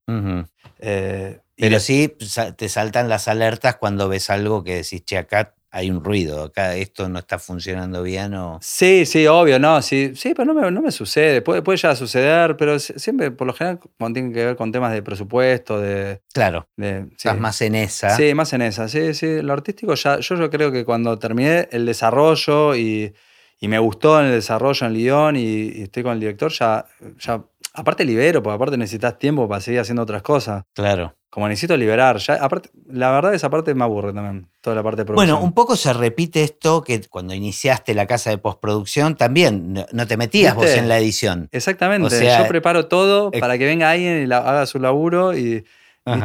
Eh, 0.79 1.41
Pero 1.57 1.79
sí 1.79 2.17
te 2.57 2.69
saltan 2.71 3.09
las 3.11 3.29
alertas 3.29 3.77
cuando 3.77 4.09
ves 4.09 4.31
algo 4.31 4.65
que 4.65 4.77
decís, 4.77 5.05
che, 5.05 5.19
acá 5.19 5.55
hay 5.77 5.91
un 5.91 6.05
ruido, 6.05 6.45
acá 6.45 6.77
esto 6.77 7.09
no 7.09 7.19
está 7.19 7.37
funcionando 7.41 8.01
bien 8.05 8.33
o... 8.35 8.61
Sí, 8.63 9.05
sí, 9.07 9.27
obvio, 9.27 9.59
no, 9.59 9.83
sí, 9.83 10.13
sí, 10.15 10.33
pero 10.33 10.55
no 10.55 10.55
me, 10.61 10.71
no 10.71 10.81
me 10.81 10.93
sucede, 10.93 11.43
puede, 11.43 11.63
puede 11.63 11.79
ya 11.79 11.97
suceder, 11.97 12.57
pero 12.57 12.79
si- 12.79 12.93
siempre, 12.97 13.33
por 13.33 13.49
lo 13.49 13.55
general, 13.55 13.81
cuando 13.99 14.15
tiene 14.21 14.33
que 14.33 14.45
ver 14.45 14.55
con 14.57 14.71
temas 14.71 14.93
de 14.93 15.03
presupuesto, 15.03 15.81
de... 15.81 16.21
Claro, 16.33 16.69
de- 16.77 17.07
sí. 17.09 17.15
estás 17.17 17.41
más 17.41 17.61
en 17.61 17.75
esa. 17.75 18.11
Sí, 18.17 18.33
más 18.35 18.53
en 18.53 18.63
esa, 18.63 18.87
sí, 18.89 19.15
sí, 19.15 19.43
lo 19.43 19.53
artístico 19.53 19.95
ya, 19.95 20.21
yo, 20.21 20.37
yo 20.37 20.49
creo 20.49 20.71
que 20.71 20.85
cuando 20.85 21.19
terminé 21.19 21.69
el 21.73 21.87
desarrollo 21.87 22.77
y, 22.77 23.13
y 23.59 23.67
me 23.67 23.81
gustó 23.81 24.21
en 24.21 24.27
el 24.27 24.33
desarrollo 24.33 24.87
en 24.87 24.93
el 24.93 24.99
guion 24.99 25.35
y, 25.37 25.43
y 25.75 25.83
estoy 25.83 26.05
con 26.05 26.13
el 26.13 26.21
director, 26.21 26.53
ya, 26.53 26.87
ya, 27.19 27.43
aparte 27.75 28.05
libero, 28.05 28.43
porque 28.43 28.55
aparte 28.55 28.77
necesitas 28.79 29.19
tiempo 29.19 29.49
para 29.49 29.61
seguir 29.61 29.81
haciendo 29.81 30.03
otras 30.03 30.23
cosas, 30.23 30.65
Claro. 30.75 31.15
como 31.29 31.49
necesito 31.49 31.77
liberar, 31.77 32.19
ya, 32.19 32.35
aparte, 32.35 32.71
la 32.89 33.11
verdad 33.11 33.35
esa 33.35 33.51
parte 33.51 33.75
me 33.75 33.83
aburre 33.85 34.13
también, 34.13 34.47
toda 34.61 34.77
la 34.77 34.83
parte 34.83 35.03
de 35.03 35.05
producción. 35.05 35.35
Bueno, 35.37 35.45
un 35.45 35.53
poco 35.53 35.75
se 35.77 35.93
repite 35.93 36.43
esto 36.45 36.83
que 36.83 37.01
cuando 37.09 37.35
iniciaste 37.35 37.93
la 37.95 38.07
casa 38.07 38.31
de 38.31 38.39
postproducción 38.39 39.17
también 39.17 39.73
no, 39.73 39.87
no 39.93 40.07
te 40.07 40.17
metías 40.17 40.55
vos 40.55 40.71
en 40.75 40.89
la 40.89 40.99
edición. 40.99 41.49
Exactamente, 41.51 42.07
O 42.07 42.11
sea, 42.11 42.39
yo 42.43 42.47
preparo 42.49 42.87
todo 42.87 43.31
ex- 43.33 43.41
para 43.41 43.59
que 43.59 43.67
venga 43.67 43.91
alguien 43.91 44.23
y 44.23 44.27
la- 44.27 44.39
haga 44.39 44.67
su 44.67 44.79
laburo 44.79 45.37
y, 45.37 45.65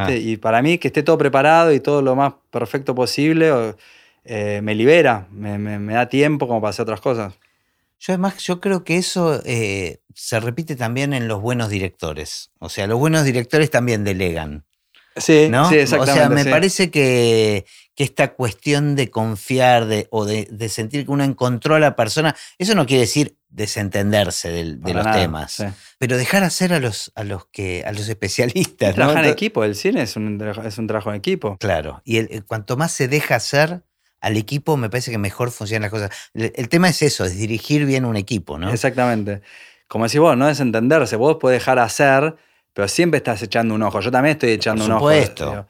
y 0.08 0.36
para 0.36 0.62
mí 0.62 0.78
que 0.78 0.88
esté 0.88 1.02
todo 1.02 1.18
preparado 1.18 1.72
y 1.72 1.80
todo 1.80 2.00
lo 2.02 2.14
más 2.14 2.34
perfecto 2.50 2.94
posible 2.94 3.50
o- 3.50 3.74
eh, 4.24 4.60
me 4.62 4.74
libera, 4.74 5.26
me, 5.32 5.56
me- 5.58 5.78
me 5.78 5.94
da 5.94 6.06
tiempo 6.08 6.46
como 6.46 6.60
para 6.60 6.70
hacer 6.70 6.82
otras 6.84 7.00
cosas. 7.00 7.32
Yo 8.00 8.14
además, 8.14 8.38
yo 8.38 8.60
creo 8.60 8.82
que 8.82 8.96
eso 8.96 9.42
eh, 9.44 10.00
se 10.14 10.40
repite 10.40 10.74
también 10.74 11.12
en 11.12 11.28
los 11.28 11.40
buenos 11.42 11.68
directores. 11.68 12.50
O 12.58 12.68
sea, 12.70 12.86
los 12.86 12.98
buenos 12.98 13.24
directores 13.24 13.70
también 13.70 14.02
delegan, 14.04 14.64
Sí, 15.16 15.48
¿no? 15.50 15.68
sí, 15.68 15.74
o 15.76 15.80
exactamente. 15.80 16.14
sea, 16.20 16.28
me 16.30 16.44
sí. 16.44 16.50
parece 16.50 16.90
que, 16.90 17.66
que 17.94 18.04
esta 18.04 18.32
cuestión 18.34 18.94
de 18.96 19.10
confiar 19.10 19.84
de, 19.86 20.06
o 20.10 20.24
de, 20.24 20.48
de 20.50 20.68
sentir 20.70 21.04
que 21.04 21.10
uno 21.10 21.24
encontró 21.24 21.74
a 21.74 21.80
la 21.80 21.94
persona, 21.94 22.34
eso 22.58 22.74
no 22.74 22.86
quiere 22.86 23.02
decir 23.02 23.36
desentenderse 23.48 24.50
de 24.50 24.94
los 24.94 25.04
nada, 25.04 25.12
temas, 25.20 25.52
sí. 25.52 25.64
pero 25.98 26.16
dejar 26.16 26.44
hacer 26.44 26.72
a 26.72 26.78
los, 26.80 27.12
a 27.16 27.24
los, 27.24 27.46
que, 27.46 27.82
a 27.84 27.92
los 27.92 28.08
especialistas. 28.08 28.90
¿no? 28.90 28.94
Trabajar 28.94 29.24
en 29.24 29.30
equipo, 29.32 29.64
el 29.64 29.74
cine 29.74 30.02
es 30.02 30.16
un, 30.16 30.38
tra- 30.38 30.64
es 30.64 30.78
un 30.78 30.86
trabajo 30.86 31.10
en 31.10 31.16
equipo. 31.16 31.56
Claro, 31.58 32.00
y 32.04 32.18
el- 32.18 32.44
cuanto 32.44 32.76
más 32.76 32.92
se 32.92 33.08
deja 33.08 33.34
hacer 33.36 33.82
al 34.20 34.36
equipo, 34.36 34.76
me 34.76 34.90
parece 34.90 35.10
que 35.10 35.18
mejor 35.18 35.50
funcionan 35.50 35.82
las 35.82 35.90
cosas. 35.90 36.10
El, 36.34 36.52
el 36.54 36.68
tema 36.68 36.88
es 36.88 37.02
eso, 37.02 37.24
es 37.24 37.36
dirigir 37.36 37.86
bien 37.86 38.04
un 38.04 38.16
equipo, 38.16 38.58
¿no? 38.58 38.70
Exactamente. 38.72 39.40
Como 39.88 40.04
decís 40.04 40.20
vos, 40.20 40.36
no 40.36 40.46
desentenderse, 40.46 41.16
vos 41.16 41.36
podés 41.36 41.60
dejar 41.60 41.78
hacer, 41.78 42.36
pero 42.72 42.86
siempre 42.86 43.18
estás 43.18 43.42
echando 43.42 43.74
un 43.74 43.82
ojo. 43.82 44.00
Yo 44.00 44.10
también 44.10 44.32
estoy 44.34 44.50
echando 44.50 44.84
Por 44.84 44.90
un 44.90 44.96
ojo. 44.96 45.10
digo. 45.10 45.66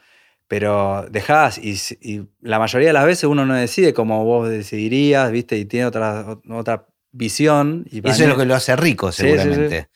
Pero 0.48 1.06
dejás 1.08 1.58
y, 1.58 2.26
la 2.40 2.58
mayoría 2.58 2.88
de 2.88 2.92
las 2.92 3.04
veces 3.06 3.24
uno 3.24 3.46
no 3.46 3.54
decide 3.54 3.94
como 3.94 4.24
vos 4.24 4.50
decidirías, 4.50 5.30
¿viste? 5.30 5.56
Y 5.56 5.64
tiene 5.64 5.86
otra, 5.86 6.26
ot- 6.26 6.42
otra 6.52 6.86
visión. 7.12 7.86
Y 7.90 7.98
eso 7.98 8.24
es 8.24 8.28
lo 8.28 8.36
que 8.36 8.46
lo 8.46 8.56
hace 8.56 8.74
rico, 8.74 9.12
Sí, 9.12 9.22
sí, 9.22 9.28
sí. 9.28 9.36
seguramente. 9.38 9.88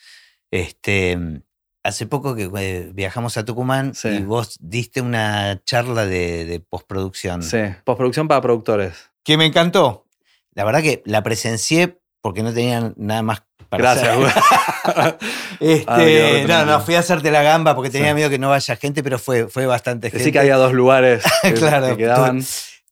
Este, 0.52 1.42
hace 1.85 2.07
poco 2.07 2.35
que 2.35 2.51
eh, 2.59 2.90
viajamos 2.92 3.37
a 3.37 3.44
Tucumán 3.44 3.94
Sí. 3.94 4.09
y 4.09 4.20
vos 4.23 4.57
diste 4.61 5.01
una 5.01 5.62
charla 5.64 6.07
de, 6.07 6.44
de 6.44 6.59
postproducción. 6.61 7.42
Sí, 7.42 7.59
postproducción 7.85 8.27
para 8.27 8.40
productores. 8.40 8.94
Que 9.23 9.37
me 9.37 9.44
encantó. 9.47 10.07
La 10.55 10.64
verdad 10.64 10.83
que 10.83 11.03
la 11.05 11.23
presencié 11.23 12.01
porque 12.20 12.42
no 12.42 12.53
tenía 12.53 12.92
nada 12.97 13.23
más 13.23 13.42
para 13.68 13.94
Gracias, 13.94 14.09
hacer. 14.09 15.18
Este, 15.61 15.85
Ah, 16.53 16.64
no, 16.64 16.64
no, 16.73 16.81
fui 16.81 16.94
a 16.94 17.01
hacerte 17.01 17.31
la 17.31 17.42
gamba 17.42 17.75
porque 17.75 17.90
tenía 17.90 18.09
Sí. 18.11 18.14
miedo 18.14 18.31
que 18.31 18.38
no 18.38 18.49
vaya 18.51 18.77
gente, 18.77 19.03
pero 19.03 19.18
fue, 19.18 19.49
fue 19.49 19.66
bastante 19.66 20.11
gente. 20.11 20.33
que 20.33 20.38
había 20.38 20.57
dos 20.57 20.73
lugares 20.73 21.23
que, 21.42 21.55
Claro, 21.55 21.88
que 21.88 21.97
quedaban. 21.99 22.42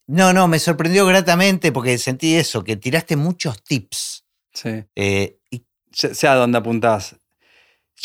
No, 0.07 0.33
no, 0.33 0.49
me 0.49 0.59
sorprendió 0.59 1.07
gratamente 1.07 1.73
porque 1.73 1.97
sentí 1.99 2.35
eso, 2.37 2.63
que 2.65 2.77
tiraste 2.77 3.17
muchos 3.17 3.63
tips. 3.63 4.25
Sí. 4.53 4.85
Eh, 4.97 5.39
y 5.51 5.65
Sé 5.93 6.15
sé 6.15 6.27
a 6.27 6.35
dónde 6.35 6.57
apuntás. 6.59 7.17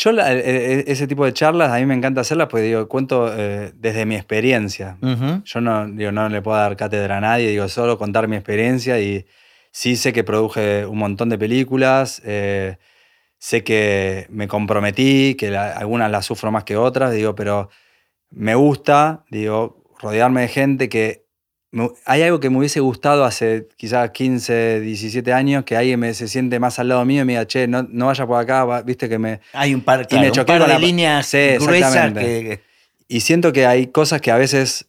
Yo 0.00 0.12
la- 0.12 0.32
e- 0.32 0.38
e- 0.80 0.84
ese 0.86 1.08
tipo 1.08 1.24
de 1.24 1.32
charlas 1.32 1.72
a 1.72 1.76
mí 1.78 1.84
me 1.86 1.94
encanta 1.94 2.20
hacerlas 2.20 2.46
porque 2.48 2.66
digo, 2.66 2.86
cuento 2.88 3.32
eh, 3.36 3.72
desde 3.74 4.06
mi 4.06 4.14
experiencia. 4.14 4.96
Yo 5.44 5.60
no, 5.60 5.88
digo, 5.88 6.12
no 6.12 6.28
le 6.28 6.40
puedo 6.40 6.56
dar 6.56 6.76
cátedra 6.76 7.16
a 7.16 7.20
nadie, 7.20 7.50
digo, 7.50 7.66
solo 7.68 7.98
contar 7.98 8.28
mi 8.28 8.36
experiencia 8.36 9.00
y 9.00 9.26
sí 9.72 9.96
sé 9.96 10.12
que 10.12 10.22
produje 10.22 10.86
un 10.86 10.98
montón 10.98 11.30
de 11.30 11.36
películas, 11.38 12.22
eh, 12.24 12.76
sé 13.38 13.64
que 13.64 14.26
me 14.30 14.46
comprometí, 14.46 15.34
que 15.34 15.50
la- 15.50 15.72
algunas 15.72 16.10
las 16.12 16.26
sufro 16.26 16.52
más 16.52 16.62
que 16.62 16.76
otras, 16.76 17.12
digo, 17.12 17.34
pero 17.34 17.68
me 18.30 18.54
gusta, 18.54 19.24
digo, 19.30 19.82
rodearme 20.00 20.42
de 20.42 20.48
gente 20.48 20.88
que... 20.88 21.26
me- 21.70 21.90
hay 22.06 22.22
algo 22.22 22.40
que 22.40 22.50
me 22.50 22.58
hubiese 22.58 22.80
gustado 22.80 23.24
hace 23.24 23.68
quizás 23.76 24.10
15, 24.10 24.80
17 24.80 25.32
años, 25.32 25.64
que 25.64 25.76
alguien 25.76 26.00
me, 26.00 26.14
se 26.14 26.28
siente 26.28 26.58
más 26.58 26.78
al 26.78 26.88
lado 26.88 27.04
mío 27.04 27.22
y 27.22 27.24
me 27.24 27.32
diga, 27.34 27.46
che, 27.46 27.66
no, 27.68 27.82
no 27.90 28.06
vayas 28.06 28.26
por 28.26 28.38
acá, 28.40 28.64
va- 28.64 28.82
viste 28.82 29.08
que 29.08 29.18
me... 29.18 29.40
Hay 29.52 29.74
un 29.74 29.82
par, 29.82 30.00
me 30.00 30.06
claro, 30.06 30.26
un 30.26 30.32
choqué 30.32 30.46
par 30.46 30.58
con 30.60 30.68
de 30.68 30.74
la- 30.74 30.78
líneas 30.80 31.26
Sí, 31.26 31.36
gruesas 31.60 32.12
que, 32.14 32.60
Y 33.08 33.20
siento 33.20 33.52
que 33.52 33.66
hay 33.66 33.88
cosas 33.88 34.20
que 34.20 34.30
a 34.30 34.36
veces 34.36 34.88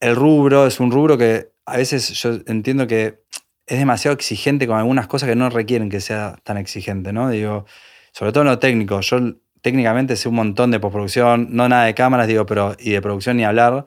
el 0.00 0.14
rubro 0.16 0.66
es 0.66 0.80
un 0.80 0.90
rubro 0.90 1.18
que 1.18 1.48
a 1.66 1.76
veces 1.76 2.08
yo 2.20 2.38
entiendo 2.46 2.86
que 2.86 3.20
es 3.66 3.78
demasiado 3.78 4.14
exigente 4.14 4.66
con 4.66 4.78
algunas 4.78 5.06
cosas 5.06 5.28
que 5.28 5.36
no 5.36 5.50
requieren 5.50 5.90
que 5.90 6.00
sea 6.00 6.36
tan 6.42 6.56
exigente, 6.56 7.12
¿no? 7.12 7.28
Digo, 7.30 7.66
sobre 8.12 8.32
todo 8.32 8.42
en 8.42 8.48
lo 8.48 8.58
técnico. 8.58 9.00
Yo 9.00 9.18
técnicamente 9.60 10.16
sé 10.16 10.28
un 10.28 10.36
montón 10.36 10.70
de 10.70 10.80
postproducción, 10.80 11.48
no 11.50 11.68
nada 11.68 11.84
de 11.84 11.94
cámaras, 11.94 12.26
digo, 12.28 12.46
pero 12.46 12.74
y 12.78 12.92
de 12.92 13.02
producción 13.02 13.36
ni 13.36 13.44
hablar. 13.44 13.84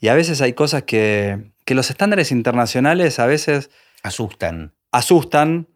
Y 0.00 0.08
a 0.08 0.14
veces 0.14 0.40
hay 0.40 0.54
cosas 0.54 0.82
que, 0.82 1.52
que 1.66 1.74
los 1.74 1.90
estándares 1.90 2.32
internacionales 2.32 3.18
a 3.18 3.26
veces 3.26 3.70
asustan. 4.02 4.72
asustan 4.92 5.68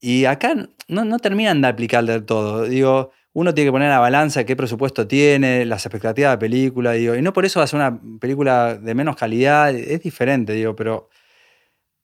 y 0.00 0.24
acá 0.24 0.54
no, 0.88 1.04
no 1.04 1.18
terminan 1.18 1.60
de 1.60 1.68
aplicar 1.68 2.04
del 2.04 2.24
todo. 2.24 2.64
Digo, 2.64 3.12
uno 3.34 3.52
tiene 3.52 3.68
que 3.68 3.72
poner 3.72 3.88
a 3.90 3.94
la 3.94 4.00
balanza 4.00 4.44
qué 4.44 4.56
presupuesto 4.56 5.06
tiene, 5.06 5.66
las 5.66 5.84
expectativas 5.84 6.32
de 6.32 6.38
película, 6.38 6.92
digo, 6.92 7.14
y 7.14 7.22
no 7.22 7.32
por 7.32 7.44
eso 7.44 7.60
va 7.60 7.64
a 7.64 7.66
ser 7.66 7.78
una 7.78 8.00
película 8.18 8.74
de 8.74 8.94
menos 8.94 9.16
calidad, 9.16 9.74
es 9.74 10.02
diferente, 10.02 10.54
digo, 10.54 10.74
pero 10.74 11.10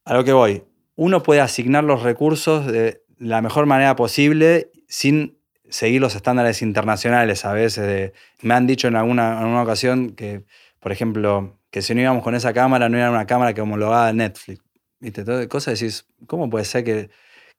A 0.05 0.14
lo 0.14 0.24
que 0.24 0.32
voy, 0.32 0.64
uno 0.97 1.22
puede 1.22 1.41
asignar 1.41 1.84
los 1.84 2.03
recursos 2.03 2.66
de 2.66 3.03
la 3.18 3.41
mejor 3.43 3.66
manera 3.66 3.97
posible 3.97 4.70
sin 4.88 5.38
seguir 5.68 6.01
los 6.01 6.14
estándares 6.14 6.62
internacionales 6.62 7.45
a 7.45 7.53
veces. 7.53 7.86
De, 7.86 8.12
me 8.43 8.55
han 8.55 8.66
dicho 8.66 8.88
en 8.88 8.97
alguna, 8.97 9.32
en 9.32 9.38
alguna 9.38 9.62
ocasión 9.62 10.11
que, 10.11 10.45
por 10.80 10.91
ejemplo, 10.93 11.59
que 11.70 11.82
si 11.82 11.94
no 11.94 12.00
íbamos 12.00 12.22
con 12.22 12.34
esa 12.34 12.52
cámara, 12.52 12.88
no 12.88 12.98
era 12.98 13.10
una 13.10 13.26
cámara 13.26 13.54
que 13.54 13.60
homologaba 13.60 14.12
Netflix. 14.12 14.62
¿Viste? 15.00 15.24
Todo, 15.24 15.48
cosas 15.48 15.78
decís, 15.78 16.04
¿cómo 16.26 16.50
puede 16.50 16.64
ser 16.64 16.84
que, 16.84 17.10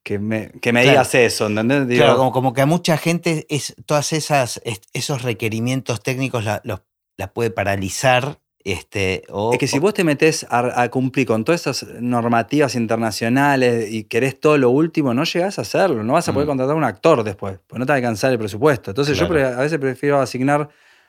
que 0.02 0.18
me, 0.18 0.50
que 0.60 0.72
me 0.72 0.82
Claro. 0.82 0.90
digas 0.92 1.14
eso? 1.14 1.46
¿entendés? 1.46 1.88
Digo, 1.88 2.04
Claro, 2.04 2.18
como, 2.18 2.32
como 2.32 2.52
que 2.52 2.60
a 2.62 2.66
mucha 2.66 2.96
gente 2.96 3.46
es, 3.48 3.74
todas 3.86 4.12
esas 4.12 4.60
es- 4.64 4.80
esos 4.92 5.22
requerimientos 5.22 6.02
técnicos 6.02 6.44
la, 6.44 6.60
los- 6.64 6.82
la 7.16 7.32
puede 7.32 7.50
paralizar. 7.50 8.38
Este, 8.64 9.24
o, 9.28 9.52
Es 9.52 9.58
que 9.58 9.66
si 9.66 9.78
o- 9.78 9.80
vos 9.80 9.92
te 9.92 10.04
metés 10.04 10.46
a, 10.48 10.82
a 10.82 10.88
cumplir 10.88 11.26
con 11.26 11.44
todas 11.44 11.62
esas 11.66 11.84
normativas 12.00 12.76
internacionales 12.76 13.90
y 13.90 14.04
querés 14.04 14.38
todo 14.38 14.56
lo 14.56 14.70
último, 14.70 15.14
no 15.14 15.24
llegás 15.24 15.58
a 15.58 15.62
hacerlo. 15.62 16.04
No 16.04 16.12
vas 16.12 16.28
a 16.28 16.32
poder 16.32 16.46
Mm. 16.46 16.50
contratar 16.50 16.74
a 16.74 16.78
un 16.78 16.84
actor 16.84 17.24
después, 17.24 17.58
porque 17.66 17.80
no 17.80 17.86
te 17.86 17.90
va 17.90 17.94
a 17.94 17.96
alcanzar 17.96 18.30
el 18.30 18.38
presupuesto. 18.38 18.92
Entonces 18.92 19.18
yo 19.18 19.26
Claro. 19.26 19.58
a 19.58 19.62
veces 19.62 19.78
prefiero 19.80 20.20
asignar 20.20 20.68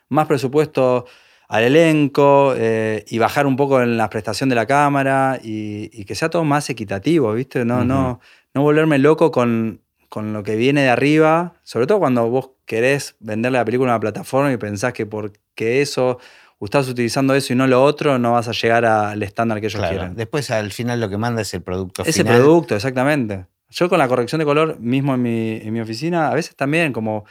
más 0.10 0.26
presupuesto 0.26 1.06
al 1.54 1.66
elenco 1.66 2.56
eh, 2.58 3.06
y 3.08 3.20
bajar 3.20 3.46
un 3.46 3.56
poco 3.56 3.80
en 3.80 3.96
la 3.96 4.10
prestación 4.10 4.50
de 4.50 4.56
la 4.56 4.66
cámara 4.66 5.40
y, 5.44 5.88
y 5.94 6.04
que 6.04 6.16
sea 6.16 6.32
todo 6.32 6.44
más 6.44 6.68
equitativo, 6.72 7.32
¿viste? 7.34 7.64
No, 7.64 7.86
no, 7.86 8.20
no 8.56 8.62
volverme 8.64 8.98
loco 8.98 9.30
con, 9.30 9.80
con 10.10 10.34
lo 10.34 10.42
que 10.42 10.56
viene 10.56 10.82
de 10.82 10.90
arriba, 10.90 11.54
sobre 11.62 11.86
todo 11.86 12.00
cuando 12.00 12.28
vos 12.28 12.50
querés 12.66 13.18
venderle 13.20 13.60
la 13.60 13.66
película 13.66 13.92
a 13.92 13.96
una 13.98 14.00
plataforma 14.00 14.52
y 14.52 14.58
pensás 14.58 14.94
que 14.94 15.06
porque 15.06 15.84
eso, 15.84 16.18
estás 16.60 16.90
utilizando 16.90 17.36
eso 17.36 17.54
y 17.54 17.56
no 17.56 17.68
lo 17.68 17.84
otro, 17.84 18.18
no 18.18 18.32
vas 18.32 18.48
a 18.48 18.52
llegar 18.52 18.84
al 18.84 19.22
estándar 19.22 19.60
que 19.60 19.68
ellos 19.68 19.80
claro, 19.80 19.96
quieren. 19.96 20.16
Después 20.16 20.50
al 20.50 20.72
final 20.72 21.00
lo 21.00 21.08
que 21.08 21.20
manda 21.20 21.44
es 21.44 21.54
el 21.54 21.62
producto 21.62 22.02
Ese 22.02 22.24
final. 22.24 22.40
producto, 22.40 22.76
exactamente. 22.76 23.46
Yo 23.70 23.90
con 23.90 24.00
la 24.00 24.08
corrección 24.08 24.40
de 24.40 24.46
color, 24.46 24.80
mismo 24.80 25.14
en 25.14 25.22
mi, 25.22 25.52
en 25.58 25.72
mi 25.72 25.82
oficina, 25.82 26.30
a 26.30 26.34
veces 26.34 26.56
también 26.56 26.94
como 26.94 27.26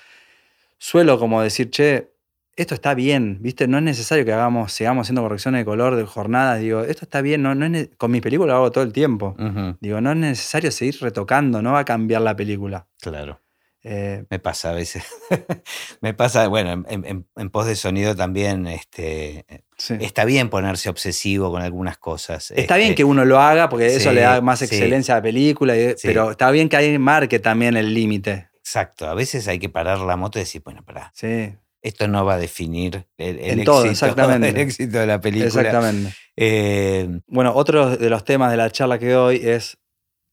suelo 0.79 1.19
como 1.19 1.43
decir, 1.43 1.71
che, 1.71 2.12
esto 2.57 2.75
está 2.75 2.95
bien, 2.95 3.39
¿viste? 3.41 3.67
No 3.67 3.79
es 3.79 3.85
necesario 3.85 4.25
que 4.25 4.33
hagamos, 4.33 4.73
sigamos 4.73 5.07
haciendo 5.07 5.23
correcciones 5.23 5.61
de 5.61 5.65
color 5.65 5.97
de 5.97 6.05
jornadas. 6.05 6.61
Digo, 6.61 6.83
esto 6.83 7.05
está 7.05 7.23
bien, 7.23 7.43
no, 7.43 7.55
no 7.55 7.67
es 7.67 7.91
con 7.97 8.11
mis 8.11 8.21
películas 8.23 8.53
lo 8.53 8.57
hago 8.57 8.71
todo 8.73 8.85
el 8.85 8.93
tiempo. 8.93 9.35
Digo, 9.81 10.01
no 10.01 10.11
es 10.13 10.17
necesario 10.19 10.71
seguir 10.71 10.99
retocando, 11.01 11.63
no 11.63 11.73
va 11.73 11.81
a 11.81 11.85
cambiar 11.85 12.23
la 12.23 12.37
película. 12.37 12.87
claro. 13.01 13.41
Eh, 13.85 14.25
Me 14.31 14.39
pasa 14.39 14.71
a 14.71 14.75
veces. 14.75 15.03
Me 16.01 16.15
pasa, 16.15 16.47
bueno, 16.47 16.71
en, 16.71 17.05
en, 17.05 17.27
en 17.35 17.51
pos 17.51 17.67
de 17.67 17.75
sonido 17.75 18.15
también 18.15 18.69
este, 18.69 19.45
sí. 19.77 19.97
está 20.01 20.25
bien 20.25 20.51
ponerse 20.51 20.89
obsesivo 20.89 21.51
con 21.51 21.63
algunas 21.63 21.99
cosas. 21.99 22.53
Está 22.53 22.77
bien 22.77 22.91
este, 22.91 22.99
que 22.99 23.05
uno 23.05 23.25
lo 23.25 23.41
haga 23.41 23.69
porque 23.69 23.97
eso 23.97 24.13
le 24.13 24.21
da 24.21 24.41
más 24.41 24.61
sí. 24.61 24.67
excelencia 24.67 25.15
a 25.15 25.17
la 25.19 25.23
película, 25.23 25.75
pero 26.01 26.31
está 26.31 26.53
bien 26.53 26.69
que 26.69 26.77
alguien 26.77 27.01
marque 27.01 27.41
también 27.41 27.77
el 27.77 27.93
límite. 27.93 28.51
Exacto, 28.59 29.09
a 29.09 29.15
veces 29.15 29.49
hay 29.49 29.59
que 29.59 29.69
parar 29.69 29.99
la 29.99 30.17
moto 30.17 30.39
y 30.39 30.43
decir, 30.43 30.63
bueno, 30.65 30.85
pará, 30.85 31.11
Sí, 31.17 31.53
esto 31.83 32.07
no 32.09 32.25
va 32.25 32.35
a 32.35 32.39
definir 32.39 33.07
el, 33.19 33.39
el 33.41 33.65
todo, 33.65 33.85
éxito, 33.85 34.07
exactamente. 34.07 34.49
el 34.49 34.57
éxito 34.57 34.99
de 34.99 35.07
la 35.07 35.21
película. 35.21 35.47
exactamente. 35.47 36.15
Eh, 36.37 37.21
Bueno, 37.27 37.53
otro 37.55 37.97
de 37.97 38.09
los 38.09 38.25
temas 38.25 38.51
de 38.51 38.57
la 38.57 38.71
charla 38.71 38.99
que 38.99 39.11
doy 39.11 39.37
es, 39.43 39.79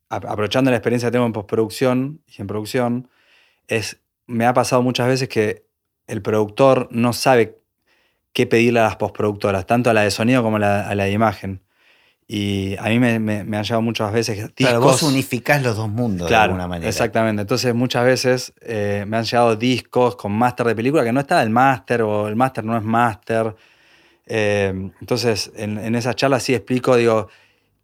aprovechando 0.09 0.71
la 0.71 0.77
experiencia 0.77 1.07
que 1.09 1.13
tengo 1.13 1.25
en 1.25 1.33
postproducción 1.33 2.21
y 2.27 2.41
en 2.41 2.47
producción, 2.47 3.09
es, 3.67 4.01
me 4.27 4.45
ha 4.45 4.53
pasado 4.53 4.81
muchas 4.81 5.07
veces 5.07 5.27
que 5.27 5.65
el 6.07 6.21
productor 6.21 6.87
no 6.91 7.13
sabe 7.13 7.59
qué 8.33 8.45
pedirle 8.45 8.79
a 8.79 8.83
las 8.83 8.95
postproductoras, 8.95 9.65
tanto 9.65 9.89
a 9.89 9.93
la 9.93 10.01
de 10.01 10.11
sonido 10.11 10.43
como 10.43 10.57
a 10.57 10.59
la, 10.59 10.87
a 10.87 10.95
la 10.95 11.05
de 11.05 11.11
imagen. 11.11 11.61
Y 12.31 12.77
a 12.77 12.83
mí 12.89 12.99
me, 12.99 13.17
me- 13.17 13.43
me 13.43 13.57
han 13.57 13.63
llegado 13.63 13.81
muchas 13.81 14.13
veces 14.13 14.35
discos... 14.37 14.53
claro, 14.55 14.81
vos 14.81 15.01
unificás 15.01 15.63
los 15.63 15.75
dos 15.75 15.89
mundos 15.89 16.29
de 16.29 16.35
alguna 16.35 16.67
manera. 16.67 16.87
exactamente. 16.87 17.41
Entonces 17.41 17.73
muchas 17.73 18.05
veces 18.05 18.53
eh, 18.61 19.03
me 19.07 19.17
han 19.17 19.23
llegado 19.23 19.55
discos 19.55 20.15
con 20.15 20.31
máster 20.33 20.67
de 20.67 20.75
película 20.75 21.03
que 21.03 21.11
no 21.11 21.21
está 21.21 21.41
el 21.41 21.49
máster 21.49 22.03
o 22.03 22.27
el 22.27 22.35
máster 22.35 22.63
no 22.63 22.77
es 22.77 22.83
máster. 22.83 23.55
Eh, 24.27 24.91
entonces 25.01 25.51
en, 25.55 25.79
en 25.79 25.95
esa 25.95 26.13
charla 26.13 26.39
sí 26.39 26.53
explico, 26.53 26.95
digo, 26.95 27.29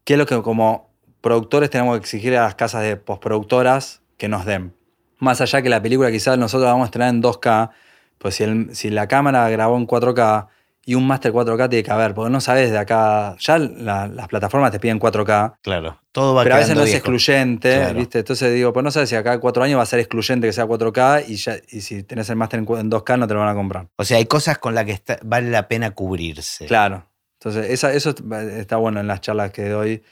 qué 0.04 0.14
es 0.14 0.20
lo 0.20 0.28
que 0.28 0.39
como 0.43 0.91
productores 1.22 1.72
tenemos 1.72 1.96
que 1.98 2.02
exigir 2.02 2.38
a 2.38 2.43
las 2.43 2.54
casas 2.54 2.84
de 2.84 2.98
postproductoras 2.98 4.04
que 4.18 4.28
nos 4.28 4.46
den. 4.46 4.76
Más 5.18 5.41
allá 5.41 5.64
que 5.64 5.70
la 5.70 5.82
película 5.82 6.12
quizás 6.12 6.38
nosotros 6.38 6.66
la 6.66 6.74
vamos 6.74 6.84
a 6.86 6.89
estrenar 6.89 7.10
en 7.10 7.24
2K, 7.24 7.72
pues 8.20 8.36
si, 8.36 8.43
el- 8.43 8.76
si 8.76 8.91
la 8.91 9.08
cámara 9.08 9.50
grabó 9.50 9.76
en 9.78 9.88
4K 9.88 10.48
y 10.88 10.94
un 10.96 11.08
máster 11.08 11.32
4K 11.34 11.68
tiene 11.68 11.84
que 11.84 11.92
haber, 11.92 12.14
porque 12.14 12.30
no 12.32 12.40
sabes 12.40 12.70
de 12.72 12.78
acá, 12.78 13.36
ya 13.40 13.58
la- 13.58 14.08
las 14.08 14.28
plataformas 14.28 14.72
te 14.72 14.80
piden 14.80 15.00
4K, 15.00 15.58
Claro, 15.62 16.00
todo 16.12 16.36
va 16.36 16.44
pero 16.44 16.56
a 16.56 16.60
veces 16.60 16.76
no 16.76 16.84
es 16.84 16.94
excluyente, 16.94 17.76
Claro. 17.76 17.98
¿viste? 18.00 18.20
Entonces 18.20 18.54
digo, 18.54 18.72
pues 18.72 18.84
no 18.84 18.92
sabes 18.92 19.10
si 19.10 19.16
acá 19.16 19.40
cuatro 19.40 19.64
años 19.64 19.80
va 19.80 19.84
a 19.84 19.88
ser 19.88 20.00
excluyente 20.00 20.46
que 20.48 20.54
sea 20.54 20.66
4K 20.66 21.24
y, 21.28 21.36
ya, 21.38 21.56
y 21.72 21.82
si 21.82 22.04
tenés 22.04 22.30
el 22.30 22.36
máster 22.36 22.60
en 22.60 22.66
cu- 22.66 22.78
en 22.78 22.90
2K 22.90 23.18
no 23.18 23.28
te 23.28 23.34
lo 23.34 23.40
van 23.40 23.50
a 23.50 23.56
comprar. 23.56 23.88
O 23.98 24.04
sea, 24.06 24.18
hay 24.18 24.26
cosas 24.26 24.60
con 24.60 24.76
las 24.76 24.86
que 24.86 24.92
está- 24.92 25.18
vale 25.24 25.50
la 25.50 25.68
pena 25.68 25.92
cubrirse. 25.92 26.66
Claro. 26.68 27.08
Entonces 27.40 27.72
esa- 27.72 27.92
eso 27.94 28.14
está 28.58 28.78
bueno 28.78 29.00
en 29.00 29.08
las 29.08 29.22
charlas 29.22 29.52
que 29.52 29.68
doy. 29.70 30.04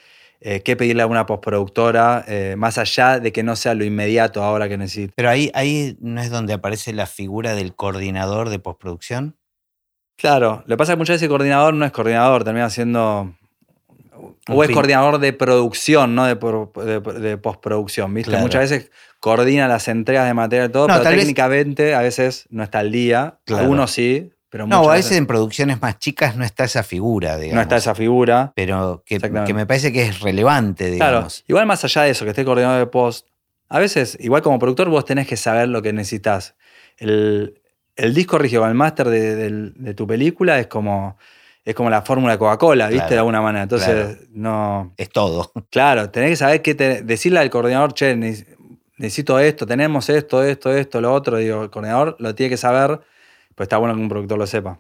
Eh, 0.45 0.61
¿Qué 0.61 0.75
pedirle 0.75 1.03
a 1.03 1.07
una 1.07 1.25
postproductora? 1.25 2.25
eh, 2.27 2.55
más 2.57 2.77
allá 2.77 3.19
de 3.19 3.31
que 3.31 3.43
no 3.43 3.55
sea 3.55 3.73
lo 3.75 3.85
inmediato 3.85 4.43
ahora 4.43 4.67
que 4.67 4.77
necesito. 4.77 5.13
Pero 5.15 5.29
ahí, 5.29 5.49
ahí 5.53 5.97
no 6.01 6.19
es 6.21 6.29
donde 6.31 6.51
aparece 6.53 6.91
la 6.93 7.05
figura 7.05 7.55
del 7.55 7.75
coordinador 7.75 8.49
de 8.49 8.59
postproducción. 8.59 9.37
Claro, 10.17 10.63
lo 10.65 10.75
que 10.75 10.77
pasa 10.77 10.91
es 10.93 10.95
que 10.95 10.99
muchas 10.99 11.13
veces 11.15 11.23
el 11.23 11.29
coordinador 11.29 11.73
no 11.73 11.85
es 11.85 11.91
coordinador, 11.91 12.43
termina 12.43 12.69
siendo... 12.69 13.33
O 14.49 14.63
es 14.63 14.69
coordinador 14.71 15.19
de 15.19 15.33
producción, 15.33 16.15
no 16.15 16.25
de, 16.25 16.35
pro- 16.35 16.71
de- 16.75 16.99
de 16.99 17.37
postproducción, 17.37 18.13
¿viste? 18.13 18.29
Claro. 18.31 18.43
Muchas 18.43 18.61
veces 18.69 18.91
coordina 19.19 19.67
las 19.67 19.87
entregas 19.87 20.27
de 20.27 20.33
material 20.33 20.69
y 20.69 20.71
todo, 20.71 20.87
No, 20.87 20.95
pero 20.97 21.09
vez- 21.09 21.19
técnicamente 21.19 21.95
a 21.95 22.01
veces 22.01 22.45
no 22.49 22.63
está 22.63 22.79
al 22.79 22.91
día. 22.91 23.39
Claro. 23.45 23.63
Algunos 23.63 23.91
sí, 23.91 24.31
pero 24.49 24.67
No, 24.67 24.77
a 24.89 24.93
veces 24.93 25.05
veces 25.05 25.17
en 25.17 25.27
producciones 25.27 25.81
más 25.81 25.97
chicas 25.97 26.35
no 26.35 26.43
está 26.45 26.65
esa 26.65 26.83
figura, 26.83 27.37
digamos. 27.37 27.55
no 27.55 27.61
está 27.61 27.77
esa 27.77 27.95
figura. 27.95 28.51
Pero 28.55 29.01
que, 29.05 29.19
me 29.53 29.65
parece 29.65 29.91
que 29.91 30.03
es 30.03 30.19
relevante, 30.19 30.95
Claro, 30.95 31.11
digamos. 31.17 31.43
igual 31.47 31.65
más 31.65 31.83
allá 31.83 32.03
de 32.03 32.11
eso, 32.11 32.23
que 32.25 32.31
esté 32.31 32.45
coordinador 32.45 32.79
de 32.79 32.85
post, 32.87 33.27
a 33.69 33.79
veces, 33.79 34.17
igual 34.19 34.41
como 34.41 34.59
productor, 34.59 34.89
vos 34.89 35.05
tenés 35.05 35.25
que 35.27 35.37
saber 35.37 35.69
lo 35.69 35.81
que 35.81 35.91
necesitas. 35.93 36.55
El, 36.97 37.59
el 37.95 38.13
disco 38.13 38.37
el 38.37 38.73
máster 38.73 39.09
de, 39.09 39.35
del- 39.35 39.73
de 39.75 39.93
tu 39.93 40.07
película 40.07 40.59
es 40.59 40.67
como, 40.67 41.17
es 41.63 41.75
como 41.75 41.89
la 41.89 42.01
fórmula 42.01 42.33
de 42.33 42.39
Coca-Cola, 42.39 42.87
¿viste? 42.87 42.97
Claro, 42.99 43.13
De 43.13 43.17
alguna 43.19 43.41
manera. 43.41 43.63
Entonces, 43.63 44.17
claro. 44.17 44.27
no. 44.31 44.93
Es 44.97 45.09
todo. 45.09 45.51
Claro, 45.69 46.09
tenés 46.09 46.31
que 46.31 46.35
saber 46.37 46.61
qué 46.61 46.75
te, 46.75 47.01
decirle 47.03 47.39
al 47.39 47.49
coordinador, 47.49 47.93
che, 47.93 48.15
ne- 48.15 48.45
necesito 48.97 49.39
esto, 49.39 49.65
tenemos 49.65 50.09
esto, 50.09 50.43
esto, 50.43 50.71
esto, 50.73 51.01
lo 51.01 51.13
otro. 51.13 51.37
Digo, 51.37 51.63
el 51.63 51.69
coordinador 51.69 52.15
lo 52.19 52.33
tiene 52.35 52.51
que 52.51 52.57
saber, 52.57 52.99
pues 53.55 53.65
está 53.65 53.77
bueno 53.77 53.95
que 53.95 54.01
un 54.01 54.09
productor 54.09 54.37
lo 54.37 54.47
sepa. 54.47 54.79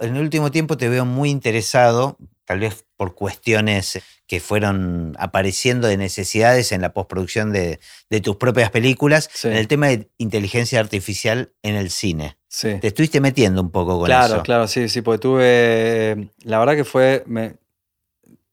En 0.00 0.16
el 0.16 0.22
último 0.22 0.50
tiempo 0.50 0.76
te 0.76 0.88
veo 0.88 1.04
muy 1.04 1.30
interesado, 1.30 2.16
tal 2.44 2.58
vez 2.60 2.84
por 2.96 3.14
cuestiones 3.14 4.02
que 4.26 4.40
fueron 4.40 5.14
apareciendo 5.18 5.86
de 5.86 5.96
necesidades 5.98 6.72
en 6.72 6.80
la 6.80 6.92
postproducción 6.94 7.52
de, 7.52 7.78
de 8.08 8.20
tus 8.20 8.36
propias 8.36 8.70
películas, 8.70 9.28
Sí. 9.32 9.48
en 9.48 9.54
el 9.54 9.68
tema 9.68 9.88
de 9.88 10.08
inteligencia 10.18 10.80
artificial 10.80 11.52
en 11.62 11.74
el 11.76 11.90
cine. 11.90 12.38
Sí. 12.48 12.78
Te 12.80 12.86
estuviste 12.86 13.20
metiendo 13.20 13.60
un 13.60 13.70
poco 13.70 13.98
con 13.98 14.06
Claro, 14.06 14.34
eso. 14.36 14.42
claro, 14.42 14.66
sí, 14.68 14.88
sí, 14.88 15.02
porque 15.02 15.18
tuve. 15.18 16.30
La 16.44 16.58
verdad 16.58 16.74
que 16.76 16.84
fue. 16.84 17.22
Me, 17.26 17.56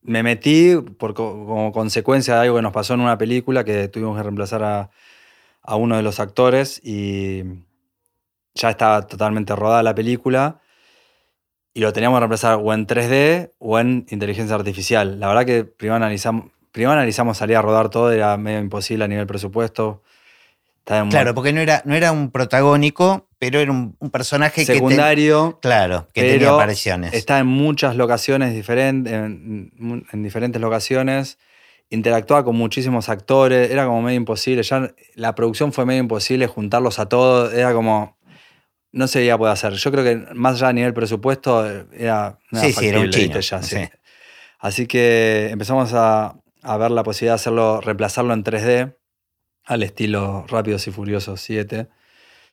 me 0.02 0.22
metí 0.22 0.74
por, 0.98 1.14
co- 1.14 1.46
como 1.46 1.72
consecuencia 1.72 2.34
de 2.34 2.40
algo 2.42 2.56
que 2.56 2.62
nos 2.62 2.72
pasó 2.72 2.94
en 2.94 3.00
una 3.00 3.16
película 3.16 3.62
que 3.64 3.86
tuvimos 3.88 4.16
que 4.16 4.22
reemplazar 4.24 4.62
a, 4.64 4.90
a 5.62 5.76
uno 5.76 5.96
de 5.96 6.02
los 6.02 6.18
actores 6.20 6.80
y 6.84 7.44
ya 8.54 8.70
estaba 8.70 9.06
totalmente 9.06 9.54
rodada 9.54 9.82
la 9.84 9.94
película 9.94 10.60
y 11.74 11.80
lo 11.80 11.92
teníamos 11.92 12.16
que 12.16 12.20
reemplazar 12.20 12.58
o 12.62 12.72
en 12.74 12.86
3D 12.86 13.52
o 13.58 13.78
en 13.78 14.06
inteligencia 14.10 14.54
artificial. 14.54 15.18
La 15.20 15.28
verdad 15.28 15.44
que 15.46 15.64
primero 15.64 15.96
analizamos, 15.96 16.46
primero 16.70 16.92
analizamos 16.92 17.38
salir 17.38 17.56
a 17.56 17.62
rodar 17.62 17.88
todo, 17.90 18.10
era 18.12 18.36
medio 18.36 18.58
imposible 18.60 19.04
a 19.04 19.08
nivel 19.08 19.26
presupuesto. 19.26 20.02
Estaba 20.80 21.08
Claro, 21.08 21.34
porque 21.34 21.52
no 21.52 21.60
era, 21.60 21.80
no 21.84 21.94
era 21.94 22.10
un 22.10 22.30
protagónico, 22.30 23.28
pero 23.38 23.60
era 23.60 23.70
un, 23.70 23.96
un 24.00 24.10
personaje 24.10 24.66
que... 24.66 24.74
secundario. 24.74 25.58
te- 25.60 25.68
claro, 25.68 26.08
que 26.12 26.22
tenía 26.22 26.50
apariciones. 26.50 27.14
Está 27.14 27.38
en 27.38 27.46
muchas 27.46 27.94
locaciones 27.96 28.52
diferentes, 28.52 29.12
en, 29.12 29.72
en 30.12 30.22
diferentes 30.22 30.60
locaciones. 30.60 31.38
Interactuaba 31.88 32.42
con 32.44 32.56
muchísimos 32.56 33.08
actores. 33.08 33.70
Era 33.70 33.84
como 33.86 34.02
medio 34.02 34.16
imposible. 34.16 34.62
Ya 34.62 34.90
la 35.14 35.34
producción 35.34 35.72
fue 35.72 35.84
medio 35.86 36.00
imposible 36.00 36.46
juntarlos 36.46 36.98
a 36.98 37.06
todos. 37.06 37.52
Era 37.52 37.72
como. 37.74 38.16
No 38.92 39.08
se 39.08 39.24
iba 39.24 39.34
a 39.34 39.38
poder 39.38 39.52
hacer. 39.52 39.72
Yo 39.72 39.90
creo 39.90 40.04
que 40.04 40.34
más 40.34 40.56
allá 40.56 40.68
a 40.68 40.72
nivel 40.72 40.94
presupuesto 40.94 41.68
eh, 41.68 41.86
era. 41.92 42.38
Sí, 42.52 42.72
sí, 42.72 42.88
era 42.88 43.00
un 43.00 43.10
chino. 43.10 43.40
Ya, 43.40 43.62
sí. 43.62 43.76
sí. 43.76 43.88
Así 44.58 44.86
que 44.86 45.48
empezamos 45.50 45.92
a, 45.94 46.36
a 46.62 46.76
ver 46.76 46.90
la 46.90 47.02
posibilidad 47.02 47.32
de 47.32 47.36
hacerlo, 47.36 47.80
reemplazarlo 47.80 48.32
en 48.34 48.44
3D 48.44 48.96
al 49.64 49.82
estilo 49.82 50.44
Rápidos 50.48 50.86
y 50.86 50.90
Furiosos 50.90 51.40
7. 51.40 51.88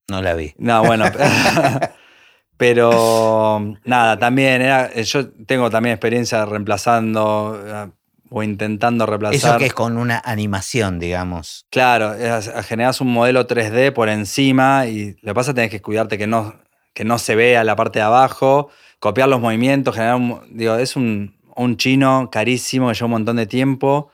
No 0.10 0.22
la 0.22 0.34
vi. 0.34 0.54
No, 0.58 0.84
bueno. 0.84 1.06
pero 2.58 3.76
nada, 3.86 4.18
también 4.18 4.62
era. 4.62 4.94
Yo 4.94 5.30
tengo 5.30 5.70
también 5.70 5.94
experiencia 5.94 6.46
reemplazando. 6.46 7.94
O 8.30 8.44
intentando 8.44 9.06
reemplazar. 9.06 9.36
Eso 9.52 9.58
que 9.58 9.66
es 9.68 9.74
con 9.74 9.98
una 9.98 10.22
animación, 10.24 11.00
digamos. 11.00 11.66
Claro, 11.70 12.14
es- 12.14 12.52
generas 12.66 13.02
un 13.02 13.12
modelo 13.12 13.48
3D 13.48 13.92
por 13.92 14.10
encima 14.10 14.86
y 14.88 15.16
lo 15.22 15.32
que 15.32 15.34
pasa 15.34 15.52
es 15.52 15.54
que 15.54 15.56
tenés 15.62 15.72
que 15.72 15.82
cuidarte 15.82 16.18
que 16.18 16.28
no, 16.28 16.54
que 16.94 17.04
no 17.06 17.18
se 17.20 17.36
vea 17.36 17.64
la 17.64 17.76
parte 17.76 18.00
de 18.00 18.06
abajo, 18.06 18.70
copiar 19.00 19.30
los 19.30 19.40
movimientos, 19.40 19.96
generar 19.96 20.16
un. 20.16 20.40
Digo, 20.52 20.76
es 20.76 20.96
un, 20.96 21.36
un 21.56 21.78
chino 21.78 22.30
carísimo 22.32 22.88
que 22.90 22.94
lleva 22.96 23.06
un 23.06 23.12
montón 23.12 23.36
de 23.38 23.46
tiempo 23.48 24.12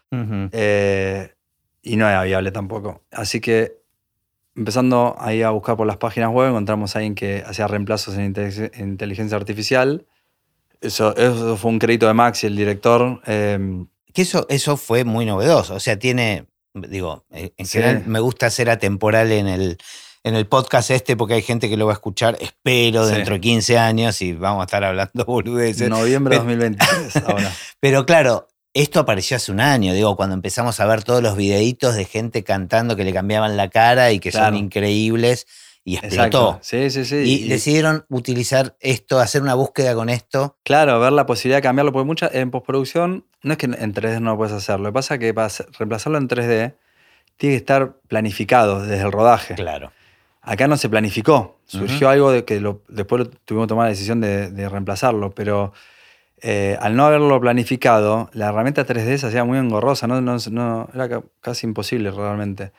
eh, 0.51 1.33
y 1.81 1.95
no 1.97 2.07
era 2.07 2.23
viable 2.23 2.51
tampoco. 2.51 3.01
Así 3.11 3.39
que 3.41 3.73
empezando 4.55 5.15
ahí 5.19 5.41
a 5.41 5.49
buscar 5.49 5.75
por 5.75 5.85
las 5.87 5.97
páginas 5.97 6.29
web, 6.31 6.49
encontramos 6.49 6.95
a 6.95 6.99
alguien 6.99 7.15
que 7.15 7.43
hacía 7.45 7.67
reemplazos 7.67 8.15
en 8.17 8.33
inte- 8.33 8.71
en 8.73 8.89
inteligencia 8.89 9.35
artificial. 9.37 10.05
Eso, 10.81 11.15
eso 11.15 11.57
fue 11.57 11.71
un 11.71 11.79
crédito 11.79 12.07
de 12.07 12.13
Maxi, 12.13 12.47
el 12.47 12.55
director. 12.55 13.21
eh, 13.25 13.85
Que 14.15 14.23
eso, 14.23 14.47
eso 14.49 14.77
fue 14.77 15.03
muy 15.03 15.25
novedoso. 15.25 15.75
O 15.75 15.79
sea, 15.79 15.99
tiene, 15.99 16.47
digo, 16.73 17.25
en 17.29 17.51
Sí. 17.65 17.73
general 17.79 18.03
me 18.07 18.19
gusta 18.19 18.49
ser 18.49 18.69
atemporal 18.71 19.31
en 19.31 19.47
el, 19.47 19.77
en 20.23 20.35
el 20.35 20.47
podcast 20.47 20.89
este 20.89 21.15
porque 21.15 21.35
hay 21.35 21.41
gente 21.43 21.69
que 21.69 21.77
lo 21.77 21.85
va 21.85 21.91
a 21.91 21.95
escuchar, 21.95 22.35
espero, 22.39 23.07
Sí. 23.07 23.13
dentro 23.13 23.35
de 23.35 23.41
15 23.41 23.77
años 23.77 24.19
y 24.23 24.33
vamos 24.33 24.61
a 24.61 24.65
estar 24.65 24.83
hablando 24.83 25.23
boludeces. 25.27 25.89
noviembre 25.89 26.39
de 26.39 26.41
Pero- 26.45 26.57
2023 26.57 27.15
ahora. 27.27 27.51
Pero 27.79 28.05
claro, 28.07 28.47
esto 28.73 28.99
apareció 29.01 29.37
hace 29.37 29.51
un 29.51 29.59
año, 29.61 29.93
digo, 29.93 30.15
cuando 30.15 30.33
empezamos 30.33 30.79
a 30.79 30.85
ver 30.85 31.03
todos 31.03 31.21
los 31.21 31.37
videitos 31.37 31.95
de 31.95 32.05
gente 32.05 32.43
cantando 32.43 32.95
que 32.95 33.03
le 33.03 33.13
cambiaban 33.13 33.55
la 33.57 33.69
cara 33.69 34.11
y 34.11 34.19
que 34.19 34.31
son 34.31 34.55
increíbles 34.55 35.45
y 35.87 35.95
explotó. 35.97 36.15
Exacto. 36.25 36.59
Sí, 36.63 36.89
sí, 36.89 37.05
sí. 37.05 37.15
Y, 37.15 37.47
decidieron 37.47 38.05
utilizar 38.09 38.75
esto, 38.79 39.19
hacer 39.19 39.41
una 39.43 39.53
búsqueda 39.53 39.93
con 39.95 40.09
esto. 40.09 40.57
Claro, 40.63 40.99
ver 40.99 41.13
la 41.13 41.25
posibilidad 41.27 41.59
de 41.59 41.61
cambiarlo, 41.61 41.93
porque 41.93 42.05
mucha, 42.07 42.27
en 42.33 42.49
postproducción 42.51 43.23
no 43.43 43.51
es 43.53 43.57
que 43.59 43.67
en 43.67 43.93
3D 43.93 44.19
no 44.19 44.31
lo 44.31 44.37
puedes 44.37 44.53
hacer, 44.53 44.79
lo 44.79 44.89
que 44.89 44.93
pasa 44.93 45.13
es 45.13 45.19
que 45.21 45.33
para 45.33 45.47
reemplazarlo 45.77 46.17
en 46.17 46.27
3D 46.27 46.73
tiene 47.37 47.53
que 47.53 47.57
estar 47.57 47.93
planificado 48.07 48.81
desde 48.81 49.03
el 49.05 49.11
rodaje. 49.11 49.53
Claro. 49.53 49.91
Acá 50.41 50.67
no 50.67 50.75
se 50.77 50.89
planificó, 50.89 51.59
surgió 51.65 52.09
algo 52.09 52.31
de 52.31 52.45
que 52.45 52.59
lo- 52.59 52.81
después 52.87 53.27
tuvimos 53.45 53.65
que 53.65 53.69
tomar 53.69 53.85
la 53.85 53.89
decisión 53.89 54.21
de, 54.21 54.49
de 54.51 54.69
reemplazarlo, 54.69 55.31
pero 55.31 55.73
eh, 56.41 56.77
al 56.81 56.95
no 56.95 57.05
haberlo 57.05 57.39
planificado, 57.41 58.29
la 58.33 58.49
herramienta 58.49 58.85
3D 58.85 59.17
se 59.17 59.27
hacía 59.27 59.43
muy 59.43 59.57
engorrosa, 59.59 60.07
no, 60.07 60.19
no- 60.21 60.37
no- 60.51 60.89
era 60.93 61.09
ca- 61.09 61.23
casi 61.41 61.65
imposible 61.67 62.09
realmente. 62.11 62.71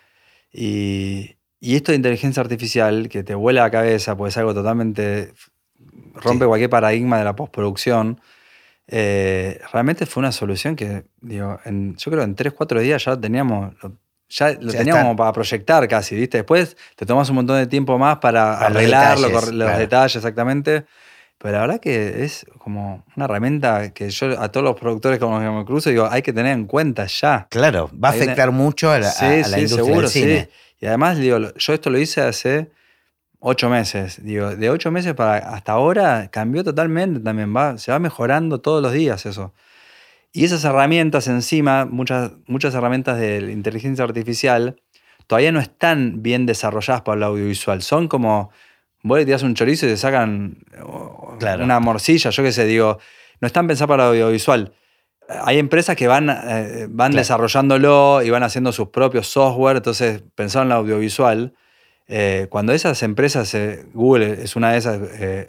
Y, 0.53 1.36
y 1.61 1.77
esto 1.77 1.93
de 1.93 1.97
inteligencia 1.97 2.41
artificial, 2.43 3.09
que 3.09 3.23
te 3.23 3.35
vuela 3.35 3.63
la 3.63 3.71
cabeza, 3.71 4.17
pues 4.17 4.35
es 4.35 4.39
algo 4.39 4.55
totalmente... 4.55 5.33
rompe 6.15 6.45
Sí. 6.45 6.49
cualquier 6.49 6.71
paradigma 6.71 7.19
de 7.19 7.25
la 7.25 7.37
postproducción. 7.37 8.21
eh, 8.89 9.61
realmente 9.73 10.07
fue 10.07 10.21
una 10.21 10.31
solución 10.33 10.77
que, 10.77 11.05
digo, 11.21 11.59
en- 11.65 11.97
yo 11.97 12.11
creo 12.11 12.23
en 12.23 12.35
3, 12.37 12.53
4 12.53 12.81
días 12.81 13.05
ya 13.05 13.17
teníamos... 13.21 13.75
lo- 13.83 13.97
ya 14.29 14.53
lo 14.53 14.73
Ya 14.73 14.79
teníamos 14.79 15.17
para 15.17 15.33
proyectar 15.33 15.87
casi, 15.89 16.15
¿viste? 16.17 16.39
Después 16.39 16.77
te 16.97 17.07
tomas 17.07 17.29
un 17.31 17.37
montón 17.37 17.59
de 17.59 17.67
tiempo 17.69 17.97
más 17.99 18.19
para, 18.19 18.59
Para 18.59 18.71
los 18.71 18.83
detalles, 18.83 19.31
corre- 19.33 19.53
los 19.53 19.67
claro. 19.67 19.79
detalles 19.79 20.17
exactamente. 20.17 20.85
Pero 21.39 21.53
la 21.55 21.61
verdad 21.61 21.81
que 21.81 22.25
es 22.25 22.45
como 22.59 23.05
una 23.15 23.27
herramienta 23.27 23.93
que 23.93 24.11
yo 24.11 24.41
a 24.41 24.51
todos 24.51 24.65
los 24.65 24.75
productores 24.81 25.19
con 25.21 25.31
los 25.33 25.41
que 25.43 25.51
me 25.51 25.65
cruzo 25.65 25.91
digo, 25.91 26.09
hay 26.11 26.23
que 26.23 26.33
tener 26.33 26.53
en 26.53 26.67
cuenta 26.67 27.07
ya. 27.07 27.47
Claro, 27.51 27.89
va 27.93 28.09
a 28.09 28.13
afectar 28.13 28.51
mucho 28.53 28.91
a 28.91 28.99
la, 28.99 29.11
Sí, 29.11 29.25
a 29.25 29.29
la 29.29 29.45
sí, 29.45 29.61
industria 29.61 29.85
seguro, 29.85 30.01
del 30.03 30.11
cine. 30.11 30.49
sí. 30.51 30.51
Y 30.81 30.87
además, 30.87 31.19
digo, 31.19 31.39
yo 31.39 31.73
esto 31.73 31.91
lo 31.91 31.99
hice 31.99 32.21
hace 32.21 32.71
ocho 33.39 33.69
meses. 33.71 34.23
Digo, 34.25 34.55
de 34.55 34.71
ocho 34.71 34.91
meses 34.91 35.15
para 35.15 35.37
hasta 35.55 35.73
ahora 35.73 36.29
cambió 36.31 36.65
totalmente 36.65 37.21
también. 37.21 37.55
Va, 37.55 37.79
se 37.79 37.93
va 37.93 37.99
mejorando 37.99 38.61
todos 38.61 38.83
los 38.83 38.93
días 38.93 39.27
eso. 39.27 39.55
Y 40.33 40.45
esas 40.45 40.65
herramientas 40.65 41.29
encima, 41.29 41.87
muchas, 41.87 42.33
muchas 42.47 42.75
herramientas 42.75 43.19
de 43.19 43.39
inteligencia 43.53 44.05
artificial, 44.05 44.81
todavía 45.27 45.51
no 45.53 45.61
están 45.61 46.23
bien 46.23 46.45
desarrolladas 46.45 47.03
para 47.03 47.17
el 47.17 47.23
audiovisual. 47.23 47.81
Son 47.83 48.07
como, 48.07 48.51
vos 49.03 49.19
le 49.19 49.25
tirás 49.25 49.43
un 49.43 49.55
chorizo 49.55 49.87
y 49.87 49.91
te 49.91 49.97
sacan 49.97 50.59
Claro. 51.39 51.65
una 51.65 51.81
morcilla, 51.81 52.31
yo 52.31 52.43
qué 52.43 52.53
sé, 52.53 52.67
digo, 52.67 52.99
no 53.41 53.47
están 53.47 53.67
pensadas 53.67 53.89
para 53.89 54.05
el 54.05 54.11
audiovisual. 54.11 54.75
Hay 55.29 55.59
empresas 55.59 55.97
que 55.97 56.07
van, 56.09 56.31
eh, 56.31 56.87
van 56.89 57.11
Claro. 57.13 57.21
desarrollándolo 57.21 58.23
y 58.23 58.31
van 58.31 58.43
haciendo 58.43 58.73
sus 58.73 58.89
propios 58.89 59.27
software, 59.29 59.77
entonces 59.79 60.23
pensaron 60.35 60.69
en 60.69 60.73
el 60.73 60.79
audiovisual. 60.79 61.55
Eh, 62.09 62.47
cuando 62.51 62.73
esas 62.73 63.03
empresas, 63.03 63.53
eh, 63.55 63.85
Google 63.93 64.43
es 64.45 64.55
una 64.55 64.71
de 64.71 64.79
esas, 64.79 65.01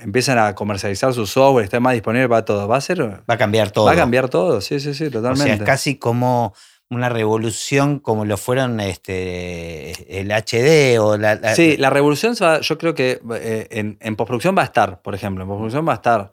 empiezan 0.01 0.39
a 0.39 0.55
comercializar 0.55 1.13
su 1.13 1.27
software, 1.27 1.63
está 1.65 1.79
más 1.79 1.93
disponible 1.93 2.27
para 2.27 2.43
todo, 2.45 2.67
va 2.67 2.77
a 2.77 2.81
ser, 2.81 2.99
Va 3.03 3.21
a 3.27 3.37
cambiar 3.37 3.69
todo. 3.69 3.85
va 3.85 3.91
a 3.91 3.95
cambiar 3.95 4.27
todo, 4.29 4.59
sí, 4.61 4.79
sí, 4.79 4.95
sí, 4.95 5.05
O 5.05 5.11
totalmente. 5.11 5.43
sea, 5.43 5.53
es 5.53 5.61
casi 5.61 5.97
como 5.99 6.55
una 6.89 7.09
revolución 7.09 7.99
como 7.99 8.23
lo 8.23 8.37
fueron 8.37 8.79
este, 8.79 10.19
el 10.19 10.31
HD 10.31 10.99
o 10.99 11.17
la... 11.17 11.35
la- 11.35 11.55
Sí, 11.55 11.75
la 11.77 11.89
revolución, 11.89 12.33
va- 12.41 12.61
yo 12.61 12.77
creo 12.77 12.95
que 12.95 13.19
eh, 13.35 13.67
en, 13.71 13.97
en 13.99 14.15
postproducción 14.15 14.55
va 14.57 14.61
a 14.61 14.65
estar, 14.65 15.01
por 15.01 15.13
ejemplo, 15.15 15.43
en 15.43 15.49
postproducción 15.49 15.87
va 15.87 15.91
a 15.93 15.95
estar. 15.95 16.31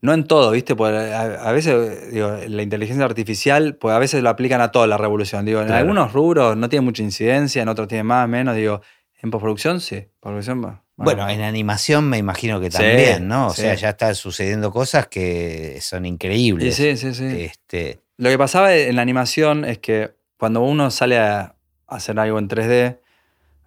No 0.00 0.12
en 0.14 0.24
todo, 0.24 0.52
¿viste? 0.52 0.76
Porque 0.76 0.96
a, 0.96 1.48
a 1.48 1.52
veces, 1.52 2.12
digo, 2.12 2.36
la 2.46 2.62
inteligencia 2.62 3.04
artificial, 3.04 3.74
pues 3.76 3.94
a 3.94 3.98
veces 3.98 4.22
lo 4.22 4.28
aplican 4.30 4.60
a 4.60 4.70
toda 4.70 4.86
la 4.86 4.98
revolución. 4.98 5.44
Digo, 5.44 5.60
en 5.62 5.70
algunos 5.72 6.12
rubros 6.12 6.56
no 6.56 6.68
tiene 6.68 6.84
mucha 6.84 7.02
incidencia, 7.02 7.62
en 7.62 7.68
otros 7.68 7.88
tiene 7.88 8.04
más, 8.04 8.28
menos. 8.28 8.54
Digo, 8.54 8.80
en 9.20 9.30
postproducción 9.30 9.80
sí, 9.80 9.96
postproducción 10.20 10.64
va. 10.64 10.84
Bueno, 11.00 11.28
en 11.28 11.42
animación 11.42 12.08
me 12.08 12.18
imagino 12.18 12.60
que 12.60 12.70
Sí, 12.72 12.78
también, 12.78 13.28
¿no? 13.28 13.48
O 13.48 13.50
sí. 13.52 13.62
sea, 13.62 13.74
ya 13.74 13.90
están 13.90 14.16
sucediendo 14.16 14.72
cosas 14.72 15.06
que 15.06 15.78
son 15.80 16.04
increíbles. 16.06 16.74
sí, 16.74 16.96
sí, 16.96 17.14
sí. 17.14 17.24
Este, 17.24 18.00
Lo 18.18 18.28
que 18.28 18.36
pasaba 18.38 18.74
en 18.74 18.96
la 18.96 19.02
animación 19.02 19.64
es 19.64 19.78
que 19.78 20.10
cuando 20.36 20.60
uno 20.62 20.90
sale 20.90 21.18
a 21.18 21.54
hacer 21.86 22.18
algo 22.18 22.38
en 22.38 22.48
3D, 22.48 22.98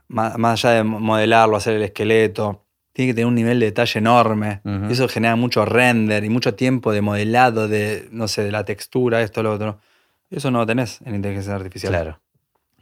más, 0.07 0.37
más 0.37 0.63
allá 0.63 0.75
de 0.75 0.83
modelarlo, 0.83 1.55
hacer 1.55 1.75
el 1.75 1.83
esqueleto, 1.83 2.63
tiene 2.93 3.11
que 3.11 3.15
tener 3.15 3.27
un 3.27 3.35
nivel 3.35 3.59
de 3.61 3.67
detalle 3.67 3.97
enorme. 3.99 4.59
Y 4.89 4.91
eso 4.91 5.07
genera 5.07 5.35
mucho 5.37 5.63
render 5.65 6.23
y 6.25 6.29
mucho 6.29 6.53
tiempo 6.55 6.91
de 6.91 7.01
modelado, 7.01 7.67
de, 7.69 8.07
no 8.11 8.27
sé, 8.27 8.43
de 8.43 8.51
la 8.51 8.65
textura, 8.65 9.21
esto, 9.21 9.41
lo 9.41 9.53
otro. 9.53 9.79
Eso 10.29 10.51
no 10.51 10.59
lo 10.59 10.65
tenés 10.65 10.99
en 11.05 11.15
inteligencia 11.15 11.55
artificial. 11.55 11.93
claro. 11.93 12.19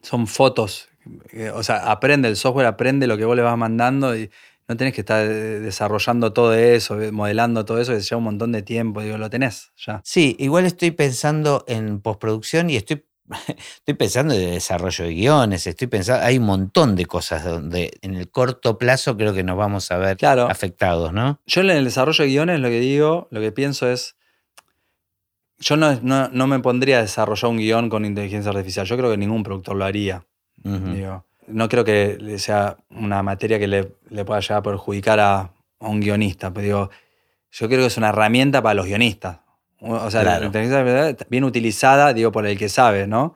Son 0.01 0.28
fotos. 0.28 0.89
eh, 1.34 1.51
O 1.53 1.61
sea, 1.61 1.91
aprende, 1.91 2.28
el 2.30 2.36
software 2.36 2.65
aprende 2.65 3.05
lo 3.05 3.17
que 3.17 3.26
vos 3.26 3.36
le 3.36 3.41
vas 3.43 3.57
mandando 3.57 4.15
y 4.17 4.32
no 4.70 4.78
tenés 4.78 4.93
que 4.93 5.01
estar 5.01 5.26
eh, 5.26 5.59
desarrollando 5.59 6.32
todo 6.32 6.53
eso, 6.53 7.01
eh, 7.01 7.11
modelando 7.11 7.65
todo 7.65 7.82
eso, 7.82 7.91
que 7.91 7.99
lleva 7.99 8.17
un 8.20 8.24
montón 8.24 8.51
de 8.53 8.61
tiempo. 8.61 9.01
Digo, 9.01 9.17
lo 9.17 9.30
tenés 9.30 9.74
ya. 9.76 9.99
Sí, 10.05 10.36
igual 10.39 10.65
estoy 10.65 10.91
pensando 10.91 11.65
en 11.67 11.99
postproducción 12.01 12.70
y 12.70 12.76
estoy, 12.78 13.03
estoy 13.78 13.95
pensando 13.95 14.34
en 14.36 14.51
desarrollo 14.51 15.05
de 15.05 15.13
guiones, 15.13 15.65
estoy 15.67 15.88
pensando, 15.88 16.24
hay 16.24 16.38
un 16.38 16.45
montón 16.45 16.95
de 16.95 17.05
cosas 17.07 17.43
donde 17.43 17.97
en 18.01 18.13
el 18.15 18.30
corto 18.30 18.78
plazo 18.78 19.17
creo 19.17 19.34
que 19.34 19.43
nos 19.43 19.57
vamos 19.57 19.89
a 19.91 19.97
ver 19.97 20.17
Claro. 20.17 20.47
afectados, 20.49 21.11
¿no? 21.13 21.41
Yo 21.47 21.61
en 21.61 21.72
el 21.72 21.84
desarrollo 21.84 22.24
de 22.24 22.30
guiones 22.30 22.59
lo 22.59 22.70
que 22.70 22.80
digo, 22.80 23.28
lo 23.32 23.41
que 23.41 23.51
pienso 23.51 23.89
es, 23.89 24.15
yo 25.57 25.76
no, 25.76 25.99
no, 26.01 26.30
no 26.30 26.47
me 26.47 26.59
pondría 26.59 26.99
a 26.99 27.01
desarrollar 27.01 27.51
un 27.51 27.57
guion 27.57 27.89
con 27.89 28.05
inteligencia 28.05 28.49
artificial. 28.51 28.86
Yo 28.86 28.95
creo 28.97 29.11
que 29.11 29.17
ningún 29.17 29.43
productor 29.43 29.76
lo 29.76 29.84
haría. 29.84 30.26
Digo, 30.63 31.26
no 31.50 31.68
creo 31.70 31.84
que 31.84 32.36
sea 32.38 32.78
una 32.89 33.22
materia 33.24 33.60
que 33.60 33.68
le, 33.68 33.91
le 34.10 34.26
pueda 34.26 34.39
llegar 34.39 34.60
a 34.60 34.64
perjudicar 34.64 35.20
a, 35.20 35.39
a 35.39 35.88
un 35.88 36.00
guionista. 36.00 36.52
Pero 36.54 36.64
digo, 36.66 36.89
yo 37.52 37.68
creo 37.68 37.80
que 37.82 37.86
es 37.88 37.97
una 37.97 38.10
herramienta 38.10 38.62
para 38.62 38.76
los 38.76 38.86
guionistas. 38.86 39.39
O 39.82 40.12
sea, 40.12 40.22
Claro. 40.22 40.41
la 40.41 40.45
inteligencia 40.47 41.26
bien 41.30 41.43
utilizada, 41.43 42.14
digo, 42.14 42.32
por 42.32 42.45
el 42.45 42.58
que 42.58 42.70
sabe, 42.70 43.08
¿no? 43.08 43.36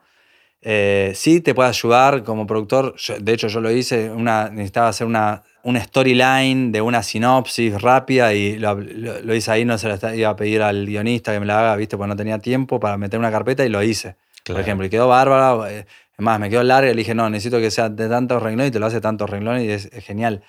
Eh, 0.66 1.12
sí 1.14 1.40
te 1.40 1.54
puede 1.54 1.68
ayudar 1.68 2.22
como 2.22 2.46
productor. 2.46 2.94
Yo- 2.96 3.18
de 3.18 3.32
hecho, 3.34 3.48
yo 3.48 3.60
lo 3.60 3.70
hice, 3.70 4.10
una, 4.10 4.48
necesitaba 4.48 4.88
hacer 4.88 5.06
una, 5.06 5.42
una 5.62 5.82
storyline 5.82 6.72
de 6.72 6.80
una 6.80 7.02
sinopsis 7.02 7.80
rápida 7.82 8.32
y 8.32 8.58
lo, 8.58 8.74
lo- 8.80 9.20
lo 9.20 9.34
hice 9.34 9.50
ahí, 9.50 9.64
no 9.66 9.76
se 9.76 9.88
la 9.88 10.14
iba 10.14 10.30
a 10.30 10.36
pedir 10.36 10.62
al 10.62 10.86
guionista 10.86 11.32
que 11.32 11.40
me 11.40 11.46
la 11.46 11.60
haga, 11.60 11.76
¿viste? 11.76 11.96
Porque 11.98 12.08
no 12.08 12.16
tenía 12.16 12.38
tiempo 12.38 12.80
para 12.80 12.96
meter 12.96 13.18
una 13.18 13.30
carpeta 13.30 13.64
y 13.64 13.68
lo 13.68 13.82
hice 13.82 14.16
Claro. 14.42 14.56
por 14.58 14.60
ejemplo, 14.60 14.86
y 14.86 14.90
quedó 14.90 15.08
bárbara. 15.08 15.68
Es 16.16 16.24
más, 16.24 16.38
me 16.38 16.48
quedó 16.48 16.62
larga 16.62 16.90
y 16.90 16.94
le 16.94 16.98
dije, 16.98 17.14
no, 17.14 17.28
necesito 17.28 17.58
que 17.58 17.70
sea 17.70 17.88
de 17.88 18.08
tantos 18.08 18.42
renglones 18.42 18.68
y 18.68 18.72
te 18.72 18.78
lo 18.78 18.86
hace 18.86 19.00
tantos 19.00 19.28
renglones 19.28 19.64
y 19.64 19.70
es, 19.70 19.86
es 19.92 20.04
genial. 20.04 20.42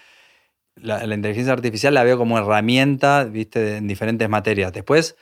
La, 0.75 1.05
la 1.07 1.15
inteligencia 1.15 1.53
artificial 1.53 1.93
la 1.93 2.03
veo 2.03 2.17
como 2.17 2.37
herramienta, 2.37 3.23
viste, 3.23 3.77
en 3.77 3.87
diferentes 3.87 4.27
materias. 4.29 4.73
Después, 4.73 5.15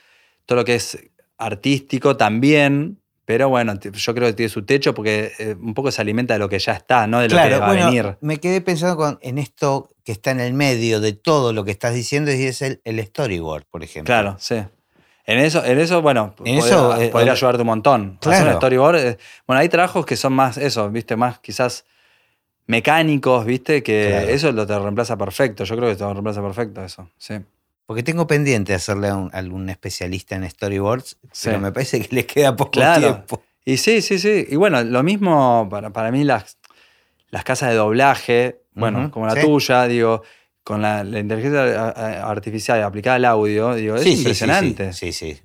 todo 0.46 0.56
lo 0.58 0.64
que 0.64 0.74
es 0.74 0.98
artístico 1.38 2.16
también, 2.16 3.00
pero 3.24 3.48
bueno, 3.48 3.74
yo 3.80 4.14
creo 4.14 4.28
que 4.28 4.34
tiene 4.34 4.50
su 4.50 4.64
techo 4.64 4.94
porque 4.94 5.32
eh, 5.38 5.56
un 5.58 5.72
poco 5.74 5.90
se 5.90 6.02
alimenta 6.02 6.34
de 6.34 6.40
lo 6.40 6.48
que 6.48 6.58
ya 6.58 6.72
está, 6.72 7.06
no 7.06 7.20
de 7.20 7.28
lo 7.28 7.36
que 7.36 7.56
va 7.58 7.66
bueno, 7.68 7.82
a 7.86 7.86
venir. 7.90 8.18
me 8.20 8.38
quedé 8.38 8.60
pensando 8.60 8.96
con- 8.96 9.18
en 9.22 9.38
esto 9.38 9.88
que 10.04 10.12
está 10.12 10.30
en 10.32 10.40
el 10.40 10.52
medio 10.54 11.00
de 11.00 11.12
todo 11.14 11.52
lo 11.52 11.64
que 11.64 11.70
estás 11.70 11.94
diciendo 11.94 12.32
y 12.32 12.42
es 12.42 12.60
el, 12.60 12.80
el 12.84 13.00
storyboard, 13.04 13.64
por 13.70 13.82
ejemplo. 13.82 14.12
Claro, 14.12 14.36
sí. 14.38 14.56
En 15.26 15.38
eso, 15.38 15.64
en 15.64 15.78
eso 15.78 16.02
bueno, 16.02 16.34
En 16.44 16.56
podría, 16.56 16.58
eso, 16.58 17.00
eh, 17.00 17.08
podría 17.08 17.32
eh, 17.32 17.36
ayudarte 17.36 17.62
un 17.62 17.66
montón. 17.66 18.18
Hacer 18.20 18.32
claro. 18.32 18.50
un 18.50 18.56
storyboard. 18.56 18.96
eh, 18.96 19.18
bueno, 19.46 19.60
hay 19.60 19.68
trabajos 19.68 20.04
que 20.04 20.16
son 20.16 20.32
más 20.34 20.58
eso, 20.58 20.90
viste, 20.90 21.16
más 21.16 21.38
quizás 21.38 21.84
mecánicos, 22.66 23.44
viste, 23.44 23.82
que 23.82 24.08
Claro. 24.10 24.28
eso 24.28 24.52
lo 24.52 24.66
te 24.66 24.78
reemplaza 24.78 25.16
perfecto. 25.16 25.64
Yo 25.64 25.76
creo 25.76 25.88
que 25.90 25.96
te 25.96 26.02
lo 26.04 26.12
reemplaza 26.12 26.42
perfecto 26.42 26.82
eso, 26.84 27.08
sí. 27.18 27.34
Porque 27.86 28.02
tengo 28.02 28.26
pendiente 28.26 28.72
hacerle 28.72 29.08
a, 29.08 29.16
un- 29.16 29.30
a 29.34 29.38
algún 29.38 29.68
especialista 29.68 30.34
en 30.36 30.48
storyboards, 30.48 31.18
Sí. 31.32 31.48
pero 31.48 31.60
me 31.60 31.70
parece 31.72 32.00
que 32.00 32.14
le 32.14 32.24
queda 32.26 32.56
poco 32.56 32.70
Claro. 32.72 33.00
tiempo. 33.00 33.42
Y 33.66 33.76
sí, 33.76 34.00
sí, 34.02 34.18
sí. 34.18 34.46
Y 34.48 34.56
bueno, 34.56 34.82
lo 34.82 35.02
mismo 35.02 35.68
para, 35.70 35.90
para 35.90 36.10
mí 36.10 36.24
las, 36.24 36.56
las 37.30 37.44
casas 37.44 37.70
de 37.70 37.76
doblaje, 37.76 38.60
bueno, 38.72 39.10
como 39.10 39.26
la 39.26 39.34
sí. 39.34 39.40
tuya, 39.42 39.84
digo, 39.86 40.22
con 40.64 40.82
la, 40.82 41.04
la 41.04 41.18
inteligencia 41.20 41.60
a- 41.62 41.90
a- 41.90 42.30
artificial 42.30 42.82
aplicada 42.82 43.16
al 43.16 43.24
audio, 43.26 43.74
digo, 43.74 43.96
es 43.96 44.02
Sí, 44.02 44.14
impresionante. 44.14 44.92
Sí, 44.92 45.12
sí. 45.12 45.38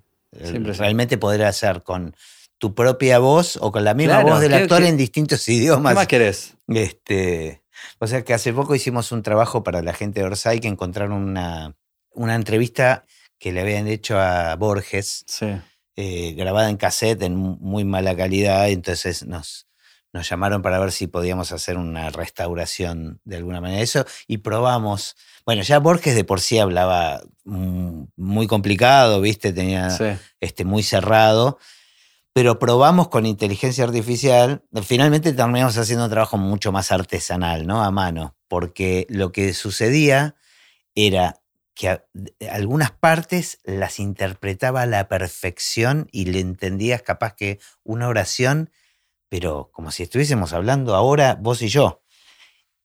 sí. 0.43 0.57
Realmente 0.59 1.17
poder 1.17 1.43
hacer 1.43 1.83
con 1.83 2.15
tu 2.57 2.73
propia 2.73 3.19
voz 3.19 3.57
o 3.61 3.71
con 3.71 3.83
la 3.83 3.93
misma 3.93 4.15
Claro, 4.15 4.29
voz 4.29 4.39
del 4.41 4.51
¿qué- 4.51 4.57
actor 4.57 4.81
qué- 4.81 4.87
en 4.89 4.97
distintos 4.97 5.45
¿Qué 5.45 5.53
idiomas. 5.53 5.93
más 5.95 6.07
querés? 6.07 6.55
Este, 6.67 7.61
o 7.99 8.07
sea 8.07 8.23
que 8.23 8.33
hace 8.33 8.51
poco 8.53 8.75
hicimos 8.75 9.11
un 9.11 9.21
trabajo 9.23 9.63
para 9.63 9.81
la 9.81 9.93
gente 9.93 10.19
de 10.21 10.25
Orsay 10.25 10.59
que 10.59 10.67
encontraron 10.67 11.13
una, 11.21 11.75
una 12.11 12.35
entrevista 12.35 13.05
que 13.39 13.51
le 13.53 13.61
habían 13.61 13.87
hecho 13.87 14.19
a 14.19 14.55
Borges, 14.57 15.25
eh, 15.95 16.33
grabada 16.33 16.69
en 16.69 16.77
cassette 16.77 17.21
en 17.23 17.35
mu- 17.35 17.57
muy 17.61 17.85
mala 17.85 18.15
calidad, 18.15 18.69
entonces 18.69 19.25
nos, 19.25 19.67
nos 20.13 20.29
llamaron 20.29 20.61
para 20.61 20.79
ver 20.79 20.91
si 20.91 21.07
podíamos 21.07 21.51
hacer 21.51 21.77
una 21.77 22.09
restauración 22.09 23.21
de 23.25 23.37
alguna 23.37 23.61
manera 23.61 23.79
de 23.79 23.83
eso 23.83 24.05
y 24.27 24.37
probamos. 24.37 25.15
Bueno, 25.45 25.61
ya 25.61 25.79
Borges 25.79 26.15
de 26.15 26.23
por 26.23 26.41
sí 26.41 26.59
hablaba 26.59 27.21
mm, 27.45 28.03
muy 28.15 28.47
complicado, 28.47 29.21
¿viste? 29.21 29.53
Tenía 29.53 29.89
sí. 29.91 30.05
este, 30.39 30.65
muy 30.65 30.83
cerrado, 30.83 31.59
pero 32.33 32.59
probamos 32.59 33.09
con 33.09 33.25
inteligencia 33.25 33.83
artificial. 33.83 34.63
Finalmente 34.83 35.33
terminamos 35.33 35.77
haciendo 35.77 36.05
un 36.05 36.11
trabajo 36.11 36.37
mucho 36.37 36.71
más 36.71 36.91
artesanal, 36.91 37.67
¿no? 37.67 37.83
A 37.83 37.91
mano, 37.91 38.35
porque 38.47 39.05
lo 39.09 39.31
que 39.31 39.53
sucedía 39.53 40.35
era 40.95 41.39
que 41.79 42.01
algunas 42.51 42.91
partes 42.91 43.59
las 43.63 44.01
interpretaba 44.01 44.81
a 44.81 44.85
la 44.85 45.07
perfección 45.07 46.09
y 46.11 46.25
le 46.25 46.41
entendías 46.41 47.01
capaz 47.01 47.35
que 47.35 47.59
una 47.83 48.09
oración, 48.09 48.69
pero 49.29 49.69
como 49.73 49.91
si 49.91 50.03
estuviésemos 50.03 50.53
hablando 50.53 50.95
ahora 50.95 51.37
vos 51.39 51.61
y 51.61 51.67
yo. 51.69 52.01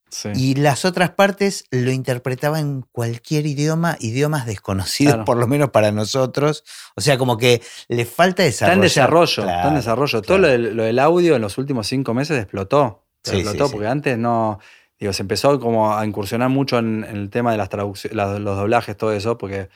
sí. 0.09 0.29
Y 0.35 0.55
las 0.55 0.85
otras 0.85 1.09
partes 1.11 1.65
lo 1.71 1.91
interpretaba 1.91 2.59
en 2.59 2.83
cualquier 2.91 3.45
idioma, 3.47 3.97
idiomas 3.99 4.45
desconocidos, 4.45 5.13
Claro. 5.15 5.25
por 5.25 5.37
lo 5.37 5.47
menos 5.47 5.71
para 5.71 5.91
nosotros. 5.91 6.63
O 6.95 7.01
sea, 7.01 7.17
como 7.17 7.37
que 7.37 7.61
le 7.89 8.05
falta 8.05 8.45
Está 8.45 8.65
desarrollar. 8.67 8.75
en 8.77 8.81
desarrollo, 8.81 9.41
está 9.43 9.43
Claro, 9.43 9.69
en 9.69 9.75
desarrollo. 9.75 10.21
Todo 10.21 10.37
lo 10.37 10.47
del, 10.47 10.75
lo 10.75 10.83
del 10.83 10.99
audio 10.99 11.35
en 11.35 11.41
los 11.41 11.57
últimos 11.57 11.87
cinco 11.87 12.13
meses 12.13 12.37
explotó. 12.39 13.03
Sí, 13.23 13.37
explotó 13.37 13.65
sí. 13.67 13.71
porque 13.73 13.87
antes 13.87 14.17
no. 14.17 14.59
Digo, 14.99 15.11
se 15.11 15.23
empezó 15.23 15.59
como 15.59 15.93
a 15.97 16.05
incursionar 16.05 16.47
mucho 16.49 16.77
en, 16.77 17.03
en 17.03 17.17
el 17.17 17.29
tema 17.29 17.51
de 17.51 17.57
las 17.57 17.67
traducciones, 17.67 18.15
los 18.15 18.55
doblajes, 18.57 18.95
todo 18.95 19.11
eso, 19.11 19.37
porque 19.37 19.67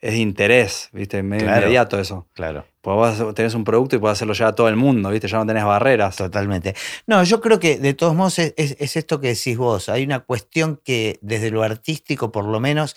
es 0.00 0.12
de 0.12 0.18
interés, 0.18 0.88
¿viste? 0.92 1.22
Medio 1.22 1.44
Claro. 1.46 1.62
inmediato 1.62 1.98
eso. 1.98 2.26
Claro, 2.32 2.64
Pues 2.80 3.18
vos 3.18 3.34
tenés 3.34 3.54
un 3.54 3.64
producto 3.64 3.96
y 3.96 3.98
podés 3.98 4.14
hacerlo 4.18 4.32
ya 4.34 4.48
a 4.48 4.54
todo 4.54 4.68
el 4.68 4.76
mundo, 4.76 5.10
¿viste? 5.10 5.28
Ya 5.28 5.38
no 5.38 5.46
tenés 5.46 5.64
barreras. 5.64 6.16
totalmente. 6.16 6.74
No, 7.06 7.22
yo 7.24 7.40
creo 7.40 7.58
que 7.60 7.78
de 7.78 7.94
todos 7.94 8.14
modos 8.14 8.38
es, 8.38 8.54
es- 8.56 8.76
es 8.78 8.96
esto 8.96 9.20
que 9.20 9.28
decís 9.28 9.56
vos. 9.58 9.88
Hay 9.88 10.04
una 10.04 10.20
cuestión 10.20 10.80
que 10.84 11.18
desde 11.20 11.50
lo 11.50 11.62
artístico, 11.62 12.30
por 12.32 12.44
lo 12.44 12.60
menos, 12.60 12.96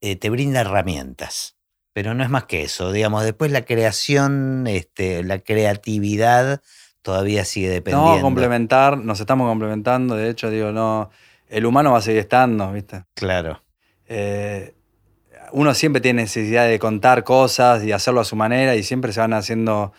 eh, 0.00 0.16
te 0.16 0.28
brinda 0.30 0.60
herramientas. 0.60 1.56
Pero 1.94 2.12
no 2.12 2.24
es 2.24 2.28
más 2.30 2.44
que 2.44 2.64
eso. 2.64 2.90
Digamos, 2.90 3.22
después 3.24 3.52
la 3.52 3.64
creación, 3.64 4.66
este, 4.66 5.22
la 5.22 5.38
creatividad 5.38 6.60
todavía 7.02 7.44
sigue 7.44 7.68
dependiendo. 7.68 8.16
No, 8.16 8.20
complementar, 8.22 8.98
nos 8.98 9.20
estamos 9.20 9.48
complementando, 9.48 10.16
de 10.16 10.28
hecho, 10.30 10.50
digo, 10.50 10.72
no. 10.72 11.10
El 11.48 11.66
humano 11.66 11.92
va 11.92 11.98
a 11.98 12.02
seguir 12.02 12.20
estando, 12.20 12.72
¿viste? 12.72 13.04
Claro. 13.14 13.62
eh, 14.06 14.74
uno 15.54 15.72
siempre 15.72 16.02
tiene 16.02 16.22
necesidad 16.22 16.66
de 16.66 16.78
contar 16.80 17.22
cosas 17.22 17.84
y 17.84 17.92
hacerlo 17.92 18.20
a 18.20 18.24
su 18.24 18.34
manera 18.34 18.74
y 18.74 18.82
siempre 18.82 19.12
se 19.12 19.20
van 19.20 19.32
haciendo 19.32 19.92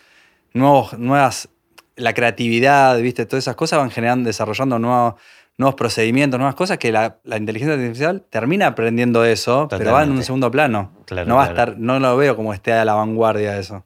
nuevos, 0.52 0.98
nuevas, 0.98 1.48
la 1.96 2.12
creatividad, 2.12 3.00
¿viste? 3.00 3.24
Todas 3.24 3.44
esas 3.44 3.56
cosas 3.56 3.78
van 3.78 3.90
generando, 3.90 4.26
desarrollando 4.26 4.78
nuevos, 4.78 5.14
nuevos 5.56 5.74
procedimientos, 5.74 6.38
nuevas 6.38 6.54
cosas 6.54 6.76
que 6.76 6.92
la, 6.92 7.18
la 7.24 7.38
inteligencia 7.38 7.74
artificial 7.74 8.22
termina 8.28 8.66
aprendiendo 8.66 9.24
eso, 9.24 9.66
pero 9.70 9.84
va 9.84 9.88
en 9.88 9.92
un 9.92 9.94
Totalmente. 10.00 10.24
segundo 10.26 10.50
plano. 10.50 10.92
Claro, 11.06 11.26
no 11.26 11.36
va 11.36 11.46
claro. 11.46 11.58
a 11.58 11.64
estar, 11.64 11.80
no 11.80 11.98
lo 12.00 12.16
veo 12.18 12.36
como 12.36 12.52
esté 12.52 12.74
a 12.74 12.84
la 12.84 12.94
vanguardia 12.94 13.52
de 13.52 13.60
eso. 13.60 13.82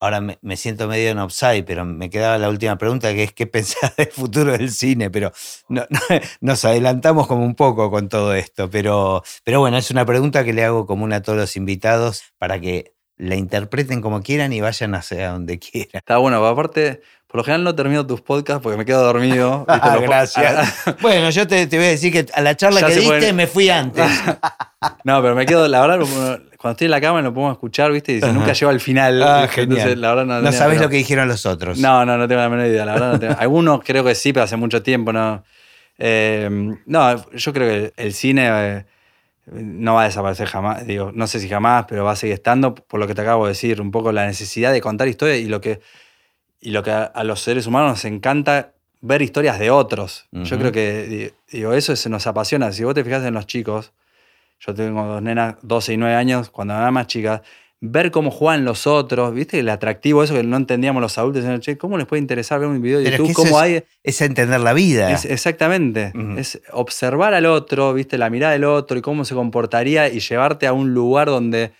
Ahora 0.00 0.20
me, 0.20 0.38
siento 0.56 0.88
medio 0.88 1.10
en 1.10 1.18
offside, 1.18 1.62
pero 1.64 1.84
me 1.84 2.08
quedaba 2.10 2.38
la 2.38 2.48
última 2.48 2.78
pregunta, 2.78 3.12
que 3.12 3.24
es 3.24 3.32
qué 3.34 3.46
pensás 3.46 3.94
del 3.96 4.08
futuro 4.08 4.52
del 4.52 4.70
cine, 4.70 5.10
pero 5.10 5.30
no- 5.68 5.84
no- 5.90 5.98
nos 6.40 6.64
adelantamos 6.64 7.26
como 7.26 7.44
un 7.44 7.54
poco 7.54 7.90
con 7.90 8.08
todo 8.08 8.34
esto, 8.34 8.70
pero, 8.70 9.22
pero 9.44 9.60
bueno, 9.60 9.76
es 9.76 9.90
una 9.90 10.06
pregunta 10.06 10.44
que 10.44 10.52
le 10.54 10.64
hago 10.64 10.86
común 10.86 11.12
a 11.12 11.22
todos 11.22 11.38
los 11.38 11.56
invitados 11.56 12.22
para 12.38 12.60
que 12.60 12.94
la 13.16 13.36
interpreten 13.36 14.00
como 14.00 14.22
quieran 14.22 14.52
y 14.54 14.62
vayan 14.62 14.94
hacia 14.94 15.32
donde 15.32 15.58
quieran. 15.60 15.90
Está 15.92 16.16
bueno, 16.16 16.44
aparte, 16.46 17.02
por 17.30 17.38
lo 17.38 17.44
general 17.44 17.62
no 17.64 17.74
termino 17.74 18.04
tus 18.06 18.20
podcasts 18.20 18.60
porque 18.62 18.76
me 18.76 18.84
quedo 18.84 19.02
dormido. 19.04 19.64
Ah, 19.68 19.98
gracias. 20.00 20.84
Bueno, 21.00 21.30
yo 21.30 21.46
te, 21.46 21.66
te 21.66 21.76
voy 21.76 21.86
a 21.86 21.90
decir 21.90 22.12
que 22.12 22.26
a 22.32 22.40
la 22.40 22.56
charla 22.56 22.80
Ya 22.80 22.86
que 22.88 22.94
diste 22.96 23.08
pueden- 23.08 23.36
me 23.36 23.46
fui 23.46 23.68
antes. 23.70 24.04
No, 25.04 25.20
pero 25.20 25.34
me 25.34 25.44
quedo, 25.44 25.68
la 25.68 25.80
verdad, 25.86 25.98
cuando 26.56 26.72
estoy 26.72 26.86
en 26.86 26.90
la 26.90 27.00
cama 27.02 27.20
lo 27.20 27.34
podemos 27.34 27.52
escuchar, 27.54 27.92
¿viste? 27.92 28.12
Y 28.12 28.14
dice, 28.16 28.26
Ajá. 28.28 28.34
nunca 28.38 28.52
llego 28.54 28.70
al 28.70 28.80
final. 28.80 29.22
Ah, 29.22 29.42
¿viste? 29.42 29.60
Entonces, 29.62 29.84
genial. 29.84 30.00
la 30.00 30.08
verdad 30.08 30.24
no, 30.24 30.34
No 30.36 30.42
tenía- 30.44 30.58
sabes 30.58 30.74
pero- 30.76 30.84
lo 30.86 30.90
que 30.90 30.96
dijeron 30.96 31.28
los 31.28 31.44
otros. 31.46 31.78
No, 31.78 32.04
no, 32.06 32.16
no 32.16 32.26
tengo 32.26 32.40
la 32.40 32.48
menor 32.48 32.66
idea, 32.66 32.84
la 32.86 32.92
verdad 32.94 33.12
no 33.12 33.20
tengo. 33.20 33.36
Algunos 33.38 33.80
creo 33.84 34.02
que 34.04 34.14
sí, 34.14 34.32
pero 34.32 34.44
hace 34.44 34.56
mucho 34.56 34.82
tiempo, 34.82 35.12
¿no? 35.12 35.44
Eh, 35.98 36.48
no, 36.86 37.32
yo 37.34 37.52
creo 37.52 37.68
que 37.68 37.92
el 38.02 38.14
cine 38.14 38.48
eh, 38.50 38.84
no 39.52 39.94
va 39.94 40.02
a 40.02 40.04
desaparecer 40.06 40.46
jamás, 40.48 40.86
digo, 40.86 41.10
no 41.14 41.26
sé 41.26 41.40
si 41.40 41.48
jamás, 41.48 41.84
pero 41.88 42.04
va 42.04 42.12
a 42.12 42.16
seguir 42.16 42.34
estando, 42.34 42.74
por 42.74 42.98
lo 43.00 43.06
que 43.06 43.14
te 43.14 43.20
acabo 43.20 43.44
de 43.44 43.50
decir, 43.50 43.80
un 43.82 43.90
poco 43.90 44.12
la 44.12 44.26
necesidad 44.26 44.72
de 44.72 44.80
contar 44.80 45.08
historias 45.08 45.38
y 45.40 45.44
lo 45.46 45.60
que, 45.60 45.80
y 46.60 46.70
lo 46.70 46.82
que 46.82 46.90
a, 46.90 47.04
a 47.04 47.24
los 47.24 47.40
seres 47.40 47.66
humanos 47.66 47.90
nos 47.90 48.04
encanta 48.04 48.72
ver 49.00 49.22
historias 49.22 49.58
de 49.58 49.70
otros. 49.70 50.26
Yo 50.32 50.58
creo 50.58 50.72
que, 50.72 51.32
digo, 51.50 51.72
eso 51.72 51.96
se 51.96 52.10
nos 52.10 52.26
apasiona. 52.26 52.70
Si 52.72 52.84
vos 52.84 52.94
te 52.94 53.02
fijas 53.02 53.24
en 53.24 53.32
los 53.34 53.46
chicos, 53.46 53.92
yo 54.60 54.74
tengo 54.74 55.02
dos 55.06 55.22
nenas, 55.22 55.56
12 55.62 55.94
y 55.94 55.96
9 55.96 56.14
años, 56.14 56.50
cuando 56.50 56.74
eran 56.74 56.92
más 56.92 57.06
chicas, 57.06 57.40
ver 57.80 58.10
cómo 58.10 58.30
juegan 58.30 58.66
los 58.66 58.86
otros, 58.86 59.32
¿viste? 59.32 59.58
El 59.60 59.70
atractivo, 59.70 60.22
eso 60.22 60.34
que 60.34 60.42
no 60.42 60.58
entendíamos 60.58 61.00
los 61.00 61.16
adultos, 61.16 61.40
diciendo, 61.42 61.62
che, 61.62 61.78
¿cómo 61.78 61.96
les 61.96 62.06
puede 62.06 62.20
interesar 62.20 62.60
ver 62.60 62.68
un 62.68 62.82
video 62.82 62.98
de 62.98 63.04
Pero 63.04 63.14
es 63.14 63.18
YouTube? 63.20 63.26
que 63.28 63.32
eso 63.32 63.42
¿Cómo 63.42 63.56
es- 63.56 63.62
hay? 63.62 63.84
Es 64.04 64.20
entender 64.20 64.60
la 64.60 64.74
vida. 64.74 65.10
Es- 65.10 65.24
exactamente. 65.24 66.12
Es 66.36 66.60
observar 66.72 67.32
al 67.32 67.46
otro, 67.46 67.94
¿viste? 67.94 68.18
La 68.18 68.28
mirada 68.28 68.52
del 68.52 68.64
otro 68.64 68.98
y 68.98 69.00
cómo 69.00 69.24
se 69.24 69.34
comportaría 69.34 70.10
y 70.10 70.20
llevarte 70.20 70.66
a 70.66 70.74
un 70.74 70.92
lugar 70.92 71.28
donde 71.28 71.72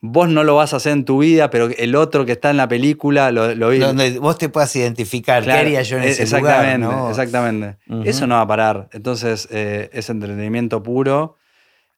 vos 0.00 0.28
no 0.28 0.44
lo 0.44 0.54
vas 0.56 0.72
a 0.72 0.76
hacer 0.76 0.92
en 0.92 1.04
tu 1.04 1.18
vida, 1.18 1.50
pero 1.50 1.68
el 1.76 1.94
otro 1.96 2.24
que 2.24 2.32
está 2.32 2.50
en 2.50 2.56
la 2.56 2.68
película 2.68 3.30
lo, 3.32 3.54
lo 3.54 3.70
vi. 3.70 3.78
donde 3.78 4.18
vos 4.18 4.38
te 4.38 4.48
puedas 4.48 4.74
identificar 4.76 5.42
Claro, 5.42 5.60
qué 5.60 5.66
haría 5.66 5.82
yo 5.82 5.96
en 5.96 6.04
eh, 6.04 6.08
ese 6.10 6.22
exactamente, 6.22 6.86
lugar. 6.86 7.00
¿no? 7.00 7.10
Exactamente. 7.10 7.78
Eso 8.04 8.26
no 8.26 8.36
va 8.36 8.42
a 8.42 8.46
parar. 8.46 8.88
Entonces, 8.92 9.48
eh, 9.50 9.90
es 9.92 10.08
entretenimiento 10.10 10.82
puro, 10.82 11.36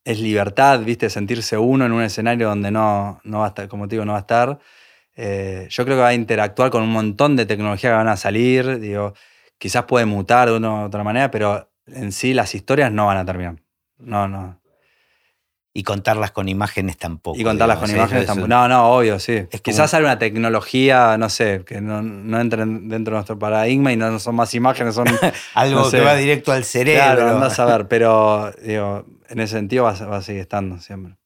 es 0.04 0.18
libertad, 0.20 0.80
¿viste? 0.80 1.10
Sentirse 1.10 1.58
uno 1.58 1.84
en 1.84 1.92
un 1.92 2.02
escenario 2.02 2.48
donde 2.48 2.70
no, 2.70 3.20
no 3.24 3.40
va 3.40 3.46
a 3.46 3.48
estar, 3.48 3.68
como 3.68 3.86
te 3.86 3.96
digo, 3.96 4.04
no 4.04 4.12
va 4.12 4.18
a 4.18 4.22
estar. 4.22 4.58
Eh, 5.16 5.66
yo 5.68 5.84
creo 5.84 5.98
que 5.98 6.02
va 6.02 6.08
a 6.08 6.14
interactuar 6.14 6.70
con 6.70 6.82
un 6.82 6.90
montón 6.90 7.36
de 7.36 7.44
tecnología 7.44 7.90
que 7.90 7.96
van 7.96 8.08
a 8.08 8.16
salir. 8.16 8.80
Digo, 8.80 9.12
quizás 9.58 9.84
puede 9.84 10.06
mutar 10.06 10.48
de 10.48 10.56
una 10.56 10.70
u 10.70 10.84
otra 10.86 11.04
manera, 11.04 11.30
pero 11.30 11.70
en 11.86 12.12
sí 12.12 12.32
las 12.32 12.54
historias 12.54 12.90
no 12.90 13.06
van 13.06 13.18
a 13.18 13.24
terminar. 13.26 13.56
No, 13.98 14.26
no. 14.26 14.59
Y 15.72 15.84
contarlas 15.84 16.32
con 16.32 16.48
imágenes 16.48 16.96
tampoco. 16.96 17.38
Y 17.38 17.44
contarlas 17.44 17.78
con 17.78 17.86
digamos, 17.86 18.10
imágenes 18.10 18.26
tampoco. 18.26 18.48
No, 18.48 18.66
no, 18.66 18.90
obvio, 18.90 19.20
sí. 19.20 19.46
Quizás 19.62 19.90
sale 19.92 20.04
una 20.04 20.18
tecnología, 20.18 21.16
no 21.16 21.28
sé, 21.28 21.62
que 21.64 21.80
no, 21.80 22.02
no 22.02 22.40
entre 22.40 22.64
dentro 22.66 23.12
de 23.12 23.18
nuestro 23.18 23.38
paradigma 23.38 23.92
y 23.92 23.96
no 23.96 24.18
son 24.18 24.34
más 24.34 24.52
imágenes, 24.54 24.96
son 24.96 25.06
Algo 25.54 25.80
no 25.82 25.84
sé. 25.90 25.98
que 25.98 26.04
va 26.04 26.16
directo 26.16 26.50
al 26.50 26.64
cerebro. 26.64 27.02
Claro, 27.04 27.28
andás 27.36 27.58
a 27.60 27.66
ver, 27.66 27.86
pero 27.86 28.52
digo, 28.64 29.06
en 29.28 29.38
ese 29.38 29.54
sentido 29.58 29.84
va, 29.84 29.90
a- 29.92 30.06
va 30.06 30.16
a 30.16 30.22
seguir 30.22 30.40
estando 30.40 30.80
siempre. 30.80 31.16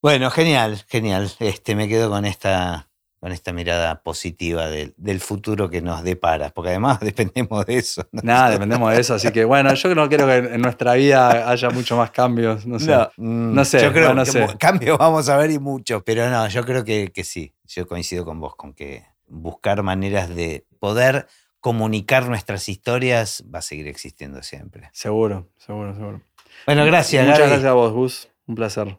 Bueno, 0.00 0.30
genial, 0.30 0.84
genial. 0.88 1.30
Este, 1.40 1.74
me 1.74 1.88
quedo 1.88 2.08
con 2.10 2.24
esta, 2.24 2.88
con 3.20 3.32
esta 3.32 3.52
mirada 3.52 4.02
positiva 4.02 4.66
del, 4.68 4.94
del 4.96 5.20
futuro 5.20 5.68
que 5.68 5.82
nos 5.82 6.02
depara, 6.02 6.50
porque 6.50 6.70
además 6.70 7.00
dependemos 7.00 7.66
de 7.66 7.76
eso. 7.76 8.02
¿no? 8.12 8.22
Nada, 8.24 8.50
dependemos 8.50 8.92
de 8.92 9.00
eso, 9.00 9.14
así 9.14 9.30
que 9.30 9.44
bueno, 9.44 9.72
yo 9.74 9.94
no 9.94 10.08
creo 10.08 10.26
que 10.26 10.54
en 10.54 10.60
nuestra 10.62 10.94
vida 10.94 11.48
haya 11.50 11.68
mucho 11.70 11.96
más 11.96 12.10
cambios, 12.10 12.66
no 12.66 12.78
sé. 12.78 12.90
No, 12.90 13.10
mm, 13.18 13.54
No 13.54 13.64
sé, 13.64 13.80
Yo 13.82 13.92
creo 13.92 14.14
no 14.14 14.24
que 14.24 14.30
sé. 14.32 14.46
cambios 14.58 14.96
vamos 14.98 15.28
a 15.28 15.36
ver 15.36 15.50
y 15.50 15.58
muchos, 15.58 16.02
pero 16.04 16.28
no, 16.30 16.48
yo 16.48 16.64
creo 16.64 16.82
que, 16.82 17.12
que 17.12 17.22
sí. 17.24 17.54
Yo 17.66 17.86
coincido 17.86 18.24
con 18.24 18.40
vos, 18.40 18.56
con 18.56 18.72
que 18.72 19.04
buscar 19.28 19.82
maneras 19.82 20.34
de 20.34 20.66
poder 20.80 21.26
comunicar 21.60 22.26
nuestras 22.26 22.68
historias 22.70 23.44
va 23.54 23.58
a 23.58 23.62
seguir 23.62 23.86
existiendo 23.86 24.42
siempre. 24.42 24.88
Seguro, 24.94 25.46
seguro, 25.58 25.94
seguro. 25.94 26.22
Bueno, 26.66 26.84
gracias, 26.86 27.22
Muchas 27.24 27.38
Gaby. 27.40 27.50
gracias 27.50 27.70
a 27.70 27.74
vos, 27.74 27.92
Gus. 27.92 28.28
Un 28.46 28.54
placer. 28.54 28.98